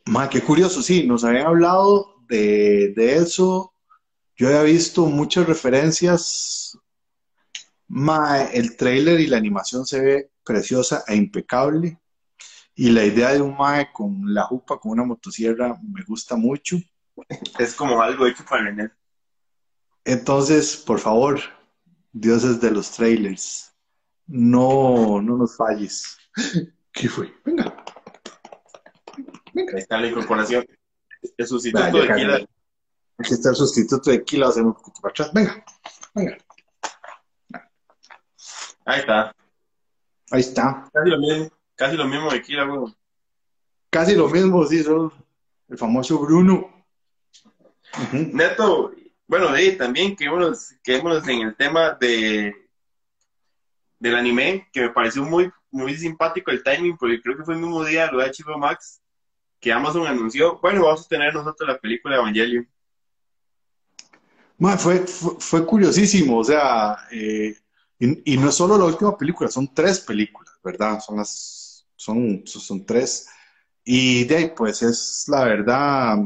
Ma, 0.05 0.29
qué 0.29 0.39
curioso, 0.41 0.83
sí, 0.83 1.07
nos 1.07 1.23
habían 1.23 1.47
hablado 1.47 2.17
de, 2.27 2.93
de 2.95 3.15
eso. 3.15 3.73
Yo 4.35 4.49
había 4.49 4.61
visto 4.61 5.07
muchas 5.07 5.47
referencias. 5.47 6.77
Ma, 7.87 8.43
el 8.43 8.77
trailer 8.77 9.19
y 9.19 9.25
la 9.25 9.37
animación 9.37 9.83
se 9.87 9.99
ve 9.99 10.31
preciosa 10.43 11.03
e 11.07 11.15
impecable. 11.15 11.97
Y 12.75 12.89
la 12.89 13.05
idea 13.05 13.33
de 13.33 13.41
un 13.41 13.55
Mae 13.55 13.91
con 13.91 14.33
la 14.33 14.43
jupa, 14.43 14.79
con 14.79 14.93
una 14.93 15.03
motosierra, 15.03 15.79
me 15.81 16.03
gusta 16.03 16.35
mucho. 16.35 16.77
Es 17.59 17.75
como 17.75 18.01
algo 18.01 18.25
hecho 18.25 18.43
para 18.43 18.69
el 18.69 18.91
Entonces, 20.03 20.77
por 20.77 20.99
favor, 20.99 21.39
dioses 22.11 22.59
de 22.59 22.71
los 22.71 22.91
trailers, 22.91 23.73
no, 24.25 25.21
no 25.21 25.37
nos 25.37 25.55
falles. 25.55 26.17
¿Qué 26.91 27.09
fue? 27.09 27.33
Venga. 27.45 27.83
Venga. 29.53 29.73
Ahí 29.73 29.79
está 29.79 29.97
la 29.99 30.07
incorporación. 30.07 30.65
El 31.37 31.47
sustituto 31.47 31.97
de 31.97 32.15
Kila. 32.15 32.47
Aquí 33.17 33.33
está 33.33 33.49
el 33.49 33.55
sustituto 33.55 34.09
de 34.09 34.23
Kila, 34.23 34.47
hacemos 34.47 34.75
un 34.75 34.81
poquito 34.81 35.01
para 35.01 35.11
atrás. 35.11 35.31
Venga, 35.33 35.65
venga. 36.13 36.37
Ahí 38.85 38.99
está. 38.99 39.35
Ahí 40.31 40.41
está. 40.41 40.89
Casi 40.91 41.09
lo 41.09 41.19
mismo, 41.19 41.49
casi 41.75 41.95
lo 41.95 42.07
mismo 42.07 42.31
de 42.31 42.41
Kila, 42.41 42.65
weón. 42.65 42.95
Casi 43.89 44.15
lo 44.15 44.27
mismo, 44.27 44.65
sí, 44.65 44.83
son 44.83 45.11
el 45.69 45.77
famoso 45.77 46.19
Bruno. 46.19 46.69
Neto, 48.11 48.91
bueno, 49.27 49.47
también 49.77 50.15
quedémonos, 50.15 50.73
quedémonos 50.83 51.27
en 51.27 51.41
el 51.41 51.55
tema 51.55 51.91
de 51.99 52.53
del 53.99 54.15
anime, 54.17 54.67
que 54.73 54.81
me 54.81 54.89
pareció 54.89 55.23
muy, 55.23 55.49
muy 55.71 55.95
simpático 55.95 56.51
el 56.51 56.61
timing, 56.61 56.97
porque 56.97 57.21
creo 57.21 57.37
que 57.37 57.45
fue 57.45 57.53
el 57.53 57.61
mismo 57.61 57.85
día 57.85 58.11
lo 58.11 58.19
de 58.19 58.29
HBO 58.31 58.57
Max, 58.57 58.99
que 59.61 59.71
Amazon 59.71 60.05
anunció, 60.05 60.59
bueno, 60.59 60.83
vamos 60.83 61.05
a 61.05 61.07
tener 61.07 61.33
nosotros 61.33 61.69
la 61.69 61.79
película 61.79 62.15
de 62.15 62.21
Evangelion. 62.21 62.69
fue, 64.77 65.07
fue, 65.07 65.65
curiosísimo, 65.65 66.39
o 66.39 66.43
sea, 66.43 67.07
eh, 67.11 67.55
y, 67.97 68.37
no 68.37 68.49
es 68.49 68.55
solo 68.55 68.77
la 68.77 68.83
última 68.83 69.17
película, 69.17 69.49
son 69.49 69.73
tres 69.73 70.01
películas, 70.01 70.53
¿verdad? 70.61 70.99
Son 70.99 71.15
las, 71.15 71.62
son, 72.03 72.43
son 72.45 72.85
tres. 72.85 73.27
Y 73.83 74.23
de 74.25 74.35
ahí, 74.35 74.53
pues 74.55 74.81
es 74.81 75.25
la 75.27 75.43
verdad, 75.45 76.17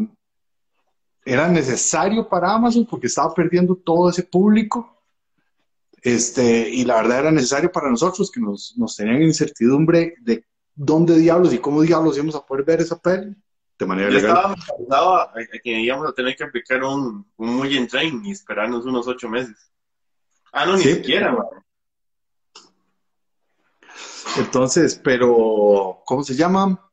era 1.26 1.48
necesario 1.48 2.28
para 2.28 2.54
Amazon 2.54 2.86
porque 2.86 3.08
estaba 3.08 3.34
perdiendo 3.34 3.76
todo 3.76 4.10
ese 4.10 4.24
público. 4.24 4.94
Este, 6.02 6.70
y 6.70 6.86
la 6.86 6.98
verdad 6.98 7.20
era 7.20 7.32
necesario 7.32 7.72
para 7.72 7.90
nosotros 7.90 8.32
que 8.32 8.40
nos, 8.40 8.76
nos 8.78 8.96
tenían 8.96 9.24
incertidumbre 9.24 10.16
de 10.22 10.46
dónde 10.74 11.18
diablos 11.18 11.54
y 11.54 11.58
cómo 11.58 11.82
diablos 11.82 12.16
íbamos 12.16 12.36
a 12.36 12.46
poder 12.46 12.64
ver 12.64 12.82
esa 12.82 13.00
peli 13.00 13.36
de 13.80 13.86
manera 13.86 14.10
Yo 14.10 14.16
legal. 14.16 14.56
Estaba 14.80 15.24
a 15.24 15.34
que 15.62 15.72
íbamos 15.72 16.08
a 16.08 16.14
tener 16.14 16.36
que 16.36 16.44
aplicar 16.44 16.84
un, 16.84 17.26
un 17.36 17.56
muy 17.56 17.76
en 17.76 17.88
train 17.88 18.24
y 18.26 18.32
esperarnos 18.32 18.86
unos 18.86 19.08
ocho 19.08 19.28
meses. 19.28 19.56
Ah, 20.52 20.66
no, 20.66 20.78
ni 20.78 20.84
siquiera, 20.84 21.36
Entonces, 24.36 25.00
pero, 25.04 26.02
¿cómo 26.06 26.24
se 26.24 26.36
llama? 26.36 26.92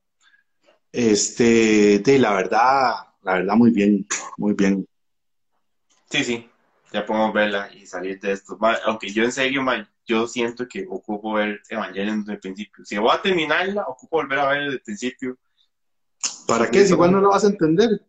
Este, 0.93 1.99
de 1.99 2.19
la 2.19 2.33
verdad, 2.35 2.95
la 3.23 3.35
verdad, 3.35 3.55
muy 3.57 3.71
bien, 3.71 4.07
muy 4.37 4.55
bien. 4.55 4.87
Sí, 6.11 6.23
sí, 6.23 6.49
ya 6.93 7.05
podemos 7.05 7.33
verla 7.35 7.69
y 7.75 7.87
salir 7.87 8.21
de 8.21 8.33
esto. 8.33 8.57
aunque 8.87 9.11
yo 9.11 9.25
en 9.25 9.33
serio, 9.33 9.63
yo 10.07 10.29
siento 10.29 10.69
que 10.69 10.87
ocupo 10.89 11.33
ver 11.33 11.61
Evangelion 11.69 12.21
desde 12.21 12.35
el 12.35 12.41
principio. 12.41 12.85
Si 12.85 12.97
voy 12.97 13.11
a 13.13 13.21
terminarla, 13.21 13.85
ocupo 13.89 14.19
volver 14.19 14.39
a 14.39 14.49
ver 14.49 14.63
desde 14.63 14.75
el 14.75 14.83
principio. 14.83 15.39
¿Para 16.47 16.71
qué? 16.71 16.85
Si 16.85 16.93
igual 16.93 17.13
no 17.13 17.21
lo 17.21 17.31
vas 17.31 17.45
a 17.45 17.49
entender. 17.49 18.01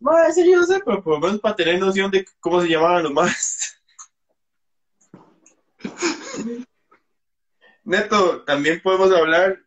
No, 0.00 0.12
sí, 0.32 0.50
yo 0.50 0.60
no 0.60 0.66
sé, 0.66 0.80
pero 0.84 1.02
por 1.02 1.14
lo 1.14 1.20
menos 1.20 1.40
para 1.40 1.56
tener 1.56 1.78
noción 1.78 2.10
de 2.10 2.26
cómo 2.40 2.62
se 2.62 2.68
llamaban 2.68 3.02
los 3.02 3.12
más. 3.12 3.76
Neto, 7.84 8.42
también 8.44 8.80
podemos 8.82 9.10
hablar, 9.12 9.58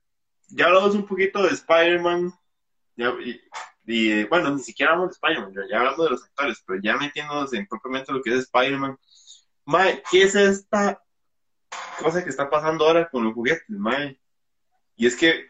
ya 0.50 0.66
hablamos 0.68 0.96
un 0.96 1.06
poquito 1.06 1.44
de 1.44 1.50
Spider-Man, 1.50 2.34
ya, 2.96 3.14
y 3.86 4.24
bueno, 4.26 4.52
ni 4.52 4.62
siquiera 4.62 4.94
hablamos 4.94 5.12
de 5.12 5.28
Spider-Man, 5.28 5.68
ya 5.70 5.80
hablamos 5.80 6.06
de 6.06 6.12
los 6.12 6.24
actores, 6.24 6.64
pero 6.66 6.80
ya 6.82 6.96
metiéndonos 6.96 7.54
en 7.54 7.68
propiamente 7.68 8.14
lo 8.14 8.22
que 8.22 8.32
es 8.32 8.40
Spider-Man. 8.44 8.98
¿qué 10.12 10.24
es 10.24 10.36
esta 10.36 11.02
cosa 12.00 12.24
que 12.24 12.30
está 12.30 12.50
pasando 12.50 12.86
ahora 12.86 13.10
con 13.10 13.24
los 13.24 13.34
juguetes, 13.34 13.70
mae? 13.70 14.20
Y 14.96 15.08
es 15.08 15.16
que 15.16 15.48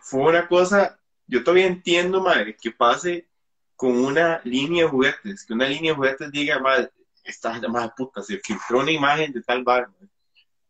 fue 0.00 0.20
una 0.20 0.46
cosa, 0.46 1.00
yo 1.26 1.42
todavía 1.42 1.66
entiendo, 1.66 2.22
mae, 2.22 2.56
que 2.56 2.70
pase 2.70 3.28
con 3.74 3.96
una 4.04 4.40
línea 4.44 4.84
de 4.84 4.90
juguetes, 4.90 5.44
que 5.44 5.54
una 5.54 5.66
línea 5.66 5.92
de 5.92 5.96
juguetes 5.96 6.30
diga, 6.30 6.58
mae, 6.58 6.90
esta 7.24 7.58
llamada 7.58 7.94
puta, 7.94 8.22
se 8.22 8.38
filtró 8.38 8.80
una 8.80 8.90
imagen 8.90 9.32
de 9.32 9.42
tal 9.42 9.64
bar, 9.64 9.88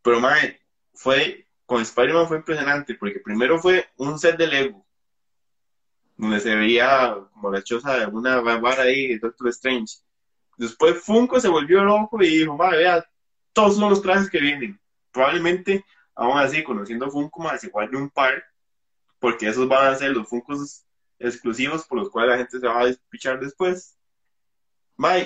Pero, 0.02 0.20
mae, 0.20 0.59
fue, 1.00 1.46
con 1.64 1.80
Spider-Man 1.80 2.28
fue 2.28 2.36
impresionante, 2.36 2.94
porque 2.94 3.20
primero 3.20 3.58
fue 3.58 3.88
un 3.96 4.18
set 4.18 4.36
de 4.36 4.46
Lego, 4.46 4.86
donde 6.14 6.40
se 6.40 6.54
veía 6.54 7.16
como 7.32 7.50
la 7.50 7.62
choza 7.62 7.96
de 7.96 8.06
una 8.06 8.40
vara 8.40 8.82
ahí 8.82 9.08
de 9.08 9.18
Doctor 9.18 9.48
Strange. 9.48 9.96
Después 10.58 11.02
Funko 11.02 11.40
se 11.40 11.48
volvió 11.48 11.82
loco 11.82 12.22
y 12.22 12.40
dijo, 12.40 12.54
madre, 12.54 12.78
vea, 12.78 13.10
todos 13.54 13.76
son 13.76 13.88
los 13.88 14.02
trajes 14.02 14.28
que 14.28 14.40
vienen. 14.40 14.78
Probablemente, 15.10 15.86
aún 16.14 16.38
así, 16.38 16.62
conociendo 16.62 17.10
Funko, 17.10 17.44
más 17.44 17.64
igual 17.64 17.90
de 17.90 17.96
un 17.96 18.10
par, 18.10 18.44
porque 19.18 19.48
esos 19.48 19.66
van 19.66 19.86
a 19.86 19.96
ser 19.96 20.10
los 20.10 20.28
Funkos 20.28 20.84
exclusivos 21.18 21.86
por 21.86 21.98
los 21.98 22.10
cuales 22.10 22.32
la 22.32 22.38
gente 22.38 22.60
se 22.60 22.66
va 22.66 22.78
a 22.78 22.86
despichar 22.86 23.40
después. 23.40 23.96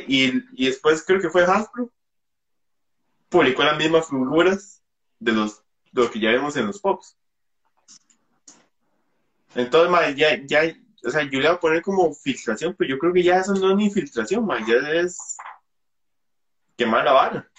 Y, 0.06 0.40
y 0.52 0.66
después 0.66 1.04
creo 1.04 1.20
que 1.20 1.30
fue 1.30 1.42
Hasbro, 1.42 1.90
publicó 3.28 3.64
las 3.64 3.76
mismas 3.76 4.08
figuras 4.08 4.80
de 5.18 5.32
los 5.32 5.63
lo 5.94 6.10
que 6.10 6.20
ya 6.20 6.30
vemos 6.30 6.56
en 6.56 6.66
los 6.66 6.80
pops. 6.80 7.16
Entonces, 9.54 9.90
mae, 9.90 10.14
ya, 10.14 10.40
ya, 10.44 10.62
o 11.04 11.10
sea, 11.10 11.22
yo 11.22 11.38
le 11.40 11.48
voy 11.48 11.56
a 11.56 11.60
poner 11.60 11.82
como 11.82 12.12
filtración, 12.12 12.74
pero 12.76 12.90
yo 12.90 12.98
creo 12.98 13.12
que 13.12 13.22
ya 13.22 13.38
eso 13.38 13.54
no 13.54 13.70
es 13.70 13.76
ni 13.76 13.90
filtración, 13.90 14.44
man, 14.44 14.64
ya 14.66 14.74
es 14.92 15.36
quemar 16.76 17.04
la 17.04 17.12
vara. 17.12 17.50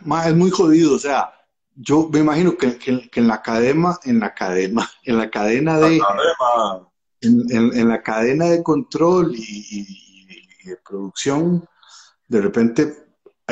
Ma, 0.00 0.26
es 0.26 0.34
muy 0.34 0.50
jodido, 0.50 0.94
o 0.94 0.98
sea, 0.98 1.32
yo 1.74 2.08
me 2.10 2.20
imagino 2.20 2.56
que, 2.56 2.78
en 3.14 3.28
la 3.28 3.42
cadena, 3.42 3.98
en 4.04 4.20
la 4.20 4.34
cadena, 4.34 4.90
en 5.04 5.18
la 5.18 5.30
cadena 5.30 5.78
de, 5.78 6.00
en, 7.20 7.88
la 7.88 8.02
cadena 8.02 8.46
de 8.46 8.62
control 8.62 9.32
y, 9.34 10.26
de 10.64 10.76
producción, 10.76 11.68
de 12.28 12.40
repente 12.40 13.01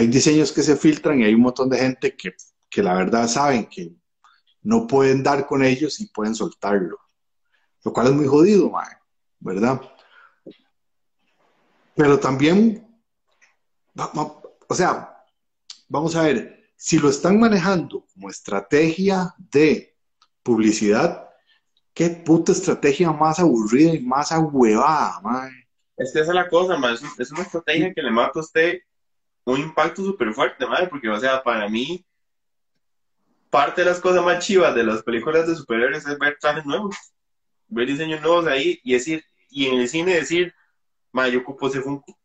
hay 0.00 0.06
diseños 0.06 0.50
que 0.50 0.62
se 0.62 0.76
filtran 0.76 1.20
y 1.20 1.24
hay 1.24 1.34
un 1.34 1.42
montón 1.42 1.68
de 1.68 1.78
gente 1.78 2.16
que, 2.16 2.34
que 2.70 2.82
la 2.82 2.94
verdad 2.94 3.28
saben 3.28 3.66
que 3.66 3.92
no 4.62 4.86
pueden 4.86 5.22
dar 5.22 5.46
con 5.46 5.62
ellos 5.62 6.00
y 6.00 6.06
pueden 6.06 6.34
soltarlo. 6.34 6.98
Lo 7.84 7.92
cual 7.92 8.06
es 8.06 8.12
muy 8.14 8.26
jodido, 8.26 8.72
¿verdad? 9.40 9.80
Pero 11.94 12.18
también, 12.18 12.86
o 13.94 14.74
sea, 14.74 15.22
vamos 15.86 16.16
a 16.16 16.22
ver, 16.22 16.72
si 16.76 16.98
lo 16.98 17.10
están 17.10 17.38
manejando 17.38 18.06
como 18.14 18.30
estrategia 18.30 19.34
de 19.36 19.98
publicidad, 20.42 21.28
qué 21.92 22.08
puta 22.08 22.52
estrategia 22.52 23.12
más 23.12 23.38
aburrida 23.38 23.92
y 23.92 24.00
más 24.00 24.32
ahuevada, 24.32 25.20
mae. 25.20 25.50
Es 25.98 26.14
que 26.14 26.20
esa 26.20 26.30
es 26.30 26.34
la 26.34 26.48
cosa, 26.48 26.78
mae. 26.78 26.94
Es 26.94 27.32
una 27.32 27.42
estrategia 27.42 27.92
que 27.92 28.02
le 28.02 28.10
mata 28.10 28.40
a 28.40 28.40
usted 28.40 28.78
un 29.44 29.60
impacto 29.60 30.04
súper 30.04 30.32
fuerte, 30.32 30.66
mae, 30.66 30.88
porque, 30.88 31.08
o 31.08 31.18
sea, 31.18 31.42
para 31.42 31.68
mí, 31.68 32.04
parte 33.50 33.82
de 33.82 33.90
las 33.90 34.00
cosas 34.00 34.24
más 34.24 34.44
chivas 34.44 34.74
de 34.74 34.84
las 34.84 35.02
películas 35.02 35.46
de 35.46 35.56
superhéroes 35.56 36.06
es 36.06 36.18
ver 36.18 36.38
trajes 36.40 36.64
nuevos, 36.64 36.96
ver 37.68 37.86
diseños 37.86 38.20
nuevos 38.20 38.46
ahí 38.46 38.80
y 38.84 38.92
decir, 38.92 39.24
y 39.48 39.66
en 39.66 39.80
el 39.80 39.88
cine 39.88 40.14
decir, 40.14 40.54
ma, 41.12 41.28
yo 41.28 41.40
ocupo 41.40 41.68
ese 41.68 41.80
Funko. 41.80 42.16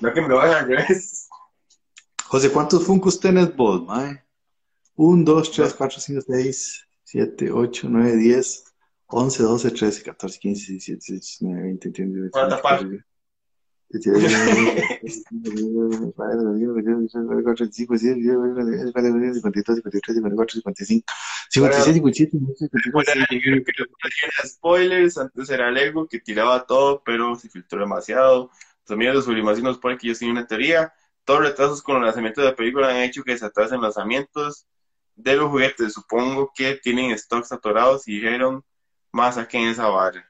No 0.00 0.12
que 0.12 0.20
me 0.20 0.28
lo 0.28 0.40
hagan 0.40 0.64
al 0.64 0.68
revés. 0.68 1.28
José, 2.26 2.50
¿cuántos 2.50 2.84
Funkos 2.84 3.18
tenés 3.20 3.54
vos, 3.54 3.84
mae? 3.84 4.24
1, 4.96 5.24
2, 5.24 5.50
3, 5.50 5.74
4, 5.74 6.00
5, 6.00 6.20
6, 6.26 6.86
7, 7.04 7.50
8, 7.52 7.86
9, 7.90 8.16
10, 8.16 8.73
11, 9.06 9.42
12, 9.42 9.70
13, 9.70 10.02
14, 10.02 10.38
15, 10.38 10.72
16, 10.72 10.98
17, 10.98 11.20
19, 11.20 11.62
20, 11.62 11.88
21, 11.88 12.12
22, 12.12 12.30
Para 12.32 12.48
tapar. 12.48 13.04
55. 21.92 22.54
spoilers, 24.46 25.18
antes 25.18 25.50
era 25.50 25.70
Lego 25.70 26.08
que 26.08 26.18
tiraba 26.18 26.66
todo, 26.66 27.02
pero 27.04 27.36
se 27.36 27.48
filtró 27.48 27.80
demasiado. 27.80 28.50
Los 28.82 28.90
amigos 28.90 29.16
de 29.16 29.22
Sublimación 29.22 29.64
nos 29.64 29.78
ponen 29.78 29.98
que 29.98 30.08
yo 30.08 30.14
tenía 30.14 30.32
una 30.32 30.46
teoría. 30.46 30.92
Todos 31.24 31.40
los 31.40 31.50
retrasos 31.50 31.82
con 31.82 31.96
los 31.96 32.04
lanzamientos 32.04 32.42
de 32.42 32.50
la 32.50 32.56
película 32.56 32.88
han 32.88 32.96
hecho 32.96 33.22
que 33.22 33.38
se 33.38 33.46
atrasen 33.46 33.80
lanzamientos 33.80 34.66
de 35.14 35.36
los 35.36 35.50
juguetes. 35.50 35.92
Supongo 35.92 36.50
que 36.54 36.74
tienen 36.82 37.16
stocks 37.16 37.52
atorados 37.52 38.08
y 38.08 38.16
dijeron, 38.16 38.64
más 39.14 39.36
saquen 39.36 39.68
esa 39.68 39.86
vara. 39.88 40.28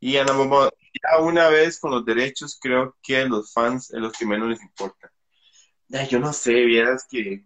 Y 0.00 0.16
andamos 0.16 0.70
ya 0.94 1.20
una 1.20 1.48
vez 1.48 1.78
con 1.78 1.90
los 1.90 2.04
derechos, 2.04 2.58
creo 2.60 2.96
que 3.02 3.24
los 3.26 3.52
fans 3.52 3.90
es 3.92 4.00
los 4.00 4.12
que 4.12 4.26
menos 4.26 4.48
les 4.48 4.62
importa. 4.62 5.12
Yo 6.10 6.18
no 6.18 6.32
sé, 6.32 6.52
vieras 6.64 7.06
que 7.08 7.44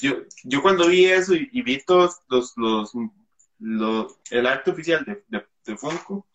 yo, 0.00 0.12
yo 0.44 0.62
cuando 0.62 0.86
vi 0.88 1.06
eso 1.06 1.34
y, 1.34 1.48
y 1.52 1.62
vi 1.62 1.82
todos 1.84 2.20
los, 2.28 2.52
los, 2.56 2.92
los- 3.58 4.18
el 4.30 4.46
acto 4.46 4.70
oficial 4.72 5.04
de, 5.04 5.24
de, 5.28 5.46
de 5.66 5.76
Funko, 5.76 6.26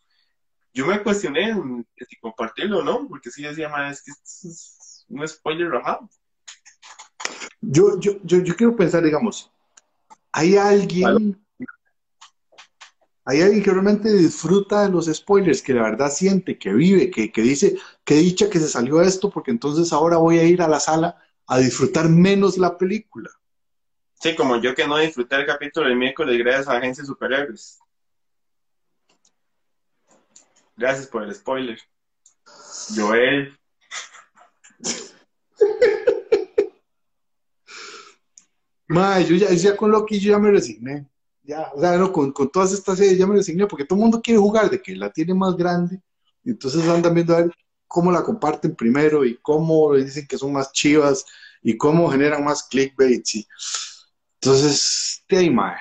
yo 0.73 0.85
me 0.85 1.01
cuestioné 1.01 1.49
en 1.49 1.87
si 2.07 2.15
compartirlo 2.17 2.79
o 2.79 2.83
no, 2.83 3.07
porque 3.07 3.31
sí 3.31 3.41
decía, 3.43 3.69
"Ma, 3.69 3.89
es 3.89 4.03
que 4.03 4.11
esto 4.11 4.47
es 4.49 5.05
un 5.09 5.27
spoiler 5.27 5.69
rajado. 5.69 6.09
Yo, 7.61 7.99
yo, 7.99 8.13
yo, 8.23 8.39
yo 8.43 8.55
quiero 8.55 8.75
pensar, 8.75 9.03
digamos, 9.03 9.51
hay 10.31 10.57
alguien, 10.57 11.43
hay 13.25 13.41
alguien 13.41 13.63
que 13.63 13.71
realmente 13.71 14.11
disfruta 14.11 14.83
de 14.83 14.89
los 14.89 15.05
spoilers, 15.05 15.61
que 15.61 15.73
la 15.73 15.83
verdad 15.83 16.11
siente, 16.11 16.57
que 16.57 16.73
vive, 16.73 17.11
que, 17.11 17.31
que 17.31 17.41
dice, 17.41 17.77
qué 18.03 18.15
dicha 18.15 18.49
que 18.49 18.59
se 18.59 18.67
salió 18.67 19.01
esto, 19.01 19.29
porque 19.29 19.51
entonces 19.51 19.93
ahora 19.93 20.17
voy 20.17 20.39
a 20.39 20.43
ir 20.43 20.61
a 20.61 20.67
la 20.67 20.79
sala 20.79 21.17
a 21.47 21.59
disfrutar 21.59 22.09
menos 22.09 22.57
la 22.57 22.77
película. 22.77 23.29
Sí, 24.21 24.35
como 24.35 24.61
yo 24.61 24.75
que 24.75 24.87
no 24.87 24.97
disfruté 24.97 25.37
el 25.37 25.45
capítulo 25.45 25.87
del 25.87 25.97
miércoles 25.97 26.37
gracias 26.37 26.67
a 26.67 26.77
Agencia 26.77 27.05
Superhéroes. 27.05 27.79
Gracias 30.75 31.07
por 31.07 31.23
el 31.23 31.33
spoiler. 31.33 31.79
Joel. 32.95 33.57
Mae, 38.87 39.25
yo 39.25 39.35
ya, 39.35 39.53
ya 39.53 39.77
con 39.77 39.91
Loki 39.91 40.19
yo 40.19 40.31
ya 40.31 40.39
me 40.39 40.51
resigné. 40.51 41.08
Ya, 41.49 41.71
o 41.73 41.79
sea, 41.81 41.97
no, 41.97 42.13
con, 42.13 42.31
con 42.31 42.51
todas 42.51 42.71
estas 42.73 42.99
series 42.99 43.17
ya 43.17 43.25
me 43.25 43.33
resigné, 43.35 43.65
porque 43.65 43.83
todo 43.83 43.97
el 43.97 44.03
mundo 44.03 44.21
quiere 44.21 44.39
jugar 44.39 44.69
de 44.69 44.79
que 44.79 44.95
la 44.95 45.11
tiene 45.11 45.33
más 45.33 45.55
grande, 45.57 45.99
y 46.43 46.51
entonces 46.51 46.87
andan 46.87 47.15
viendo 47.15 47.35
a 47.35 47.41
ver 47.41 47.51
cómo 47.87 48.11
la 48.11 48.21
comparten 48.23 48.75
primero 48.75 49.25
y 49.25 49.35
cómo 49.41 49.93
le 49.95 50.05
dicen 50.05 50.27
que 50.27 50.37
son 50.37 50.53
más 50.53 50.71
chivas 50.71 51.25
y 51.63 51.75
cómo 51.75 52.07
generan 52.11 52.43
más 52.43 52.67
clickbait. 52.69 53.25
y- 53.33 53.47
Entonces, 54.39 55.23
de 55.27 55.37
ahí, 55.39 55.49
mae. 55.49 55.75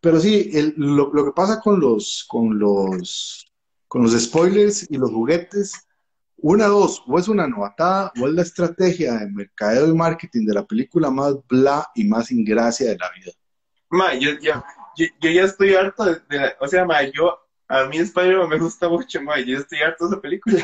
Pero 0.00 0.18
sí, 0.18 0.50
lo, 0.76 1.12
lo 1.14 1.24
que 1.26 1.30
pasa 1.32 1.60
con 1.60 1.78
los, 1.78 2.24
con 2.28 2.58
los, 2.58 3.46
con 3.86 4.02
los 4.02 4.20
spoilers 4.20 4.90
y 4.90 4.96
los 4.96 5.10
juguetes, 5.12 5.72
una, 6.38 6.66
dos, 6.66 7.00
o 7.06 7.16
es 7.16 7.28
una 7.28 7.46
novatada 7.46 8.12
o 8.20 8.26
es 8.26 8.34
la 8.34 8.42
estrategia 8.42 9.14
de 9.18 9.30
mercadeo 9.30 9.86
y 9.88 9.94
marketing 9.94 10.46
de 10.46 10.54
la 10.54 10.66
película 10.66 11.10
más 11.10 11.34
bla 11.48 11.88
y 11.94 12.02
más 12.08 12.32
ingracia 12.32 12.90
de 12.90 12.98
la 12.98 13.08
vida. 13.12 13.30
Ma, 13.90 14.14
yo, 14.14 14.32
ya- 14.40 14.64
yo, 14.96 15.06
yo 15.20 15.30
ya 15.30 15.42
estoy 15.44 15.74
harto 15.74 16.04
de, 16.04 16.20
de 16.28 16.38
la- 16.40 16.56
o 16.60 16.66
sea, 16.68 16.84
ma, 16.84 17.02
yo, 17.02 17.38
a 17.68 17.84
mí 17.84 17.98
Spider-Man 17.98 18.48
me 18.48 18.58
gusta 18.58 18.88
mucho, 18.88 19.20
ma, 19.22 19.38
yo 19.40 19.58
estoy 19.58 19.78
harto 19.80 20.06
de 20.08 20.12
esa 20.14 20.20
película. 20.20 20.58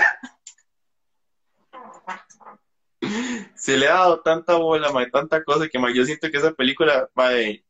Se 3.54 3.76
le 3.76 3.88
ha 3.88 3.94
dado 3.94 4.20
tanta 4.20 4.56
bola, 4.56 4.92
ma, 4.92 5.08
tanta 5.10 5.42
cosa 5.44 5.68
que, 5.68 5.78
ma, 5.78 5.92
yo 5.92 6.04
siento 6.04 6.30
que 6.30 6.36
esa 6.38 6.52
película, 6.52 7.08
ma, 7.14 7.32
eh, 7.34 7.64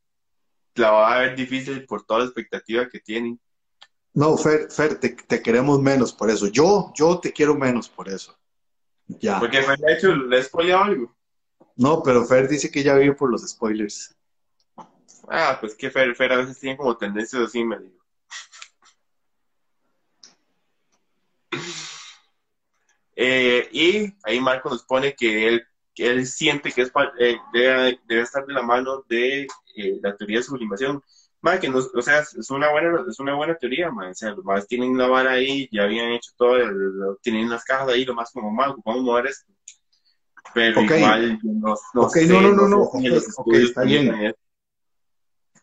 la 0.75 0.91
va 0.91 1.15
a 1.15 1.19
ver 1.19 1.35
difícil 1.35 1.85
por 1.85 2.03
toda 2.05 2.19
la 2.21 2.25
expectativa 2.25 2.87
que 2.89 2.99
tienen. 2.99 3.39
No, 4.13 4.37
Fer, 4.37 4.71
Fer, 4.71 4.99
te, 4.99 5.09
te 5.09 5.41
queremos 5.41 5.79
menos 5.81 6.13
por 6.13 6.29
eso. 6.29 6.47
Yo, 6.47 6.91
yo 6.95 7.19
te 7.19 7.31
quiero 7.33 7.55
menos 7.55 7.89
por 7.89 8.09
eso. 8.09 8.37
Ya. 9.07 9.39
Porque 9.39 9.59
me 9.61 9.73
ha 9.73 9.93
hecho, 9.97 10.15
le 10.15 10.37
he 10.39 10.43
spoileado 10.43 10.83
algo. 10.83 11.15
No, 11.75 12.03
pero 12.03 12.23
Fer 12.25 12.47
dice 12.47 12.69
que 12.69 12.83
ya 12.83 12.93
vive 12.95 13.15
por 13.15 13.31
los 13.31 13.47
spoilers. 13.47 14.15
Ah, 15.29 15.57
pues 15.59 15.75
que 15.75 15.89
Fer, 15.89 16.15
Fer 16.15 16.31
a 16.33 16.37
veces 16.37 16.59
tiene 16.59 16.77
como 16.77 16.97
tendencias 16.97 17.41
así, 17.41 17.63
me 17.63 17.79
digo. 17.79 18.03
Eh, 23.15 23.69
y 23.71 24.13
ahí 24.23 24.39
Marco 24.39 24.69
nos 24.69 24.83
pone 24.83 25.15
que 25.15 25.47
él, 25.47 25.63
que 25.93 26.07
él 26.09 26.25
siente 26.25 26.71
que 26.71 26.81
es 26.81 26.91
eh, 27.19 27.37
debe, 27.53 27.99
debe 28.07 28.21
estar 28.21 28.45
de 28.45 28.53
la 28.53 28.63
mano 28.63 29.03
de 29.07 29.43
eh, 29.75 29.99
la 30.01 30.15
teoría 30.15 30.39
de 30.39 30.43
sublimación. 30.43 31.01
Ma, 31.41 31.59
que 31.59 31.67
no- 31.69 31.79
o 31.93 32.01
sea, 32.01 32.19
es 32.19 32.49
una 32.51 32.71
buena, 32.71 33.03
es 33.07 33.19
una 33.19 33.35
buena 33.35 33.55
teoría, 33.55 33.91
ma. 33.91 34.09
O 34.09 34.13
sea, 34.13 34.31
los 34.31 34.45
más 34.45 34.65
tienen 34.67 34.97
la 34.97 35.07
vara 35.07 35.33
ahí, 35.33 35.67
ya 35.71 35.83
habían 35.83 36.11
hecho 36.11 36.31
todo, 36.37 36.55
el- 36.57 37.17
tienen 37.21 37.49
las 37.49 37.63
cajas 37.65 37.89
ahí, 37.89 38.05
lo 38.05 38.13
más 38.15 38.31
como 38.31 38.49
mal, 38.49 38.75
vamos 38.83 39.01
a 39.01 39.03
mover 39.03 39.27
esto. 39.27 39.51
Pero 40.53 40.81
Ok. 40.81 40.91
igual, 40.91 41.39
no, 41.43 41.75
no 41.93 42.01
Ok, 42.01 42.15
sé, 42.15 42.27
no, 42.27 42.41
no, 42.41 42.51
no, 42.53 42.67
no, 42.67 42.85
si 42.85 43.07
ok, 43.07 43.13
los 43.13 43.23
ok, 43.23 43.29
estudios 43.29 43.63
está 43.69 43.83
bien. 43.83 44.35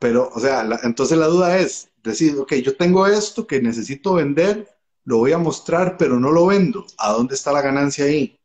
Pero, 0.00 0.28
o 0.34 0.40
sea, 0.40 0.64
la- 0.64 0.80
entonces 0.82 1.16
la 1.16 1.26
duda 1.28 1.58
es 1.58 1.90
decir, 2.02 2.36
ok, 2.38 2.54
yo 2.54 2.76
tengo 2.76 3.06
esto 3.06 3.46
que 3.46 3.62
necesito 3.62 4.14
vender, 4.14 4.68
lo 5.04 5.18
voy 5.18 5.32
a 5.32 5.38
mostrar, 5.38 5.96
pero 5.96 6.18
no 6.18 6.32
lo 6.32 6.46
vendo. 6.46 6.84
¿A 6.98 7.12
dónde 7.12 7.36
está 7.36 7.52
la 7.52 7.62
ganancia 7.62 8.06
ahí? 8.06 8.36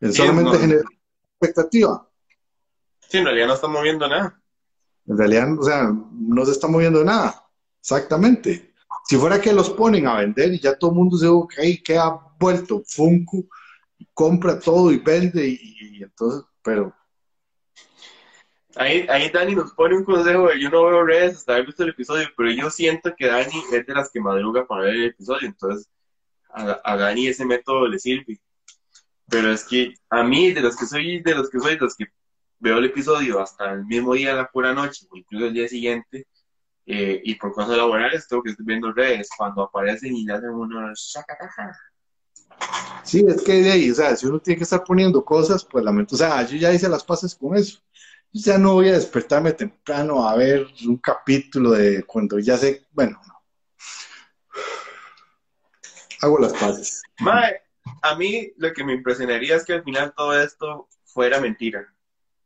En 0.00 0.12
Sí, 0.12 0.18
solamente 0.18 0.52
no. 0.52 0.58
generar 0.58 0.84
expectativa. 1.40 2.08
Sí, 3.08 3.18
en 3.18 3.24
realidad 3.24 3.46
no 3.48 3.54
estamos 3.54 3.82
viendo 3.82 4.08
nada. 4.08 4.40
En 5.06 5.18
realidad, 5.18 5.58
o 5.58 5.62
sea, 5.62 5.92
no 6.12 6.44
se 6.44 6.52
está 6.52 6.68
moviendo 6.68 7.02
nada. 7.04 7.46
Exactamente. 7.80 8.74
Si 9.08 9.16
fuera 9.16 9.40
que 9.40 9.52
los 9.52 9.70
ponen 9.70 10.06
a 10.06 10.16
vender 10.16 10.52
y 10.54 10.60
ya 10.60 10.78
todo 10.78 10.90
el 10.90 10.96
mundo 10.96 11.16
se 11.18 11.26
ok, 11.26 11.54
que 11.84 11.98
ha 11.98 12.10
vuelto 12.38 12.82
Funko, 12.86 13.44
compra 14.14 14.58
todo 14.58 14.90
y 14.92 14.98
vende 14.98 15.46
y, 15.46 15.58
y 15.98 16.02
entonces, 16.02 16.44
pero 16.62 16.94
Ahí, 18.76 19.06
ahí 19.08 19.30
Dani 19.30 19.54
nos 19.54 19.72
pone 19.72 19.96
un 19.96 20.04
consejo 20.04 20.48
de 20.48 20.60
yo 20.60 20.68
no 20.68 20.84
veo 20.84 21.04
redes 21.04 21.36
hasta 21.36 21.52
haber 21.52 21.66
visto 21.66 21.84
el 21.84 21.90
episodio, 21.90 22.26
pero 22.36 22.50
yo 22.50 22.70
siento 22.70 23.14
que 23.16 23.28
Dani 23.28 23.62
es 23.72 23.86
de 23.86 23.94
las 23.94 24.10
que 24.10 24.20
madruga 24.20 24.66
para 24.66 24.82
ver 24.82 24.94
el 24.94 25.04
episodio, 25.04 25.46
entonces 25.46 25.88
a, 26.54 26.96
Dani 26.96 27.28
ese 27.28 27.44
método 27.44 27.86
le 27.86 27.98
sirve. 27.98 28.40
Pero 29.28 29.52
es 29.52 29.64
que 29.64 29.94
a 30.10 30.22
mí, 30.22 30.52
de 30.52 30.60
los 30.60 30.76
que 30.76 30.86
soy, 30.86 31.22
de 31.22 31.34
los 31.34 31.50
que 31.50 31.58
soy, 31.58 31.74
de 31.74 31.80
los 31.80 31.96
que 31.96 32.06
veo 32.58 32.78
el 32.78 32.84
episodio 32.84 33.40
hasta 33.40 33.72
el 33.72 33.84
mismo 33.84 34.14
día, 34.14 34.34
la 34.34 34.50
pura 34.50 34.72
noche, 34.72 35.06
o 35.10 35.16
incluso 35.16 35.46
el 35.46 35.54
día 35.54 35.68
siguiente, 35.68 36.26
eh, 36.86 37.20
y 37.24 37.34
por 37.36 37.52
cosas 37.52 37.76
laborales 37.76 38.28
tengo 38.28 38.42
que 38.42 38.50
estar 38.50 38.66
viendo 38.66 38.92
redes 38.92 39.28
cuando 39.36 39.62
aparecen 39.62 40.14
y 40.14 40.24
le 40.24 40.34
hacen 40.34 40.50
shakataja. 40.94 41.72
sí, 43.02 43.24
es 43.26 43.42
que 43.42 43.52
de 43.54 43.72
ahí, 43.72 43.90
o 43.90 43.94
sea, 43.94 44.14
si 44.16 44.26
uno 44.26 44.38
tiene 44.38 44.58
que 44.58 44.64
estar 44.64 44.84
poniendo 44.84 45.24
cosas, 45.24 45.64
pues 45.64 45.84
lamento, 45.84 46.14
o 46.14 46.18
sea, 46.18 46.46
yo 46.46 46.56
ya 46.56 46.72
hice 46.72 46.88
las 46.88 47.04
paces 47.04 47.34
con 47.34 47.56
eso. 47.56 47.80
Ya 48.36 48.58
no 48.58 48.72
voy 48.74 48.88
a 48.88 48.94
despertarme 48.94 49.52
temprano 49.52 50.28
a 50.28 50.34
ver 50.34 50.66
un 50.84 50.96
capítulo 50.96 51.70
de 51.70 52.02
cuando 52.02 52.40
ya 52.40 52.58
sé, 52.58 52.84
bueno, 52.90 53.20
no. 53.28 53.34
Hago 56.20 56.38
las 56.40 56.52
paces. 56.54 57.02
Mae, 57.20 57.62
a 58.02 58.16
mí 58.16 58.52
lo 58.56 58.72
que 58.72 58.82
me 58.82 58.94
impresionaría 58.94 59.54
es 59.54 59.64
que 59.64 59.74
al 59.74 59.84
final 59.84 60.12
todo 60.16 60.36
esto 60.42 60.88
fuera 61.04 61.40
mentira. 61.40 61.86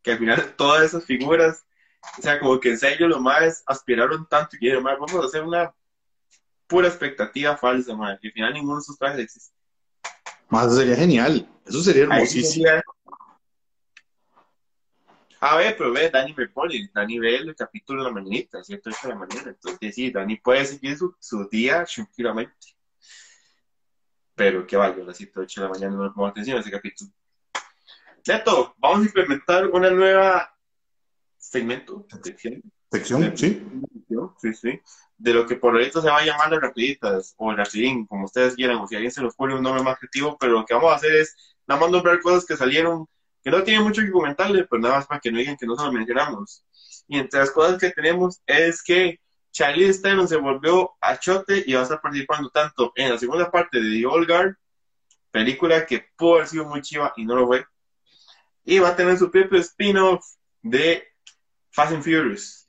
Que 0.03 0.13
al 0.13 0.19
final 0.19 0.55
todas 0.57 0.85
esas 0.85 1.07
figuras, 1.07 1.65
o 2.19 2.23
sea, 2.23 2.39
como 2.39 2.61
que 2.61 2.69
en 2.71 2.79
serio 2.79 3.09
los 3.09 3.21
más 3.23 3.63
aspiraron 3.67 4.29
tanto 4.29 4.57
y 4.57 4.59
dijeron, 4.67 4.83
"Mae, 4.85 4.97
vamos 4.97 5.25
a 5.25 5.27
hacer 5.27 5.43
una 5.43 5.75
pura 6.67 6.89
expectativa 6.89 7.57
falsa, 7.57 7.97
mae, 7.97 8.19
que 8.21 8.29
al 8.29 8.33
final 8.35 8.53
ninguno 8.53 8.77
de 8.77 8.83
esos 8.83 8.99
trajes 8.99 9.21
existe. 9.21 9.57
Más 10.51 10.67
eso 10.67 10.77
sería 10.77 10.97
genial. 10.97 11.49
Eso 11.65 11.81
sería 11.83 12.03
hermosísimo. 12.03 12.67
sería- 12.67 12.85
A 15.41 15.57
ver, 15.57 15.77
pero 15.77 15.93
ve, 15.93 16.11
Dani 16.11 16.35
me 16.37 16.49
pone, 16.49 16.91
Dani 16.93 17.19
ve 17.19 17.37
el 17.37 17.55
capítulo 17.55 18.03
de 18.03 18.09
la 18.09 18.15
mañanita, 18.15 18.63
¿cierto? 18.65 18.91
de 18.91 19.09
la 19.09 19.15
mañana. 19.15 19.51
Entonces, 19.51 19.95
sí, 19.95 20.11
Dani 20.11 20.37
puede 20.37 20.65
seguir 20.65 20.97
su, 20.97 21.15
su 21.21 21.49
día 21.49 21.85
tranquilamente. 21.85 22.75
Pero 24.35 24.67
que 24.67 24.77
vaya, 24.77 25.03
a 25.03 25.07
las 25.07 25.17
7, 25.17 25.33
8 25.37 25.61
de 25.61 25.67
la 25.67 25.73
mañana 25.73 25.97
no 25.97 26.03
me 26.03 26.11
pongo 26.11 26.27
atención 26.27 26.57
a 26.57 26.61
ese 26.61 26.71
capítulo. 26.71 27.11
Neto, 28.27 28.75
vamos 28.79 29.01
a 29.01 29.05
implementar 29.05 29.67
una 29.69 29.91
nueva 29.91 30.55
segmento, 31.39 32.07
sección, 32.23 32.63
Sección, 32.91 33.37
sí. 33.37 33.63
sí, 34.39 34.55
sí, 34.55 34.81
de 35.17 35.35
lo 35.35 35.47
que 35.47 35.57
por 35.57 35.75
ahorita 35.75 36.01
se 36.01 36.09
va 36.09 36.19
a 36.19 36.25
llamar 36.25 36.51
las 36.51 36.61
rapiditas, 36.61 37.35
o 37.37 37.53
rapidín, 37.55 38.07
como 38.07 38.25
ustedes 38.25 38.55
quieran, 38.55 38.79
o 38.79 38.87
si 38.87 38.97
alguien 38.97 39.13
se 39.13 39.23
nos 39.23 39.35
pone 39.35 39.55
un 39.55 39.63
nombre 39.63 39.83
más 39.83 39.99
creativo, 39.99 40.37
pero 40.39 40.53
lo 40.53 40.65
que 40.65 40.75
vamos 40.75 40.93
a 40.93 40.97
hacer 40.97 41.15
es 41.17 41.37
nada 41.67 41.81
más 41.81 41.91
nombrar 41.91 42.21
cosas 42.21 42.47
que 42.47 42.57
salieron, 42.57 43.07
que 43.43 43.51
no 43.51 43.63
tienen 43.63 43.85
mucho 43.85 44.03
que 44.03 44.11
comentarle, 44.11 44.67
pero 44.69 44.83
nada 44.83 44.97
más 44.97 45.07
para 45.07 45.21
que 45.21 45.31
no 45.31 45.39
digan 45.39 45.57
que 45.57 45.67
no 45.67 45.77
se 45.77 45.85
lo 45.85 45.93
mencionamos. 45.93 46.65
Y 47.07 47.19
entre 47.19 47.41
las 47.41 47.51
cosas 47.51 47.79
que 47.79 47.91
tenemos 47.91 48.43
es 48.47 48.83
que 48.83 49.21
Charlie 49.51 49.93
Theron 49.93 50.29
se 50.29 50.37
volvió 50.37 50.93
a 51.01 51.19
chote 51.19 51.65
y 51.67 51.73
va 51.73 51.81
a 51.81 51.83
estar 51.85 52.01
participando 52.01 52.51
tanto 52.51 52.93
en 52.95 53.11
la 53.11 53.19
segunda 53.19 53.51
parte 53.51 53.81
de 53.81 53.91
The 53.91 54.07
Old 54.07 54.29
Guard, 54.29 54.55
película 55.31 55.87
que 55.87 56.07
pudo 56.17 56.37
haber 56.37 56.49
sido 56.49 56.65
muy 56.67 56.83
chiva 56.83 57.13
y 57.17 57.25
no 57.25 57.35
lo 57.35 57.47
fue, 57.47 57.65
y 58.65 58.79
va 58.79 58.91
a 58.91 58.97
tener 58.97 59.19
su 59.19 59.31
propio 59.31 59.59
spin-off 59.59 60.25
de 60.63 61.03
Fast 61.71 61.93
and 61.93 62.03
Furious. 62.03 62.69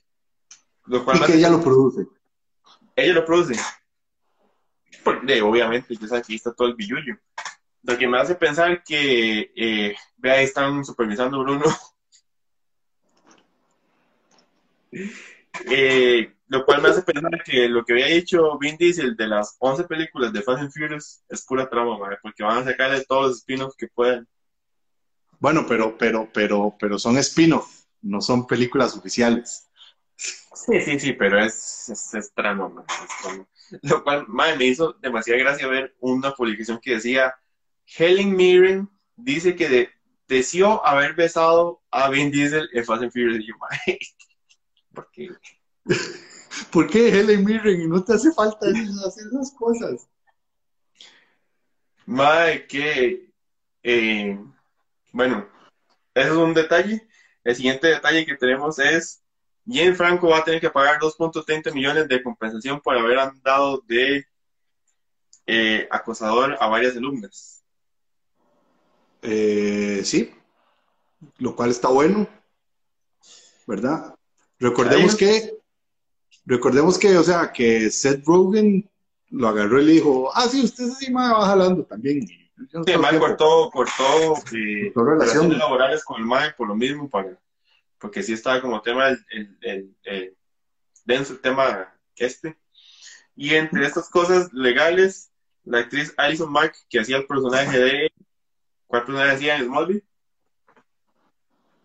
Lo 0.86 1.04
cual 1.04 1.18
y 1.18 1.26
que 1.26 1.34
ella 1.34 1.50
lo 1.50 1.60
produce. 1.60 2.06
Ella 2.96 3.14
lo 3.14 3.24
produce. 3.24 3.54
Porque, 5.04 5.42
obviamente, 5.42 5.94
ya 5.94 6.08
sabes 6.08 6.26
que 6.26 6.34
está 6.34 6.52
todo 6.52 6.68
el 6.68 6.74
billullo. 6.74 7.16
Lo 7.82 7.96
que 7.96 8.06
me 8.06 8.18
hace 8.18 8.34
pensar 8.34 8.82
que, 8.84 9.52
eh, 9.56 9.96
vea, 10.16 10.42
están 10.42 10.84
supervisando 10.84 11.40
Bruno. 11.42 11.64
eh, 15.70 16.34
lo 16.50 16.64
cual 16.64 16.82
me 16.82 16.88
hace 16.88 17.02
pensar 17.02 17.42
que 17.44 17.68
lo 17.68 17.84
que 17.84 17.92
había 17.92 18.06
dicho 18.06 18.58
Vin 18.58 18.76
Diesel 18.76 19.16
de 19.16 19.28
las 19.28 19.56
11 19.60 19.84
películas 19.84 20.32
de 20.32 20.42
Fast 20.42 20.62
and 20.62 20.72
Furious 20.72 21.22
es 21.28 21.44
pura 21.46 21.70
trama, 21.70 21.96
porque 22.20 22.42
van 22.42 22.58
a 22.58 22.64
sacarle 22.64 23.04
todos 23.04 23.28
los 23.28 23.36
spin-offs 23.38 23.76
que 23.76 23.86
puedan. 23.86 24.26
Bueno, 25.38 25.64
pero, 25.66 25.96
pero, 25.96 26.28
pero, 26.34 26.74
pero 26.78 26.98
son 26.98 27.16
spin-offs, 27.18 27.88
no 28.02 28.20
son 28.20 28.48
películas 28.48 28.96
oficiales. 28.96 29.68
Sí, 30.16 30.80
sí, 30.80 30.98
sí, 30.98 31.12
pero 31.12 31.38
es, 31.38 31.88
es, 31.88 32.32
trama, 32.34 32.84
Lo 33.82 34.02
cual, 34.02 34.26
madre, 34.26 34.56
me 34.56 34.66
hizo 34.66 34.92
demasiada 34.94 35.38
gracia 35.38 35.68
ver 35.68 35.94
una 36.00 36.32
publicación 36.32 36.80
que 36.82 36.94
decía, 36.94 37.32
Helen 37.96 38.36
Mirren 38.36 38.88
dice 39.16 39.56
que 39.56 39.68
de, 39.68 39.90
deseó 40.28 40.84
haber 40.86 41.14
besado 41.14 41.82
a 41.90 42.08
Vin 42.08 42.30
Diesel 42.30 42.68
en 42.72 42.84
Fast 42.84 43.02
and 43.02 43.12
Furious. 43.12 43.44
¿por 44.94 45.10
qué? 45.10 45.30
¿Por 46.72 46.86
qué 46.88 47.08
Helen 47.08 47.44
Mirren? 47.44 47.88
No 47.88 48.02
te 48.04 48.14
hace 48.14 48.32
falta 48.32 48.66
hacer 48.66 49.26
esas 49.26 49.52
cosas. 49.58 50.08
Madre, 52.06 52.66
que. 52.66 53.30
Eh, 53.82 54.38
bueno, 55.12 55.48
ese 56.14 56.28
es 56.28 56.34
un 56.34 56.54
detalle. 56.54 57.08
El 57.44 57.56
siguiente 57.56 57.86
detalle 57.88 58.26
que 58.26 58.36
tenemos 58.36 58.78
es: 58.78 59.22
Jane 59.66 59.94
Franco 59.94 60.28
va 60.28 60.38
a 60.38 60.44
tener 60.44 60.60
que 60.60 60.70
pagar 60.70 61.00
2.30 61.00 61.72
millones 61.72 62.08
de 62.08 62.22
compensación 62.22 62.80
por 62.80 62.96
haber 62.96 63.18
andado 63.18 63.82
de 63.86 64.26
eh, 65.46 65.88
acosador 65.90 66.56
a 66.60 66.66
varias 66.68 66.96
alumnas. 66.96 67.59
Eh, 69.22 70.02
sí, 70.04 70.32
lo 71.38 71.54
cual 71.54 71.70
está 71.70 71.88
bueno, 71.88 72.26
¿verdad? 73.66 74.14
Recordemos 74.58 75.14
que 75.16 75.60
Recordemos 76.50 76.98
que, 76.98 77.16
o 77.16 77.22
sea, 77.22 77.52
que 77.52 77.90
Seth 77.92 78.24
Rogen 78.24 78.90
lo 79.30 79.46
agarró 79.46 79.80
y 79.80 79.84
le 79.84 79.92
dijo, 79.92 80.32
ah, 80.34 80.48
sí, 80.48 80.64
usted 80.64 80.88
sí 80.98 81.12
me 81.12 81.20
va 81.20 81.46
jalando 81.46 81.84
también. 81.84 82.26
No 82.72 82.82
sí, 82.82 82.96
Mae 82.98 83.20
cortó, 83.20 83.70
cortó, 83.70 84.34
eh, 84.52 84.92
relaciones 84.94 85.56
laborales 85.56 86.04
con 86.04 86.20
el 86.20 86.26
Mae 86.26 86.52
por 86.54 86.66
lo 86.66 86.74
mismo, 86.74 87.08
para, 87.08 87.38
porque 87.98 88.24
sí 88.24 88.32
estaba 88.32 88.60
como 88.60 88.82
tema 88.82 89.08
el, 89.08 89.56
el, 89.60 89.96
el, 90.02 90.36
denso 91.04 91.34
el 91.34 91.40
tema 91.40 91.94
este. 92.16 92.58
Y 93.36 93.54
entre 93.54 93.86
estas 93.86 94.10
cosas 94.10 94.52
legales, 94.52 95.30
la 95.64 95.78
actriz 95.78 96.12
Alison 96.16 96.50
Mack, 96.50 96.74
que 96.88 96.98
hacía 96.98 97.18
el 97.18 97.26
personaje 97.26 97.78
de... 97.78 98.12
¿Cuál 98.90 99.04
personaje 99.04 99.32
hacía 99.32 99.56
en 99.56 99.64
Smallville? 99.66 100.04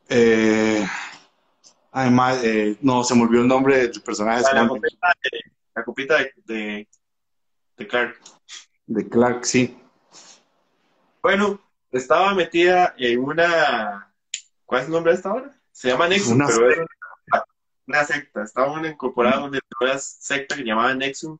Eh, 0.09 0.85
Además, 1.97 2.43
eh, 2.43 2.77
no, 2.81 3.05
se 3.05 3.15
me 3.15 3.21
olvidó 3.21 3.43
el 3.43 3.47
nombre 3.47 3.87
del 3.87 4.01
personaje. 4.01 4.43
Ah, 4.51 4.53
la, 4.53 5.83
copita, 5.85 6.17
de, 6.43 6.89
de, 7.77 7.87
Clark. 7.87 8.19
De 8.85 9.07
Clark, 9.07 9.45
sí. 9.45 9.79
Bueno, 11.21 11.61
estaba 11.93 12.33
metida 12.33 12.93
en 12.97 13.23
una. 13.23 14.13
¿Cuál 14.65 14.81
es 14.81 14.87
el 14.87 14.91
nombre 14.91 15.13
de 15.13 15.15
esta 15.15 15.33
hora? 15.33 15.57
Se 15.71 15.87
llama 15.87 16.09
Nexum, 16.09 16.37
pero 16.45 16.69
es 16.69 16.79
una 17.87 18.03
secta. 18.03 18.43
Estaba 18.43 18.85
incorporada 18.85 19.45
en 19.45 19.59
una 19.79 19.97
secta 19.97 20.57
que 20.57 20.65
llamaba 20.65 20.93
Nexum. 20.93 21.37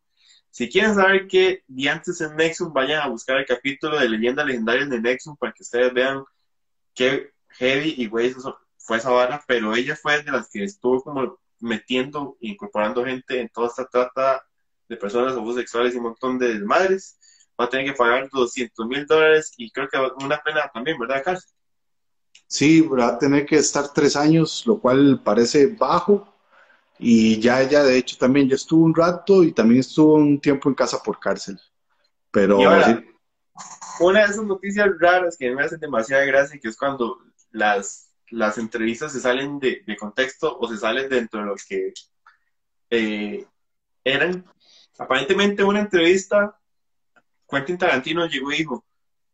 Si 0.56 0.70
quieren 0.70 0.96
saber 0.96 1.28
qué 1.28 1.66
diantes 1.68 2.22
en 2.22 2.34
Nexum, 2.38 2.72
vayan 2.72 3.02
a 3.02 3.10
buscar 3.10 3.36
el 3.36 3.46
capítulo 3.46 4.00
de 4.00 4.08
leyendas 4.08 4.46
legendarias 4.46 4.90
de 4.90 5.02
Nexum 5.02 5.36
para 5.36 5.52
que 5.52 5.64
ustedes 5.64 5.94
vean 5.94 6.24
qué 6.94 7.34
heavy 7.50 7.96
y 7.98 8.08
güey 8.08 8.34
fue 8.78 8.96
esa 8.96 9.10
vara, 9.10 9.44
pero 9.46 9.76
ella 9.76 9.98
fue 9.98 10.24
de 10.24 10.32
las 10.32 10.50
que 10.50 10.64
estuvo 10.64 11.04
como 11.04 11.38
metiendo 11.60 12.38
incorporando 12.40 13.04
gente 13.04 13.42
en 13.42 13.50
toda 13.50 13.68
esta 13.68 13.86
trata 13.86 14.46
de 14.88 14.96
personas 14.96 15.34
homosexuales 15.34 15.94
y 15.94 15.98
un 15.98 16.04
montón 16.04 16.40
de 16.40 16.58
madres. 16.60 17.20
Va 17.60 17.66
a 17.66 17.70
tener 17.70 17.88
que 17.88 17.98
pagar 17.98 18.30
200 18.32 18.88
mil 18.88 19.06
dólares 19.06 19.52
y 19.58 19.70
creo 19.72 19.90
que 19.90 19.98
una 20.24 20.42
pena 20.42 20.72
también, 20.74 20.98
¿verdad, 20.98 21.22
cárcel? 21.22 21.52
Sí, 22.48 22.80
va 22.80 23.10
a 23.10 23.20
tener 23.20 23.46
que 23.46 23.58
estar 23.58 23.92
tres 23.92 24.16
años, 24.16 24.66
lo 24.66 24.80
cual 24.80 25.20
parece 25.22 25.68
bajo. 25.68 26.34
Y 26.98 27.40
ya 27.40 27.62
ella, 27.62 27.84
de 27.84 27.98
hecho, 27.98 28.18
también 28.18 28.48
ya 28.48 28.56
estuvo 28.56 28.84
un 28.84 28.96
rato 28.96 29.44
y 29.44 29.52
también 29.52 29.82
estuvo 29.82 30.16
un 30.16 30.40
tiempo 30.40 30.70
en 30.70 30.76
casa 30.76 31.02
por 31.04 31.20
cárcel. 31.20 31.60
Pero 32.32 32.60
una 34.00 34.20
de 34.20 34.26
esas 34.26 34.44
noticias 34.44 34.90
raras 35.00 35.38
que 35.38 35.52
me 35.52 35.64
hacen 35.64 35.80
demasiada 35.80 36.26
gracia, 36.26 36.60
que 36.60 36.68
es 36.68 36.78
cuando 36.78 37.20
las 37.52 38.06
las 38.30 38.58
entrevistas 38.58 39.12
se 39.12 39.20
salen 39.20 39.60
de, 39.60 39.84
contexto 39.98 40.58
o 40.58 40.68
se 40.68 40.78
salen 40.78 41.10
dentro 41.10 41.42
de 41.42 41.46
lo 41.46 41.56
que 41.56 41.94
eh, 42.90 43.46
eran. 44.04 44.46
Aparentemente 44.98 45.64
una 45.64 45.82
entrevista, 45.82 46.58
Quentin 47.50 47.78
Tarantino 47.78 48.26
llegó 48.28 48.52
y 48.52 48.58
dijo, 48.58 48.86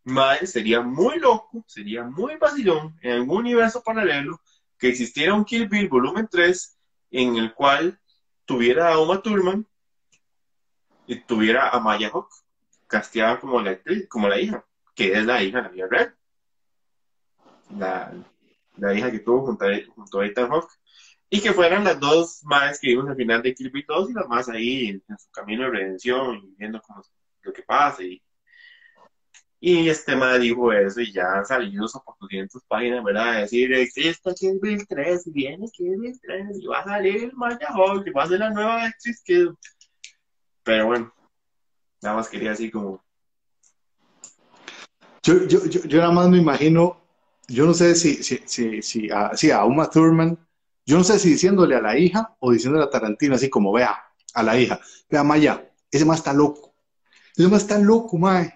Madre, 0.03 0.47
sería 0.47 0.81
muy 0.81 1.19
loco, 1.19 1.63
sería 1.67 2.03
muy 2.03 2.35
vacilón 2.37 2.97
en 3.01 3.11
algún 3.11 3.39
universo 3.39 3.83
paralelo 3.83 4.41
que 4.77 4.89
existiera 4.89 5.35
un 5.35 5.45
Kill 5.45 5.67
Bill 5.67 5.87
volumen 5.87 6.27
3 6.29 6.77
en 7.11 7.35
el 7.35 7.53
cual 7.53 7.99
tuviera 8.45 8.93
a 8.93 8.99
Uma 8.99 9.21
Thurman 9.21 9.67
y 11.07 11.15
tuviera 11.17 11.69
a 11.69 11.79
Maya 11.79 12.09
Hawk 12.09 12.29
casteada 12.87 13.39
como 13.39 13.61
la, 13.61 13.79
como 14.09 14.27
la 14.27 14.39
hija, 14.39 14.65
que 14.95 15.13
es 15.13 15.25
la 15.25 15.43
hija 15.43 15.57
de 15.57 15.63
la 15.63 15.69
vida 15.69 15.87
real. 15.89 16.15
La, 17.77 18.13
la 18.77 18.93
hija 18.93 19.11
que 19.11 19.19
tuvo 19.19 19.45
junto 19.45 19.65
a, 19.65 19.69
junto 19.95 20.19
a 20.19 20.25
Ethan 20.25 20.49
Hawke, 20.49 20.73
y 21.33 21.39
que 21.39 21.53
fueran 21.53 21.85
las 21.85 21.97
dos 21.99 22.43
madres 22.43 22.79
que 22.79 22.89
vimos 22.89 23.09
al 23.09 23.15
final 23.15 23.41
de 23.41 23.55
2 23.87 24.09
y 24.09 24.13
las 24.13 24.27
más 24.27 24.49
ahí 24.49 24.87
en, 24.89 25.17
su 25.17 25.31
camino 25.31 25.63
de 25.63 25.69
redención 25.69 26.35
y 26.35 26.55
viendo 26.57 26.81
cómo, 26.81 27.01
lo 27.43 27.53
que 27.53 27.63
pasa. 27.63 28.03
Y, 28.03 28.21
y 29.61 29.87
este 29.87 30.15
madre 30.15 30.39
dijo 30.39 30.73
eso 30.73 30.99
y 30.99 31.13
ya 31.13 31.33
han 31.35 31.45
salido 31.45 31.87
por 32.03 32.15
200 32.19 32.63
páginas, 32.67 33.03
¿verdad? 33.03 33.35
De 33.35 33.41
decir, 33.41 33.73
existe 33.73 34.33
Kill 34.33 34.59
Bill 34.59 34.85
3, 34.87 35.27
y 35.27 35.31
viene 35.31 35.67
Kill 35.71 35.97
Bill 35.97 36.19
3, 36.19 36.59
y 36.59 36.65
va 36.65 36.79
a 36.79 36.83
salir 36.83 37.31
Maya 37.35 37.67
Hawke, 37.69 38.07
y 38.07 38.11
va 38.11 38.23
a 38.23 38.27
ser 38.27 38.39
la 38.39 38.49
nueva 38.49 38.85
actriz. 38.85 39.23
Pero 40.63 40.87
bueno, 40.87 41.13
nada 42.01 42.15
más 42.15 42.27
quería 42.27 42.51
así 42.53 42.69
como... 42.69 43.03
Yo, 45.23 45.45
yo, 45.45 45.63
yo, 45.65 45.81
yo 45.83 45.99
nada 45.99 46.11
más 46.11 46.27
me 46.27 46.39
imagino 46.39 47.01
yo 47.51 47.65
no 47.65 47.73
sé 47.73 47.95
si, 47.95 48.23
si, 48.23 48.41
si, 48.45 48.81
si, 48.81 49.09
a, 49.11 49.35
si 49.35 49.51
a 49.51 49.65
Uma 49.65 49.89
Thurman, 49.89 50.37
yo 50.85 50.97
no 50.97 51.03
sé 51.03 51.19
si 51.19 51.31
diciéndole 51.31 51.75
a 51.75 51.81
la 51.81 51.97
hija 51.97 52.35
o 52.39 52.51
diciéndole 52.51 52.85
a 52.85 52.89
Tarantino, 52.89 53.35
así 53.35 53.49
como, 53.49 53.73
vea, 53.73 53.97
a 54.33 54.43
la 54.43 54.57
hija, 54.57 54.79
vea, 55.09 55.23
Maya, 55.23 55.69
ese 55.91 56.05
más 56.05 56.19
está 56.19 56.33
loco. 56.33 56.73
Ese 57.35 57.47
más 57.47 57.63
está 57.63 57.77
loco, 57.77 58.17
Mae. 58.17 58.53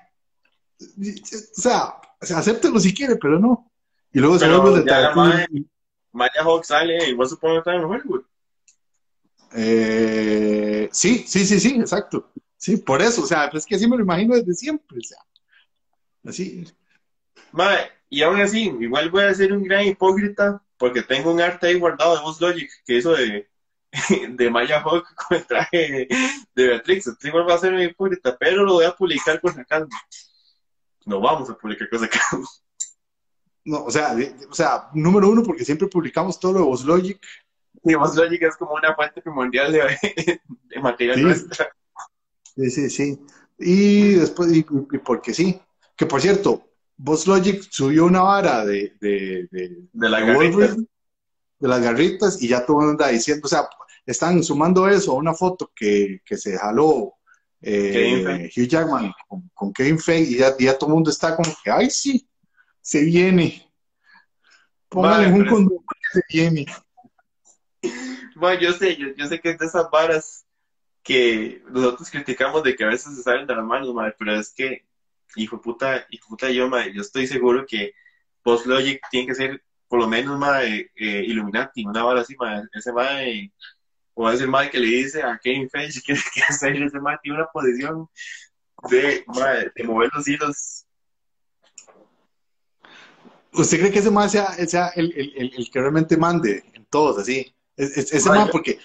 O 0.79 1.61
sea, 1.61 2.01
acéptelo 2.19 2.79
si 2.79 2.93
quiere, 2.93 3.15
pero 3.15 3.39
no. 3.39 3.71
Y 4.11 4.19
luego 4.19 4.39
se 4.39 4.47
vuelve 4.47 4.79
de 4.79 4.85
Tarantino. 4.85 5.65
Maya 6.11 6.41
Hawk 6.43 6.63
sale 6.63 7.09
y 7.09 7.13
vos 7.13 7.29
supongo 7.29 7.55
que 7.55 7.59
está 7.59 7.75
en 7.75 7.83
Hollywood. 7.83 8.23
Eh, 9.53 10.89
sí, 10.91 11.25
sí, 11.27 11.45
sí, 11.45 11.59
sí, 11.59 11.75
exacto. 11.79 12.31
Sí, 12.57 12.77
por 12.77 13.01
eso, 13.01 13.23
o 13.23 13.25
sea, 13.25 13.49
es 13.53 13.65
que 13.65 13.75
así 13.75 13.87
me 13.87 13.97
lo 13.97 14.03
imagino 14.03 14.35
desde 14.35 14.53
siempre, 14.53 14.97
o 14.97 15.03
sea, 15.03 15.17
así. 16.25 16.65
Mae, 17.51 17.91
y 18.09 18.21
aún 18.23 18.39
así, 18.39 18.73
igual 18.79 19.09
voy 19.09 19.23
a 19.23 19.33
ser 19.33 19.53
un 19.53 19.63
gran 19.63 19.85
hipócrita 19.85 20.61
porque 20.77 21.01
tengo 21.01 21.31
un 21.31 21.41
arte 21.41 21.67
ahí 21.67 21.79
guardado 21.79 22.15
de 22.15 22.21
Boss 22.21 22.41
Logic 22.41 22.69
que 22.85 22.97
hizo 22.97 23.13
de, 23.13 23.49
de 24.29 24.49
Maya 24.49 24.81
Hawk 24.81 25.05
con 25.15 25.37
el 25.37 25.45
traje 25.45 26.07
de 26.55 26.67
Beatrix. 26.67 27.07
Entonces 27.07 27.29
igual 27.29 27.49
va 27.49 27.55
a 27.55 27.59
ser 27.59 27.73
un 27.73 27.81
hipócrita, 27.81 28.37
pero 28.37 28.63
lo 28.63 28.73
voy 28.73 28.85
a 28.85 28.95
publicar 28.95 29.39
con 29.41 29.53
calma. 29.65 29.95
No 31.05 31.21
vamos 31.21 31.49
a 31.49 31.57
publicar 31.57 31.89
con 31.89 32.07
calma. 32.07 32.47
No, 33.63 33.85
o 33.85 33.91
sea, 33.91 34.15
o 34.49 34.53
sea, 34.53 34.89
número 34.93 35.29
uno, 35.29 35.41
porque 35.41 35.65
siempre 35.65 35.87
publicamos 35.87 36.39
todo 36.39 36.53
lo 36.53 36.59
de 36.59 36.65
Boss 36.65 36.85
Logic. 36.85 37.19
Y 37.83 37.95
Boss 37.95 38.15
Logic 38.15 38.41
es 38.43 38.55
como 38.57 38.73
una 38.73 38.93
fuente 38.93 39.21
primordial 39.21 39.71
de, 39.71 40.39
de 40.63 40.79
material 40.79 41.21
nuestra. 41.23 41.67
Sí, 42.55 42.69
sí, 42.69 42.89
sí. 42.89 43.25
Y 43.57 44.13
después, 44.13 44.51
y 44.53 44.63
porque 44.63 45.33
sí. 45.33 45.59
Que 45.95 46.05
por 46.05 46.21
cierto, 46.21 46.67
Boss 46.97 47.27
Logic 47.27 47.61
subió 47.69 48.05
una 48.05 48.21
vara 48.21 48.65
de, 48.65 48.93
de, 48.99 49.47
de, 49.51 50.09
las 50.09 50.25
garritas. 50.25 50.77
de 50.77 51.67
las 51.67 51.81
garritas 51.81 52.41
y 52.41 52.47
ya 52.47 52.65
todo 52.65 52.81
anda 52.81 53.07
diciendo, 53.09 53.45
o 53.45 53.49
sea, 53.49 53.67
están 54.05 54.43
sumando 54.43 54.87
eso 54.87 55.11
a 55.11 55.15
una 55.15 55.33
foto 55.33 55.71
que, 55.75 56.21
que 56.25 56.37
se 56.37 56.57
jaló 56.57 57.15
eh, 57.67 58.51
Hugh 58.55 58.67
Jackman 58.67 59.11
con, 59.53 59.73
Kevin 59.73 59.97
Feige 59.97 60.31
y 60.31 60.37
ya, 60.37 60.55
ya, 60.57 60.77
todo 60.77 60.91
el 60.91 60.93
mundo 60.93 61.09
está 61.09 61.35
como 61.35 61.51
que, 61.63 61.71
ay, 61.71 61.89
sí, 61.89 62.27
se 62.79 63.03
viene. 63.03 63.67
Póngale 64.87 65.27
un 65.33 65.45
condón 65.47 65.79
que 65.79 66.19
se 66.19 66.23
viene. 66.29 66.65
Bueno, 68.35 68.61
yo 68.61 68.73
sé, 68.73 68.95
yo, 68.97 69.07
yo, 69.17 69.25
sé 69.25 69.39
que 69.39 69.49
es 69.49 69.57
de 69.57 69.65
esas 69.65 69.89
varas 69.89 70.45
que 71.01 71.63
nosotros 71.69 72.09
criticamos 72.11 72.63
de 72.63 72.75
que 72.75 72.83
a 72.83 72.89
veces 72.89 73.15
se 73.15 73.23
salen 73.23 73.47
de 73.47 73.55
las 73.55 73.65
manos, 73.65 73.93
madre, 73.93 74.15
pero 74.17 74.39
es 74.39 74.53
que, 74.53 74.85
hijo 75.35 75.59
puta, 75.59 76.05
hijo 76.09 76.27
puta 76.29 76.49
yo, 76.51 76.67
madre, 76.67 76.93
yo 76.93 77.01
estoy 77.01 77.25
seguro 77.25 77.65
que 77.67 77.93
Post 78.43 78.67
Logic 78.67 79.01
tiene 79.09 79.27
que 79.27 79.35
ser 79.35 79.63
por 79.87 79.99
lo 79.99 80.07
menos, 80.07 80.37
madre, 80.37 80.91
eh, 80.95 81.23
Illuminati, 81.27 81.85
una 81.85 82.03
vara 82.03 82.21
así, 82.21 82.35
madre, 82.35 82.67
ese 82.73 82.91
madre 82.91 83.51
o 84.15 84.29
es 84.29 84.41
el 84.41 84.47
mal 84.47 84.71
que 84.71 84.79
le 84.79 84.87
dice 84.87 85.21
a 85.21 85.37
Kevin 85.37 85.69
Feige 85.69 86.01
que, 86.01 86.13
que 86.33 86.41
hacer 86.41 86.81
ese 86.81 86.99
mal 86.99 87.19
tiene 87.21 87.37
una 87.37 87.47
posición 87.47 88.09
de, 88.89 89.25
de 89.75 89.83
mover 89.83 90.09
los 90.13 90.27
hilos. 90.27 90.85
¿Usted 93.53 93.79
cree 93.79 93.91
que 93.91 93.99
ese 93.99 94.11
mal 94.11 94.29
sea, 94.29 94.53
sea 94.67 94.89
el, 94.95 95.13
el, 95.15 95.53
el, 95.55 95.71
que 95.71 95.79
realmente 95.79 96.17
mande 96.17 96.63
en 96.73 96.85
todos 96.85 97.19
así? 97.19 97.53
ese 97.77 98.29
mal 98.29 98.49
porque... 98.51 98.79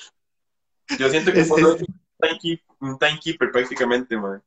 Yo 0.99 1.09
siento 1.09 1.33
que 1.33 1.41
es, 1.41 1.51
un, 1.51 2.99
timekeeper, 2.99 3.53
prácticamente, 3.53 4.17
man. 4.17 4.43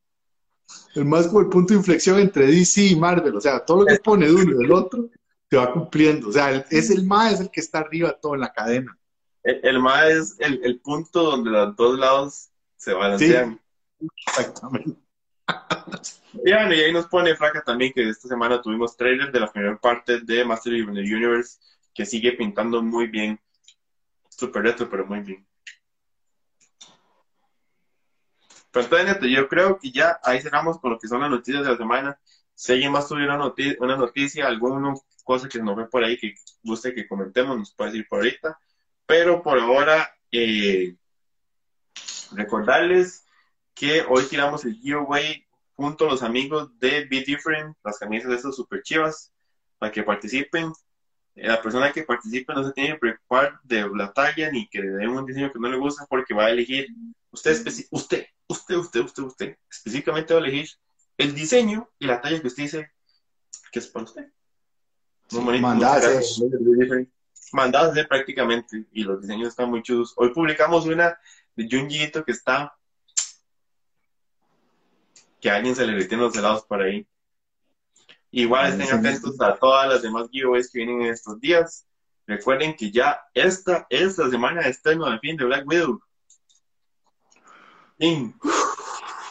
El 0.95 1.05
más 1.05 1.27
como 1.27 1.39
el 1.41 1.47
punto 1.47 1.73
de 1.73 1.79
inflexión 1.79 2.19
entre 2.19 2.47
DC 2.47 2.83
y 2.87 2.95
Marvel, 2.95 3.35
o 3.35 3.41
sea, 3.41 3.63
todo 3.63 3.81
lo 3.81 3.85
que 3.85 3.95
pone 3.99 4.25
de 4.25 4.33
uno 4.33 4.51
y 4.51 4.63
del 4.63 4.71
otro 4.71 5.09
se 5.49 5.57
va 5.57 5.71
cumpliendo, 5.71 6.27
o 6.27 6.31
sea, 6.31 6.51
es 6.69 6.89
el 6.89 7.05
más 7.05 7.33
es 7.33 7.39
el 7.41 7.51
que 7.51 7.61
está 7.61 7.79
arriba 7.79 8.17
todo 8.19 8.35
en 8.35 8.41
la 8.41 8.51
cadena 8.51 8.97
el, 9.43 9.59
el 9.63 9.77
es 10.09 10.35
el, 10.39 10.61
el, 10.63 10.79
punto 10.79 11.23
donde 11.23 11.51
los 11.51 11.75
dos 11.75 11.99
lados 11.99 12.49
se 12.77 12.93
balancean. 12.93 13.59
Sí, 13.99 14.07
exactamente. 14.27 14.97
Y, 16.45 16.51
bueno, 16.51 16.73
y 16.73 16.79
ahí 16.79 16.91
nos 16.93 17.07
pone 17.07 17.35
Fraca 17.35 17.61
también 17.63 17.93
que 17.93 18.09
esta 18.09 18.27
semana 18.27 18.61
tuvimos 18.61 18.97
trailer 18.97 19.31
de 19.31 19.39
la 19.39 19.51
primera 19.51 19.77
parte 19.77 20.21
de 20.21 20.43
Master 20.43 20.73
of 20.81 20.93
the 20.93 21.01
Universe 21.01 21.59
que 21.93 22.05
sigue 22.05 22.33
pintando 22.33 22.81
muy 22.81 23.07
bien. 23.07 23.39
Super 24.29 24.63
retro, 24.63 24.89
pero 24.89 25.05
muy 25.05 25.19
bien. 25.19 25.45
Pero 28.71 28.85
entonces, 28.85 29.29
yo 29.29 29.47
creo 29.47 29.77
que 29.77 29.91
ya 29.91 30.19
ahí 30.23 30.41
cerramos 30.41 30.79
con 30.79 30.91
lo 30.91 30.99
que 30.99 31.07
son 31.07 31.21
las 31.21 31.29
noticias 31.29 31.63
de 31.63 31.69
la 31.69 31.77
semana. 31.77 32.19
Si 32.55 32.71
alguien 32.71 32.91
más 32.91 33.07
tuviera 33.07 33.35
una 33.35 33.43
noticia, 33.43 33.77
una 33.79 33.95
noticia 33.95 34.47
alguna 34.47 34.95
cosa 35.23 35.47
que 35.47 35.59
nos 35.59 35.75
ve 35.75 35.85
por 35.85 36.03
ahí 36.03 36.17
que 36.17 36.33
guste 36.63 36.95
que 36.95 37.07
comentemos, 37.07 37.57
nos 37.57 37.73
puede 37.75 37.91
decir 37.91 38.07
por 38.09 38.19
ahorita. 38.19 38.57
Pero 39.05 39.43
por 39.43 39.59
ahora, 39.59 40.15
eh, 40.31 40.95
recordarles 42.31 43.25
que 43.73 44.01
hoy 44.07 44.23
tiramos 44.25 44.65
el 44.65 44.75
giveaway 44.75 45.45
junto 45.75 46.05
a 46.05 46.11
los 46.11 46.23
amigos 46.23 46.77
de 46.79 47.05
Be 47.05 47.23
Different, 47.25 47.75
las 47.83 47.97
camisas 47.97 48.29
de 48.29 48.35
estas 48.35 48.55
super 48.55 48.81
chivas, 48.81 49.31
para 49.77 49.91
que 49.91 50.03
participen. 50.03 50.71
Eh, 51.35 51.47
la 51.47 51.61
persona 51.61 51.91
que 51.91 52.03
participe 52.03 52.53
no 52.53 52.63
se 52.63 52.71
tiene 52.73 52.93
que 52.93 52.99
preocupar 52.99 53.59
de 53.63 53.89
la 53.95 54.13
talla 54.13 54.51
ni 54.51 54.67
que 54.67 54.81
le 54.81 54.89
den 54.89 55.09
un 55.09 55.25
diseño 55.25 55.51
que 55.51 55.59
no 55.59 55.69
le 55.69 55.77
gusta 55.77 56.05
porque 56.07 56.33
va 56.33 56.45
a 56.45 56.51
elegir, 56.51 56.87
usted, 57.31 57.51
usted, 57.91 58.27
usted, 58.47 58.75
usted, 58.77 58.99
usted, 59.01 59.23
usted, 59.23 59.57
específicamente 59.69 60.33
va 60.33 60.39
a 60.39 60.43
elegir 60.43 60.69
el 61.17 61.33
diseño 61.33 61.89
y 61.99 62.05
la 62.05 62.21
talla 62.21 62.39
que 62.39 62.47
usted 62.47 62.63
dice 62.63 62.91
que 63.71 63.79
es 63.79 63.87
para 63.87 64.05
usted. 64.05 64.31
Sí, 65.27 65.39
mandadas 67.53 67.89
a 67.89 67.91
hacer 67.91 68.07
prácticamente 68.07 68.85
y 68.91 69.03
los 69.03 69.21
diseños 69.21 69.49
están 69.49 69.69
muy 69.69 69.81
chudos. 69.81 70.13
Hoy 70.17 70.33
publicamos 70.33 70.85
una 70.85 71.17
de 71.55 71.67
Junjiito 71.69 72.23
que 72.23 72.31
está 72.31 72.73
que 75.39 75.49
a 75.49 75.55
alguien 75.55 75.75
se 75.75 75.85
le 75.85 75.93
retiene 75.93 76.23
los 76.23 76.35
helados 76.35 76.63
por 76.63 76.81
ahí. 76.81 77.05
Igual 78.31 78.71
estén 78.71 78.97
atentos 78.97 79.39
a 79.41 79.55
todas 79.57 79.89
las 79.89 80.01
demás 80.01 80.29
giveaways 80.31 80.71
que 80.71 80.79
vienen 80.79 81.01
en 81.01 81.13
estos 81.13 81.39
días. 81.39 81.85
Recuerden 82.25 82.75
que 82.75 82.89
ya 82.89 83.21
esta 83.33 83.85
es 83.89 84.17
la 84.17 84.29
semana 84.29 84.61
de 84.61 84.69
estreno 84.69 85.09
de 85.09 85.19
fin 85.19 85.35
de 85.35 85.43
Black 85.45 85.67
Widow. 85.67 86.01
Fin. 87.99 88.33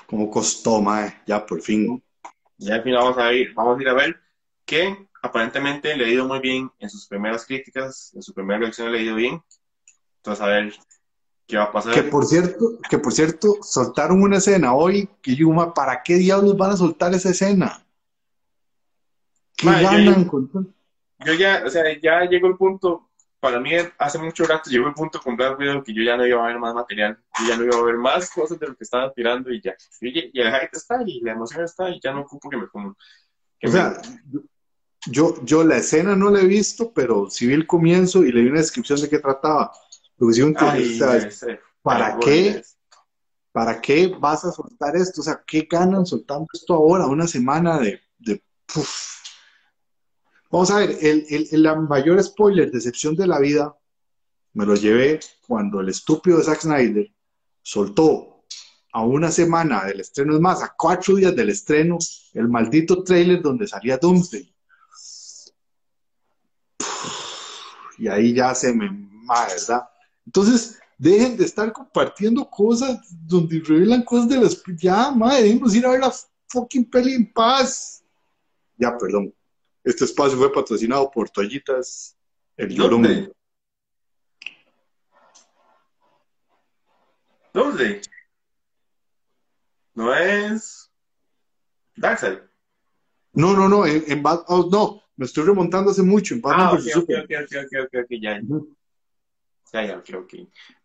¿Cómo 0.07 0.31
costó, 0.31 0.83
mae? 0.83 1.23
Ya 1.27 1.45
por 1.45 1.62
fin. 1.62 2.05
Ya 2.59 2.75
al 2.75 2.83
fin 2.83 2.95
vamos 2.95 3.16
a 3.16 3.33
ir, 3.33 3.55
vamos 3.55 3.79
a 3.79 3.83
ir 3.83 3.89
a 3.89 3.95
ver 3.95 4.20
qué 4.66 5.09
aparentemente 5.23 5.97
le 5.97 6.05
ha 6.05 6.09
ido 6.09 6.27
muy 6.27 6.41
bien 6.41 6.70
en 6.81 6.91
sus 6.91 7.07
primeras 7.07 7.47
críticas, 7.47 8.12
en 8.14 8.23
su 8.23 8.35
primera 8.35 8.59
reacción 8.59 8.91
le 8.91 8.99
ha 8.99 9.03
ido 9.03 9.14
bien. 9.14 9.43
Entonces, 10.16 10.45
a 10.45 10.49
ver 10.49 10.75
qué 11.47 11.57
va 11.57 11.64
a 11.64 11.73
pasar. 11.73 11.95
Que 11.95 12.03
por 12.03 12.27
cierto, 12.27 12.79
que 12.91 12.99
por 12.99 13.12
cierto, 13.12 13.57
soltaron 13.62 14.20
una 14.20 14.39
escena 14.39 14.75
hoy 14.75 15.09
que 15.23 15.37
yo, 15.37 15.49
¿para 15.75 16.03
qué 16.03 16.16
diablos 16.16 16.57
van 16.57 16.73
a 16.73 16.77
soltar 16.77 17.14
esa 17.14 17.31
escena? 17.31 17.85
¿Qué 19.57 19.66
ganan 19.66 20.25
con 20.25 20.51
Yo 21.25 21.35
ya, 21.35 21.62
o 21.64 21.70
sea, 21.70 21.85
ya 22.01 22.25
llegó 22.25 22.49
el 22.49 22.57
punto, 22.57 23.09
para 23.39 23.61
mí 23.61 23.70
hace 23.99 24.18
mucho 24.18 24.45
rato 24.45 24.70
llegó 24.70 24.89
el 24.89 24.95
punto 24.95 25.20
con 25.20 25.37
Black 25.37 25.59
Widow 25.59 25.85
que 25.85 25.95
yo 25.95 26.03
ya 26.03 26.16
no 26.16 26.27
iba 26.27 26.43
a 26.43 26.49
ver 26.49 26.59
más 26.59 26.75
material, 26.75 27.16
yo 27.39 27.49
ya 27.49 27.57
no 27.57 27.64
iba 27.64 27.77
a 27.77 27.83
ver 27.83 27.97
más 27.97 28.29
cosas 28.31 28.59
de 28.59 28.66
lo 28.66 28.77
que 28.77 28.83
estaban 28.83 29.12
tirando 29.14 29.53
y 29.53 29.61
ya. 29.61 29.75
Y, 30.01 30.41
el 30.41 30.53
hype 30.53 30.70
está 30.73 31.01
y 31.07 31.20
la 31.20 31.33
emoción 31.33 31.64
está 31.64 31.91
y 31.91 32.01
ya 32.01 32.12
no 32.12 32.23
ocupo 32.23 32.51
que 32.51 32.57
me 32.57 32.66
como. 32.66 32.97
o 33.64 33.68
sea, 33.68 34.01
yo, 35.07 35.34
yo 35.44 35.64
la 35.64 35.78
escena 35.78 36.14
no 36.14 36.30
la 36.30 36.40
he 36.40 36.46
visto, 36.46 36.92
pero 36.92 37.28
sí 37.30 37.46
vi 37.46 37.55
el 37.55 37.66
comienzo 37.66 38.24
y 38.24 38.32
leí 38.32 38.46
una 38.46 38.61
descripción 38.61 39.00
de 39.00 39.09
qué 39.09 39.18
trataba. 39.18 39.72
¿Para 41.82 42.18
qué? 42.18 42.62
¿Para 43.50 43.80
qué 43.80 44.14
vas 44.18 44.44
a 44.44 44.53
soltar 44.53 44.96
esto? 44.96 45.20
O 45.20 45.24
sea, 45.24 45.42
¿qué 45.46 45.66
ganan 45.70 46.07
soltando 46.07 46.46
esto 46.53 46.74
ahora? 46.74 47.07
Una 47.07 47.26
semana 47.26 47.78
de... 47.78 48.00
Vamos 50.50 50.70
a 50.70 50.78
ver, 50.78 50.98
el, 51.00 51.26
el, 51.28 51.48
el, 51.50 51.80
mayor 51.88 52.22
spoiler, 52.22 52.70
decepción 52.70 53.16
de 53.16 53.26
la 53.26 53.38
vida, 53.38 53.74
me 54.53 54.66
lo 54.66 54.74
llevé 54.74 55.18
cuando 55.46 55.80
el 55.80 55.88
estúpido 55.88 56.38
de 56.38 56.44
Zack 56.44 56.61
Snyder 56.61 57.11
soltó 57.62 58.44
a 58.92 59.03
una 59.03 59.30
semana 59.30 59.84
del 59.86 60.00
estreno, 60.00 60.34
es 60.34 60.40
más, 60.40 60.62
a 60.62 60.74
cuatro 60.76 61.16
días 61.16 61.34
del 61.34 61.48
estreno, 61.48 61.98
el 62.34 62.48
maldito 62.48 63.03
trailer 63.03 63.40
donde 63.40 63.66
salía 63.66 63.96
Doomsday. 63.96 64.51
Y 67.99 68.09
ahí 68.09 68.34
ya 68.34 68.55
se 68.55 68.72
me 68.72 68.90
ma, 68.90 69.47
¿verdad? 69.47 69.88
Entonces, 70.26 70.80
dejen 70.99 71.36
de 71.36 71.45
estar 71.45 71.72
compartiendo 71.72 72.49
cosas 72.49 72.99
donde 73.26 73.61
revelan 73.61 74.03
cosas 74.03 74.28
de 74.28 74.36
las... 74.36 74.62
Ya, 74.78 75.11
madre, 75.11 75.43
debemos 75.43 75.74
ir 75.74 75.86
a 75.86 75.90
ver 75.90 76.01
la 76.01 76.12
fucking 76.49 76.88
peli 76.88 77.14
en 77.14 77.32
paz. 77.32 78.05
Ya, 78.76 78.97
perdón. 78.97 79.34
Este 79.84 80.05
espacio 80.05 80.38
fue 80.38 80.53
patrocinado 80.53 81.11
por 81.11 81.28
Toallitas 81.28 82.16
El 82.57 82.68
Llorón. 82.70 83.03
¿Dónde? 83.03 83.32
¿Dónde? 87.53 88.01
¿No 89.95 90.14
es 90.14 90.90
Darkseid? 91.97 92.38
No, 93.32 93.55
no, 93.55 93.68
no, 93.68 93.86
en, 93.86 94.05
en 94.07 94.22
Bad 94.22 94.45
oh, 94.47 94.68
no, 94.70 95.01
me 95.17 95.27
estoy 95.27 95.45
remontando 95.45 95.91
hace 95.91 96.03
mucho. 96.03 96.35
En 96.35 96.43
ah, 96.45 96.73
ok, 96.73 96.81
ok, 96.97 97.11
ok, 97.43 97.57
ok, 97.85 97.95
ok, 98.05 98.11
ya. 98.21 98.41
Ya, 99.73 99.87
ya, 99.87 99.97
ok, 99.99 100.11
ok. 100.25 100.35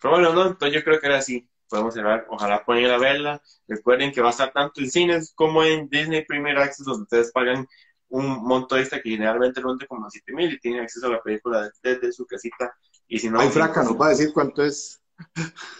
Pero 0.01 0.13
bueno, 0.13 0.33
no, 0.33 0.47
entonces 0.47 0.73
yo 0.73 0.83
creo 0.83 0.99
que 0.99 1.07
era 1.07 1.17
así. 1.17 1.49
Podemos 1.69 1.93
cerrar. 1.93 2.25
Ojalá 2.29 2.63
puedan 2.63 2.89
a 2.91 2.97
verla. 2.97 3.41
Recuerden 3.67 4.11
que 4.11 4.21
va 4.21 4.27
a 4.27 4.31
estar 4.31 4.53
tanto 4.53 4.79
en 4.79 4.89
cines 4.89 5.33
como 5.35 5.63
en 5.63 5.89
Disney 5.89 6.25
Premier 6.25 6.57
Access, 6.57 6.85
donde 6.85 7.03
ustedes 7.03 7.31
pagan 7.31 7.67
un 8.09 8.41
monto 8.43 8.77
extra 8.77 9.01
que 9.01 9.09
generalmente 9.09 9.59
ronde 9.59 9.85
como 9.85 10.09
7 10.09 10.33
mil 10.33 10.53
y 10.53 10.59
tienen 10.59 10.81
acceso 10.81 11.07
a 11.07 11.11
la 11.11 11.21
película 11.21 11.69
desde 11.83 12.11
su 12.13 12.25
casita. 12.25 12.73
Y 13.07 13.19
si 13.19 13.29
no. 13.29 13.39
Hay 13.39 13.49
fraca, 13.49 13.83
nos 13.83 13.99
va 13.99 14.07
a 14.07 14.09
decir 14.09 14.31
cuánto 14.33 14.63
es. 14.63 15.01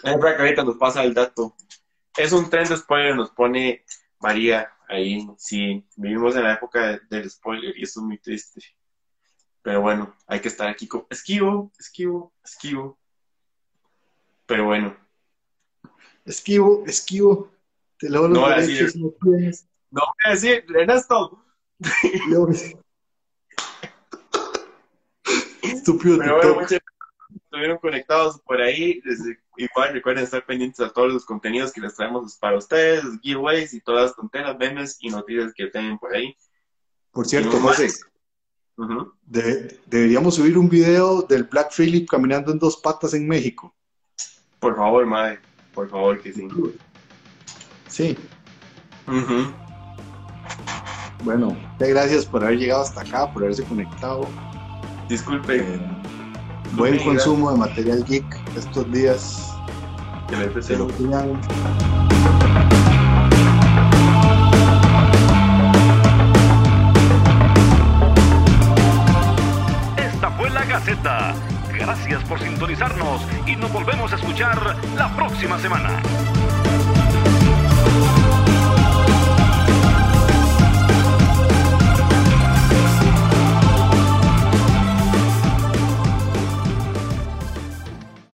Hay 0.04 0.18
fraca, 0.20 0.40
ahorita 0.40 0.64
nos 0.64 0.78
pasa 0.78 1.04
el 1.04 1.14
dato. 1.14 1.56
Es 2.18 2.32
un 2.32 2.50
tren 2.50 2.68
de 2.68 2.76
spoiler, 2.76 3.16
nos 3.16 3.32
pone 3.32 3.86
María 4.20 4.70
ahí 4.88 5.28
sí, 5.38 5.86
vivimos 5.96 6.36
en 6.36 6.44
la 6.44 6.54
época 6.54 7.00
del 7.10 7.30
spoiler 7.30 7.78
y 7.78 7.84
eso 7.84 8.00
es 8.00 8.06
muy 8.06 8.18
triste. 8.20 8.62
Pero 9.62 9.82
bueno, 9.82 10.16
hay 10.28 10.40
que 10.40 10.48
estar 10.48 10.70
aquí 10.70 10.88
con 10.88 11.06
esquivo, 11.10 11.72
esquivo, 11.78 12.34
esquivo. 12.44 12.98
Pero 14.46 14.66
bueno. 14.66 14.96
Esquivo, 16.26 16.84
esquivo. 16.86 17.52
Te 17.98 18.10
lo 18.10 18.28
no 18.30 18.42
voy 18.42 18.54
a 18.54 18.58
decir, 18.58 18.92
no, 18.96 19.14
no 19.92 20.02
voy 20.02 20.26
a 20.26 20.30
decir, 20.30 20.66
Ernesto. 20.74 21.44
Estúpido. 25.62 26.18
Pero 26.20 26.38
bueno, 26.38 26.62
muchas 26.62 26.80
estuvieron 27.48 27.78
conectados 27.78 28.40
por 28.42 28.62
ahí. 28.62 29.02
igual 29.56 29.94
recuerden 29.94 30.26
estar 30.26 30.46
pendientes 30.46 30.80
a 30.82 30.92
todos 30.92 31.12
los 31.12 31.26
contenidos 31.26 31.72
que 31.72 31.82
les 31.82 31.96
traemos 31.96 32.36
para 32.36 32.58
ustedes, 32.58 33.04
giveaways 33.22 33.74
y 33.74 33.82
todas 33.82 34.04
las 34.04 34.16
tonteras, 34.16 34.58
memes 34.58 34.98
y 35.00 35.10
noticias 35.10 35.54
que 35.56 35.68
tienen 35.68 35.98
por 35.98 36.14
ahí. 36.14 36.36
Por 37.12 37.26
cierto, 37.26 37.58
José, 37.60 37.90
deberíamos 39.86 40.36
subir 40.36 40.58
un 40.58 40.70
video 40.70 41.22
del 41.22 41.46
Black 41.46 41.72
Phillip 41.74 42.08
caminando 42.08 42.52
en 42.52 42.60
dos 42.60 42.78
patas 42.78 43.14
en 43.14 43.28
México. 43.28 43.74
Por 44.60 44.76
favor, 44.76 45.06
madre. 45.06 45.40
Por 45.74 45.90
favor, 45.90 46.22
que 46.22 46.34
sí. 46.34 46.48
Sí. 47.88 48.18
Ujú. 49.08 49.52
Bueno, 51.24 51.52
muchas 51.52 51.90
gracias 51.90 52.26
por 52.26 52.44
haber 52.44 52.60
llegado 52.60 52.84
hasta 52.84 53.02
acá, 53.02 53.32
por 53.32 53.44
haberse 53.44 53.64
conectado. 53.64 54.28
Disculpe. 55.08 55.58
Eh, 55.58 55.97
buen 56.74 56.98
consumo 57.00 57.52
de 57.52 57.58
material 57.58 58.04
geek 58.06 58.26
estos 58.56 58.92
días. 58.92 59.56
lo 60.78 60.88
cuidan. 60.88 61.40
Esta 69.98 70.32
fue 70.32 70.50
la 70.50 70.66
Gaceta. 70.66 71.36
Gracias 71.74 72.24
por 72.24 72.40
sintonizarnos 72.40 73.22
y 73.46 73.56
nos 73.56 73.72
volvemos 73.72 74.12
a 74.12 74.16
escuchar 74.16 74.76
la 74.96 75.16
próxima 75.16 75.60
semana. 75.60 76.02